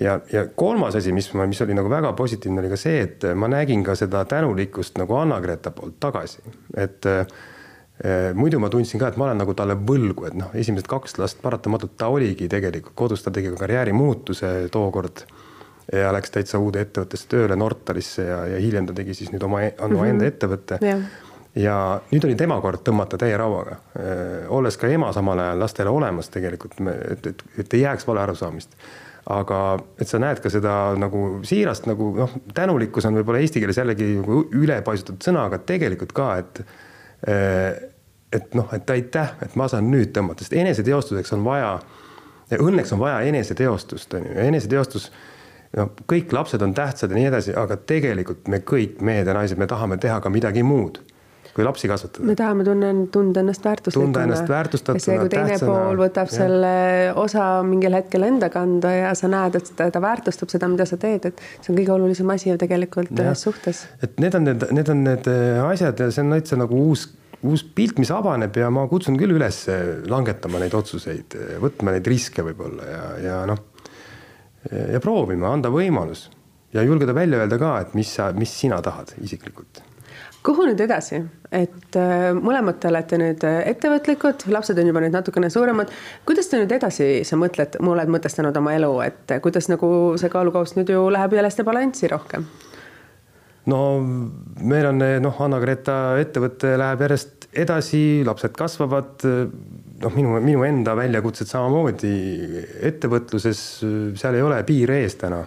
ja, 0.00 0.20
ja 0.32 0.46
kolmas 0.54 0.96
asi, 0.96 1.12
mis 1.12 1.28
ma, 1.34 1.46
mis 1.46 1.60
oli 1.62 1.76
nagu 1.76 1.90
väga 1.90 2.12
positiivne, 2.18 2.62
oli 2.62 2.72
ka 2.72 2.78
see, 2.80 3.00
et 3.04 3.26
ma 3.36 3.48
nägin 3.50 3.84
ka 3.86 3.94
seda 3.98 4.24
tänulikkust 4.28 4.98
nagu 5.00 5.16
Anna-Greta 5.20 5.72
poolt 5.76 5.98
tagasi, 6.00 6.42
et 6.76 7.06
äh, 7.10 7.26
muidu 8.34 8.60
ma 8.62 8.70
tundsin 8.72 9.00
ka, 9.00 9.10
et 9.10 9.20
ma 9.20 9.28
olen 9.28 9.42
nagu 9.42 9.54
talle 9.56 9.76
võlgu, 9.76 10.26
et 10.30 10.38
noh, 10.38 10.52
esimesed 10.56 10.88
kaks 10.90 11.18
last 11.20 11.42
paratamatult 11.42 11.96
ta 12.00 12.10
oligi 12.12 12.48
tegelikult 12.48 12.96
kodus, 12.96 13.24
ta 13.24 13.32
tegi 13.34 13.52
ka 13.52 13.64
karjäärimuutuse 13.64 14.54
tookord 14.72 15.24
ja 15.92 16.12
läks 16.14 16.30
täitsa 16.30 16.60
uude 16.62 16.84
ettevõttesse 16.84 17.26
tööle 17.28 17.56
Nortalisse 17.58 18.24
ja, 18.24 18.44
ja 18.54 18.60
hiljem 18.62 18.86
ta 18.86 18.94
tegi 18.96 19.16
siis 19.18 19.32
nüüd 19.34 19.42
oma, 19.42 19.64
oma 19.80 19.88
mm 19.88 19.98
-hmm. 19.98 20.14
enda 20.14 20.30
ettevõtte. 20.30 20.78
Yeah 20.82 21.10
ja 21.54 22.00
nüüd 22.12 22.24
oli 22.24 22.36
tema 22.38 22.60
kord 22.62 22.84
tõmmata 22.86 23.18
täie 23.18 23.36
rauaga, 23.36 23.76
olles 24.54 24.76
ka 24.78 24.86
ema 24.86 25.08
samal 25.12 25.38
ajal 25.38 25.58
lastele 25.58 25.90
olemas 25.90 26.28
tegelikult, 26.30 26.76
et, 27.10 27.26
et, 27.26 27.42
et 27.58 27.74
ei 27.74 27.80
jääks 27.80 28.06
vale 28.06 28.20
arusaamist 28.22 28.76
aga 29.30 29.60
et 30.00 30.08
sa 30.08 30.18
näed 30.22 30.40
ka 30.40 30.50
seda 30.52 30.74
nagu 30.98 31.40
siirast 31.46 31.86
nagu 31.90 32.12
noh, 32.16 32.36
tänulikkus 32.56 33.06
on 33.08 33.18
võib-olla 33.20 33.42
eesti 33.44 33.60
keeles 33.60 33.78
jällegi 33.78 34.14
nagu 34.20 34.44
ülepaisutatud 34.56 35.28
sõna, 35.28 35.44
aga 35.50 35.60
tegelikult 35.68 36.14
ka, 36.16 36.30
et 36.40 36.62
eh, 37.28 37.88
et 38.32 38.54
noh, 38.54 38.68
et 38.74 38.90
aitäh, 38.90 39.34
et 39.42 39.56
ma 39.58 39.66
saan 39.68 39.90
nüüd 39.90 40.12
tõmmata, 40.14 40.44
sest 40.44 40.54
eneseteostuseks 40.54 41.34
on 41.34 41.44
vaja, 41.44 41.72
õnneks 42.54 42.94
on 42.94 43.02
vaja 43.02 43.20
eneseteostust, 43.26 44.14
on 44.14 44.28
ju, 44.28 44.36
eneseteostus 44.44 45.08
noh, 45.76 45.90
kõik 46.10 46.32
lapsed 46.34 46.62
on 46.62 46.74
tähtsad 46.76 47.10
ja 47.10 47.18
nii 47.18 47.30
edasi, 47.30 47.54
aga 47.58 47.78
tegelikult 47.90 48.46
me 48.50 48.62
kõik, 48.66 49.00
mehed 49.06 49.26
ja 49.26 49.34
naised, 49.34 49.58
me 49.58 49.66
tahame 49.70 49.98
teha 50.02 50.20
ka 50.22 50.30
midagi 50.32 50.62
muud 50.66 51.02
kui 51.54 51.66
lapsi 51.66 51.88
kasvatada. 51.90 52.26
me 52.26 52.36
tahame 52.38 52.64
tunne, 52.66 52.90
tunda 53.12 53.42
ennast 53.44 53.64
väärtuslikuna. 53.64 54.06
tunda 54.06 54.24
ennast 54.26 54.48
väärtustatuna. 54.48 55.04
see, 55.04 55.18
kui 55.18 55.32
teine 55.32 55.54
tähtsana, 55.54 55.76
pool 55.76 56.02
võtab 56.04 56.30
ja. 56.30 56.36
selle 56.36 56.74
osa 57.20 57.46
mingil 57.66 57.96
hetkel 57.98 58.26
enda 58.28 58.50
kanda 58.52 58.92
ja 58.94 59.14
sa 59.18 59.30
näed, 59.32 59.58
et 59.60 59.72
ta, 59.76 59.88
ta 59.92 60.02
väärtustab 60.02 60.52
seda, 60.52 60.70
mida 60.70 60.86
sa 60.88 60.98
teed, 61.00 61.30
et 61.30 61.42
see 61.60 61.72
on 61.72 61.80
kõige 61.80 61.94
olulisem 61.96 62.34
asi 62.34 62.52
ju 62.52 62.58
tegelikult 62.60 63.14
ühes 63.16 63.46
suhtes. 63.48 63.86
et 64.04 64.20
need 64.22 64.36
on 64.38 64.46
need, 64.50 64.68
need 64.76 64.92
on 64.92 65.02
need 65.06 65.30
äh, 65.30 65.62
asjad 65.66 66.04
ja 66.04 66.10
see 66.14 66.26
on 66.26 66.36
täitsa 66.36 66.60
nagu 66.60 66.84
uus 66.90 67.08
uus 67.46 67.62
pilt, 67.64 67.96
mis 67.96 68.10
avaneb 68.12 68.56
ja 68.60 68.68
ma 68.72 68.84
kutsun 68.88 69.16
küll 69.16 69.32
üles 69.32 69.62
langetama 70.12 70.60
neid 70.60 70.74
otsuseid, 70.76 71.36
võtma 71.62 71.94
neid 71.94 72.08
riske 72.12 72.44
võib-olla 72.44 72.88
ja, 72.90 73.04
ja 73.24 73.38
noh, 73.48 73.62
ja 74.68 75.00
proovima, 75.00 75.48
anda 75.48 75.72
võimalus 75.72 76.26
ja 76.76 76.84
julgeda 76.84 77.16
välja 77.16 77.40
öelda 77.40 77.58
ka, 77.60 77.78
et 77.80 77.96
mis 77.96 78.12
sa, 78.12 78.28
mis 78.36 78.52
sina 78.52 78.82
tahad 78.84 79.14
isiklikult 79.24 79.80
kuhu 80.46 80.64
nüüd 80.70 80.80
edasi, 80.80 81.20
et 81.52 81.98
äh, 81.98 82.30
mõlemad 82.36 82.78
te 82.80 82.88
olete 82.88 83.18
nüüd 83.20 83.44
äh, 83.44 83.60
ettevõtlikud, 83.72 84.46
lapsed 84.52 84.78
on 84.80 84.88
juba 84.88 85.02
nüüd 85.04 85.14
natukene 85.14 85.50
suuremad. 85.52 85.92
kuidas 86.28 86.48
te 86.48 86.60
nüüd 86.60 86.72
edasi, 86.72 87.10
sa 87.28 87.36
mõtled, 87.40 87.76
oled 87.84 88.12
mõtestanud 88.12 88.56
oma 88.56 88.74
elu, 88.78 88.92
et 89.04 89.34
äh, 89.36 89.42
kuidas 89.44 89.68
nagu 89.72 89.90
see 90.20 90.32
kaalukauss 90.32 90.78
nüüd 90.78 90.92
ju 90.94 91.06
läheb 91.12 91.36
jälle 91.36 91.66
balanssi 91.66 92.08
rohkem? 92.08 92.46
no 93.68 93.80
meil 94.00 94.88
on 94.88 95.04
noh, 95.22 95.42
Anna-Greta 95.44 96.16
ettevõte 96.22 96.72
läheb 96.80 97.04
järjest 97.04 97.50
edasi, 97.60 98.22
lapsed 98.24 98.56
kasvavad. 98.56 99.26
noh, 100.00 100.14
minu, 100.16 100.38
minu 100.40 100.64
enda 100.64 100.94
väljakutsed 100.96 101.50
samamoodi 101.50 102.14
ettevõtluses, 102.88 103.60
seal 104.16 104.38
ei 104.38 104.46
ole 104.46 104.62
piire 104.64 105.02
ees 105.04 105.20
täna. 105.20 105.42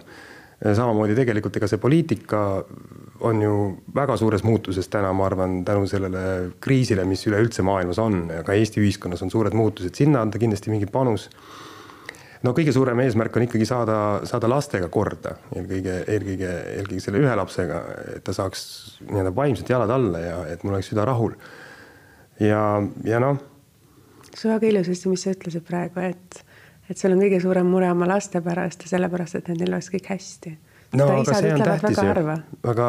Samamoodi 0.62 1.16
tegelikult 1.18 1.56
ega 1.58 1.68
see 1.70 1.80
poliitika 1.82 2.40
on 3.24 3.42
ju 3.42 3.54
väga 3.94 4.16
suures 4.20 4.44
muutuses 4.44 4.88
täna, 4.90 5.12
ma 5.16 5.26
arvan, 5.28 5.62
tänu 5.64 5.86
sellele 5.88 6.54
kriisile, 6.62 7.04
mis 7.08 7.24
üleüldse 7.28 7.64
maailmas 7.66 8.00
on 8.02 8.26
ja 8.32 8.42
ka 8.46 8.56
Eesti 8.56 8.82
ühiskonnas 8.82 9.22
on 9.24 9.32
suured 9.32 9.54
muutused, 9.56 9.94
sinna 9.96 10.22
anda 10.24 10.40
kindlasti 10.40 10.72
mingi 10.72 10.88
panus. 10.90 11.28
no 12.44 12.52
kõige 12.52 12.74
suurem 12.76 13.00
eesmärk 13.00 13.36
on 13.38 13.46
ikkagi 13.46 13.66
saada, 13.68 13.96
saada 14.28 14.50
lastega 14.50 14.90
korda, 14.92 15.36
eelkõige, 15.56 15.94
eelkõige, 16.12 16.50
eelkõige 16.78 17.00
selle 17.00 17.22
ühe 17.22 17.36
lapsega, 17.40 17.80
et 18.16 18.24
ta 18.24 18.34
saaks 18.36 18.64
nii-öelda 19.08 19.32
vaimselt 19.36 19.70
jalad 19.72 19.90
alla 19.94 20.20
ja 20.20 20.40
et 20.52 20.64
mul 20.64 20.76
oleks 20.76 20.92
süda 20.92 21.06
rahul. 21.08 21.38
ja, 22.40 22.82
ja 23.04 23.22
noh. 23.22 23.40
see 24.34 24.50
on 24.50 24.58
väga 24.58 24.72
ilusasti, 24.74 25.08
mis 25.08 25.24
sa 25.24 25.32
ütlesid 25.32 25.64
praegu, 25.64 26.04
et, 26.04 26.44
et 26.90 27.00
sul 27.00 27.14
on 27.14 27.22
kõige 27.22 27.40
suurem 27.42 27.66
mure 27.70 27.90
oma 27.90 28.08
laste 28.08 28.40
pärast 28.44 28.84
ja 28.84 28.94
sellepärast, 28.96 29.40
et 29.40 29.50
nendel 29.52 29.76
oleks 29.76 29.90
kõik 29.94 30.10
hästi 30.12 30.56
no 30.98 31.08
aga 31.18 31.38
see 31.38 31.54
on 31.54 31.64
tähtis 31.64 31.98
ju, 31.98 32.36
aga 32.70 32.88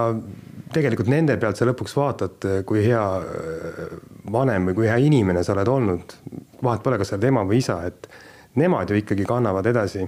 tegelikult 0.76 1.10
nende 1.12 1.38
pealt 1.42 1.60
sa 1.60 1.68
lõpuks 1.70 1.96
vaatad, 1.98 2.48
kui 2.68 2.84
hea 2.86 3.04
äh, 3.22 3.96
vanem 4.34 4.70
või 4.70 4.80
kui 4.80 4.90
hea 4.90 4.98
inimene 5.08 5.44
sa 5.46 5.56
oled 5.56 5.72
olnud. 5.72 6.16
vahet 6.64 6.84
pole, 6.84 6.98
kas 6.98 7.12
sa 7.12 7.18
oled 7.18 7.30
ema 7.30 7.46
või 7.48 7.62
isa, 7.62 7.80
et 7.88 8.10
nemad 8.60 8.90
ju 8.90 9.00
ikkagi 9.00 9.26
kannavad 9.28 9.66
edasi. 9.70 10.08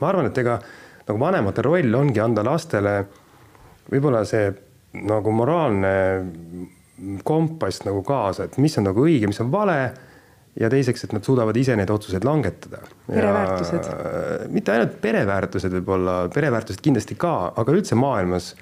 ma 0.00 0.08
arvan, 0.08 0.30
et 0.30 0.38
ega 0.38 0.58
nagu 1.06 1.20
vanemate 1.20 1.62
roll 1.62 1.94
ongi 1.94 2.20
anda 2.20 2.44
lastele 2.44 2.98
võib-olla 3.90 4.24
see 4.26 4.50
nagu 5.06 5.32
moraalne 5.32 5.92
kompass 7.24 7.84
nagu 7.84 8.02
kaasa, 8.02 8.46
et 8.46 8.58
mis 8.58 8.78
on 8.78 8.88
nagu 8.88 9.04
õige, 9.04 9.28
mis 9.28 9.40
on 9.44 9.50
vale 9.52 9.78
ja 10.60 10.70
teiseks, 10.72 11.04
et 11.04 11.12
nad 11.12 11.24
suudavad 11.24 11.56
ise 11.56 11.76
neid 11.76 11.90
otsuseid 11.92 12.24
langetada. 12.24 12.78
pereväärtused. 13.06 13.90
mitte 14.48 14.72
ainult 14.72 15.00
pereväärtused 15.00 15.74
võib-olla, 15.78 16.16
pereväärtused 16.34 16.80
kindlasti 16.84 17.16
ka, 17.20 17.52
aga 17.56 17.74
üldse 17.76 17.98
maailmas 17.98 18.54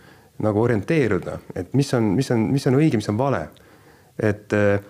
nagu 0.43 0.63
orienteeruda, 0.63 1.39
et 1.55 1.75
mis 1.79 1.95
on, 1.95 2.11
mis 2.19 2.31
on, 2.35 2.49
mis 2.51 2.67
on 2.67 2.81
õige, 2.81 2.99
mis 2.99 3.09
on 3.09 3.19
vale. 3.19 3.47
et 4.19 4.53
eh, 4.53 4.81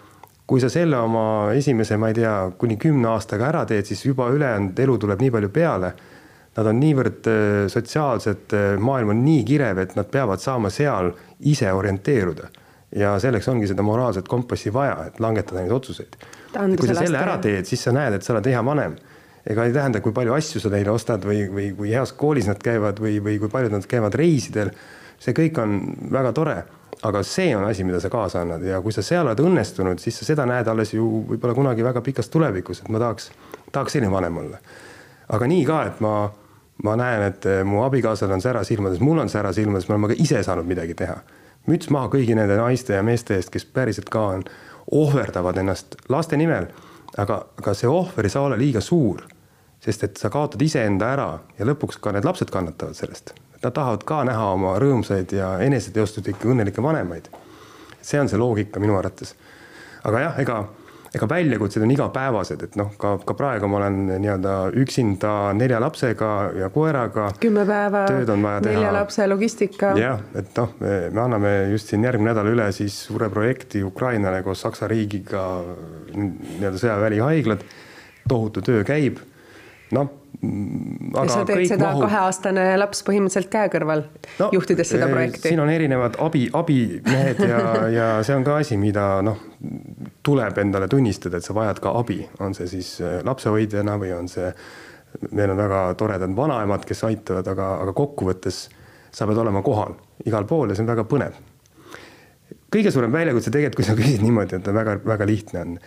kui 0.47 0.61
sa 0.61 0.69
selle 0.69 0.97
oma 1.01 1.53
esimese, 1.57 1.97
ma 1.97 2.11
ei 2.13 2.17
tea, 2.19 2.33
kuni 2.61 2.77
kümne 2.81 3.09
aastaga 3.13 3.49
ära 3.49 3.63
teed, 3.69 3.87
siis 3.89 4.05
juba 4.05 4.29
ülejäänud 4.33 4.79
elu 4.79 4.99
tuleb 5.01 5.23
nii 5.25 5.33
palju 5.33 5.49
peale. 5.49 5.95
Nad 6.57 6.69
on 6.71 6.77
niivõrd 6.81 7.29
eh, 7.29 7.61
sotsiaalsed, 7.73 8.57
maailm 8.81 9.13
on 9.13 9.25
nii 9.25 9.45
kirev, 9.49 9.81
et 9.81 9.97
nad 9.97 10.09
peavad 10.09 10.41
saama 10.41 10.73
seal 10.73 11.13
ise 11.41 11.73
orienteeruda. 11.73 12.49
ja 12.95 13.17
selleks 13.19 13.49
ongi 13.49 13.67
seda 13.67 13.83
moraalset 13.83 14.29
kompassi 14.29 14.71
vaja, 14.73 15.09
et 15.09 15.21
langetada 15.21 15.61
neid 15.61 15.73
otsuseid 15.75 16.17
kui 16.55 16.89
sa 16.89 16.97
selle 17.03 17.21
ära 17.21 17.37
teed, 17.43 17.67
siis 17.69 17.83
sa 17.87 17.93
näed, 17.95 18.19
et 18.19 18.27
sa 18.27 18.35
oled 18.35 18.49
hea 18.51 18.63
vanem. 18.65 18.97
ega 19.45 19.67
ei 19.69 19.75
tähenda, 19.75 20.01
kui 20.01 20.13
palju 20.17 20.33
asju 20.33 20.61
sa 20.63 20.71
neile 20.73 20.89
ostad 20.89 21.25
või, 21.29 21.43
või 21.53 21.67
kui 21.77 21.91
heas 21.93 22.15
koolis 22.17 22.47
nad 22.49 22.63
käivad 22.65 23.01
või, 23.01 23.19
või 23.21 23.37
kui 23.43 23.51
palju 23.53 23.75
nad 23.75 23.85
käivad 23.87 24.15
reisidel. 24.17 24.71
see 25.21 25.33
kõik 25.37 25.59
on 25.61 25.81
väga 26.13 26.33
tore, 26.33 26.57
aga 27.03 27.23
see 27.23 27.57
on 27.57 27.65
asi, 27.65 27.85
mida 27.85 28.01
sa 28.01 28.11
kaasa 28.11 28.41
annad 28.41 28.63
ja 28.65 28.81
kui 28.83 28.93
sa 28.93 29.03
seal 29.03 29.27
oled 29.27 29.41
õnnestunud, 29.41 30.01
siis 30.01 30.19
sa 30.19 30.25
seda 30.25 30.47
näed 30.49 30.69
alles 30.69 30.95
ju 30.95 31.05
võib-olla 31.29 31.55
kunagi 31.55 31.85
väga 31.85 32.01
pikas 32.01 32.29
tulevikus, 32.33 32.81
et 32.81 32.89
ma 32.89 32.99
tahaks, 33.03 33.31
tahaks 33.73 33.97
selline 33.97 34.13
vanem 34.13 34.37
olla. 34.37 34.59
aga 35.29 35.47
nii 35.47 35.65
ka, 35.65 35.83
et 35.91 36.01
ma, 36.05 36.15
ma 36.85 36.97
näen, 36.97 37.23
et 37.29 37.49
mu 37.65 37.83
abikaasal 37.85 38.33
on 38.33 38.41
sära 38.41 38.65
silmades, 38.65 39.01
mul 39.01 39.19
on 39.19 39.29
sära 39.29 39.53
silmades, 39.53 39.89
me 39.89 39.97
oleme 39.97 40.15
ka 40.15 40.23
ise 40.23 40.43
saanud 40.43 40.67
midagi 40.67 40.95
teha. 40.95 41.17
müts 41.69 41.91
maha 41.91 42.09
kõigi 42.13 42.37
nende 42.37 42.57
naiste 42.57 42.97
ja 42.97 43.03
meeste 43.03 43.37
eest, 43.37 43.53
kes 43.53 43.65
päriselt 43.65 44.09
ka 44.09 44.27
on 44.37 44.45
ohverdavad 44.91 45.57
ennast 45.57 45.97
laste 46.09 46.37
nimel. 46.37 46.67
aga, 47.19 47.45
aga 47.59 47.75
see 47.75 47.89
ohver 47.89 48.27
ei 48.27 48.31
saa 48.31 48.43
olla 48.43 48.57
liiga 48.59 48.81
suur, 48.81 49.21
sest 49.81 50.05
et 50.05 50.17
sa 50.17 50.31
kaotad 50.31 50.63
iseenda 50.63 51.13
ära 51.13 51.29
ja 51.59 51.67
lõpuks 51.67 52.01
ka 52.03 52.13
need 52.13 52.25
lapsed 52.27 52.51
kannatavad 52.51 52.97
sellest. 52.99 53.31
Nad 53.63 53.73
tahavad 53.73 54.03
ka 54.05 54.25
näha 54.27 54.49
oma 54.53 54.73
rõõmsaid 54.83 55.33
ja 55.33 55.53
eneseteostuslikke 55.63 56.49
õnnelikke 56.51 56.83
vanemaid. 56.83 57.29
see 58.03 58.21
on 58.21 58.29
see 58.29 58.39
loogika 58.39 58.81
minu 58.81 58.99
arvates. 58.99 59.35
aga 60.05 60.21
jah, 60.21 60.41
ega 60.41 60.65
ega 61.19 61.29
väljakutsed 61.31 61.85
on 61.85 61.93
igapäevased, 61.95 62.65
et 62.67 62.79
noh, 62.81 62.91
ka, 63.01 63.15
ka 63.27 63.37
praegu 63.39 63.69
ma 63.71 63.81
olen 63.81 64.01
nii-öelda 64.13 64.55
üksinda 64.81 65.35
nelja 65.57 65.81
lapsega 65.83 66.31
ja 66.59 66.71
koeraga. 66.75 67.29
kümme 67.41 67.67
päeva, 67.69 68.05
nelja 68.65 68.93
lapse 68.95 69.29
logistika. 69.31 69.95
jah, 69.99 70.25
et 70.35 70.51
noh, 70.59 70.75
me 70.81 71.23
anname 71.27 71.55
just 71.75 71.93
siin 71.93 72.05
järgmine 72.07 72.33
nädal 72.33 72.51
üle 72.55 72.71
siis 72.75 72.97
suure 73.09 73.31
projekti 73.31 73.85
Ukrainale 73.85 74.43
koos 74.47 74.65
Saksa 74.65 74.89
riigiga 74.91 75.47
nii-öelda 76.15 76.81
sõjaväelihaiglad. 76.81 77.65
tohutu 78.29 78.63
töö 78.65 78.85
käib, 78.89 79.19
noh 79.93 80.24
ja 81.15 81.25
sa 81.31 81.45
teed 81.47 81.67
seda 81.69 81.91
mahub... 81.91 82.05
kaheaastane 82.07 82.65
laps 82.79 83.03
põhimõtteliselt 83.07 83.51
käe 83.53 83.71
kõrval 83.73 84.05
no,, 84.41 84.49
juhtides 84.55 84.91
seda 84.95 85.09
projekti. 85.11 85.43
siin 85.49 85.63
on 85.63 85.71
erinevad 85.73 86.19
abi, 86.23 86.47
abimehed 86.53 87.43
ja, 87.49 87.61
ja 87.99 88.09
see 88.27 88.37
on 88.37 88.47
ka 88.47 88.59
asi, 88.63 88.79
mida 88.81 89.07
noh, 89.27 89.41
tuleb 90.27 90.59
endale 90.63 90.89
tunnistada, 90.91 91.39
et 91.39 91.47
sa 91.47 91.57
vajad 91.57 91.81
ka 91.85 91.95
abi, 91.99 92.21
on 92.45 92.57
see 92.57 92.71
siis 92.71 92.95
eh, 93.03 93.19
lapsehoidjana 93.27 93.97
või 94.01 94.15
on 94.17 94.31
see, 94.31 94.51
meil 95.31 95.55
on 95.55 95.61
väga 95.63 95.83
toredad 96.01 96.37
vanaemad, 96.37 96.87
kes 96.89 97.05
aitavad, 97.09 97.51
aga, 97.55 97.75
aga 97.85 97.97
kokkuvõttes 97.97 98.65
sa 99.15 99.29
pead 99.31 99.39
olema 99.39 99.63
kohal 99.63 99.95
igal 100.27 100.49
pool 100.49 100.71
ja 100.71 100.79
see 100.79 100.87
on 100.87 100.91
väga 100.95 101.07
põnev. 101.11 101.37
kõige 102.75 102.91
suurem 102.91 103.13
väljakutse 103.13 103.53
tegelikult, 103.55 103.83
kui 103.83 103.91
sa 103.91 103.99
küsid 103.99 104.25
niimoodi, 104.25 104.59
et 104.59 104.75
väga-väga 104.81 105.31
lihtne 105.31 105.63
on, 105.63 105.79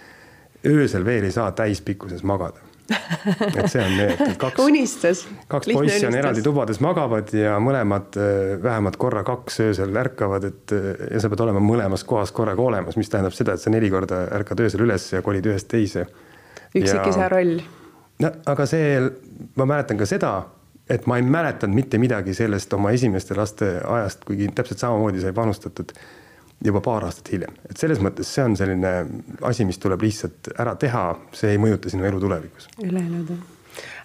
öösel 0.68 1.06
veel 1.06 1.28
ei 1.28 1.36
saa 1.36 1.52
täispikkuses 1.52 2.24
magada 2.24 2.67
et 3.60 3.68
see 3.68 3.84
on 3.84 3.94
need, 3.98 4.22
et 4.24 4.38
kaks, 4.40 4.60
unistus. 4.64 5.24
kaks 5.52 5.68
poissi 5.68 5.80
unistus. 5.82 6.08
on 6.08 6.18
eraldi 6.20 6.44
tubades 6.46 6.80
magavad 6.84 7.32
ja 7.36 7.58
mõlemad 7.64 8.16
äh, 8.20 8.54
vähemalt 8.64 8.98
korra 9.02 9.24
kaks 9.28 9.60
öösel 9.66 9.96
ärkavad, 10.00 10.48
et 10.48 10.76
äh, 10.76 10.90
ja 11.12 11.24
sa 11.24 11.32
pead 11.32 11.44
olema 11.44 11.64
mõlemas 11.64 12.06
kohas 12.08 12.32
korraga 12.36 12.64
olemas, 12.64 13.00
mis 13.00 13.12
tähendab 13.12 13.36
seda, 13.36 13.58
et 13.58 13.64
sa 13.64 13.74
neli 13.74 13.92
korda 13.92 14.24
ärkad 14.40 14.64
öösel 14.64 14.86
üles 14.88 15.10
ja 15.12 15.24
kolid 15.26 15.50
ühest 15.52 15.68
teise. 15.72 16.08
üksikisa 16.76 17.28
roll. 17.34 17.58
no 18.24 18.32
aga 18.54 18.70
see, 18.70 19.02
ma 19.60 19.68
mäletan 19.68 20.00
ka 20.00 20.08
seda, 20.10 20.34
et 20.90 21.08
ma 21.08 21.20
ei 21.20 21.28
mäletanud 21.28 21.76
mitte 21.76 22.00
midagi 22.00 22.36
sellest 22.38 22.74
oma 22.74 22.96
esimeste 22.96 23.36
laste 23.36 23.74
ajast, 23.84 24.24
kuigi 24.28 24.48
täpselt 24.56 24.80
samamoodi 24.80 25.22
sai 25.26 25.36
panustatud 25.36 25.92
juba 26.66 26.82
paar 26.82 27.06
aastat 27.06 27.30
hiljem, 27.34 27.54
et 27.70 27.78
selles 27.78 28.02
mõttes 28.04 28.30
see 28.34 28.46
on 28.46 28.56
selline 28.58 28.94
asi, 29.46 29.66
mis 29.68 29.78
tuleb 29.82 30.02
lihtsalt 30.08 30.54
ära 30.58 30.74
teha, 30.80 31.12
see 31.36 31.54
ei 31.54 31.62
mõjuta 31.62 31.92
sinu 31.94 32.08
elu 32.10 32.24
tulevikus. 32.24 32.72
üle 32.84 33.04
elada. 33.04 33.38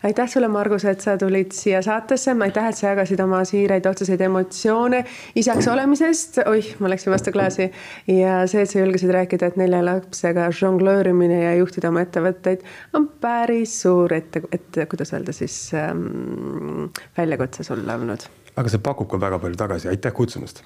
Aitäh 0.03 0.29
sulle, 0.29 0.49
Margus, 0.53 0.85
et 0.85 1.01
sa 1.01 1.15
tulid 1.17 1.55
siia 1.57 1.79
saatesse, 1.83 2.35
aitäh, 2.45 2.67
et 2.69 2.77
sa 2.77 2.89
jagasid 2.91 3.21
oma 3.25 3.39
siiraid 3.49 3.87
otseseid 3.89 4.21
emotsioone 4.27 4.99
isaks 5.39 5.69
olemisest, 5.73 6.43
oih, 6.51 6.73
ma 6.83 6.91
läksin 6.93 7.13
vastu 7.15 7.33
klaasi. 7.33 7.71
ja 8.11 8.43
see, 8.51 8.67
et 8.67 8.71
sa 8.71 8.83
julgesid 8.83 9.15
rääkida, 9.15 9.49
et 9.49 9.57
nelja 9.57 9.81
lapsega 9.87 10.51
žonglöörimine 10.59 11.39
ja 11.45 11.55
juhtida 11.61 11.89
oma 11.89 12.03
ettevõtteid 12.05 12.67
on 12.99 13.09
päris 13.23 13.79
suur 13.87 14.13
ette, 14.13 14.43
et 14.53 14.83
kuidas 14.91 15.15
öelda 15.15 15.33
siis 15.33 15.57
ähm, 15.79 16.91
väljakutse 17.17 17.65
sulle 17.65 17.95
olnud. 17.95 18.29
aga 18.57 18.69
see 18.69 18.83
pakub 18.83 19.09
ka 19.09 19.21
väga 19.23 19.39
palju 19.39 19.57
tagasi, 19.57 19.89
aitäh 19.89 20.13
kutsumast 20.13 20.65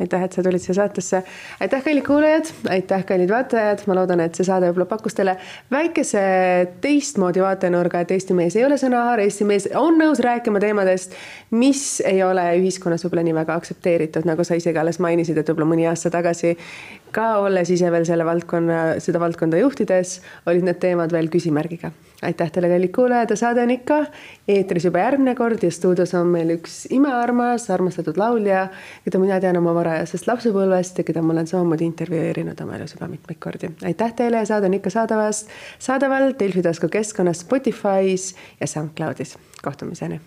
aitäh, 0.00 0.24
et 0.24 0.32
sa 0.32 0.42
tulid 0.42 0.62
siia 0.62 0.76
saatesse. 0.78 1.22
aitäh, 1.60 1.82
kallid 1.84 2.06
kuulajad, 2.06 2.52
aitäh, 2.70 3.04
kallid 3.06 3.30
vaatajad, 3.32 3.84
ma 3.86 3.96
loodan, 3.98 4.22
et 4.24 4.38
see 4.38 4.46
saade 4.46 4.68
võib-olla 4.70 4.88
pakkus 4.90 5.16
teile 5.18 5.36
väikese 5.70 6.22
teistmoodi 6.84 7.42
vaatenurga, 7.42 8.02
et 8.04 8.14
Eesti 8.14 8.36
mees 8.38 8.56
ei 8.56 8.66
ole 8.66 8.78
sõnahaar, 8.80 9.22
Eesti 9.24 9.48
mees 9.48 9.68
on 9.78 9.98
nõus 10.00 10.22
rääkima 10.24 10.62
teemadest, 10.62 11.16
mis 11.50 12.02
ei 12.06 12.22
ole 12.22 12.44
ühiskonnas 12.60 13.06
võib-olla 13.06 13.26
nii 13.28 13.38
väga 13.40 13.58
aktsepteeritud, 13.58 14.28
nagu 14.28 14.46
sa 14.46 14.58
isegi 14.58 14.78
alles 14.78 15.00
mainisid, 15.02 15.38
et 15.38 15.50
võib-olla 15.50 15.72
mõni 15.74 15.88
aasta 15.90 16.12
tagasi 16.14 16.54
ka 17.12 17.38
olles 17.42 17.70
ise 17.70 17.90
veel 17.92 18.06
selle 18.08 18.26
valdkonna, 18.26 18.98
seda 19.02 19.20
valdkonda 19.22 19.60
juhtides, 19.60 20.18
olid 20.46 20.66
need 20.66 20.80
teemad 20.82 21.12
veel 21.14 21.30
küsimärgiga. 21.32 21.92
aitäh 22.22 22.50
teile, 22.50 22.68
kallid 22.72 22.90
kuulajad 22.94 23.30
ja 23.30 23.36
saade 23.38 23.62
on 23.62 23.70
ikka 23.70 23.98
eetris 24.50 24.88
juba 24.88 25.04
järgmine 25.04 25.34
kord 25.38 25.62
ja 25.62 25.70
stuudios 25.70 26.14
on 26.18 26.26
meil 26.32 26.50
üks 26.56 26.80
imearmas, 26.90 27.68
armastatud 27.70 28.18
laulja, 28.18 28.68
keda 29.04 29.20
mina 29.22 29.38
tean 29.40 29.60
oma 29.60 29.74
varajasest 29.76 30.26
lapsepõlvest 30.26 30.98
ja 30.98 31.06
keda 31.06 31.22
ma 31.22 31.36
olen 31.36 31.46
samamoodi 31.46 31.86
intervjueerinud 31.86 32.58
oma 32.64 32.78
elus 32.78 32.96
juba 32.96 33.10
mitmeid 33.12 33.38
kordi. 33.38 33.70
aitäh 33.84 34.16
teile 34.18 34.42
ja 34.42 34.50
saade 34.50 34.66
on 34.66 34.74
ikka 34.80 34.90
saadavas, 34.90 35.46
saadaval 35.78 36.32
Delfi 36.40 36.62
tasku 36.62 36.88
keskkonnas, 36.88 37.46
Spotify's 37.46 38.34
ja 38.60 38.66
SoundCloudis. 38.66 39.38
kohtumiseni 39.62 40.20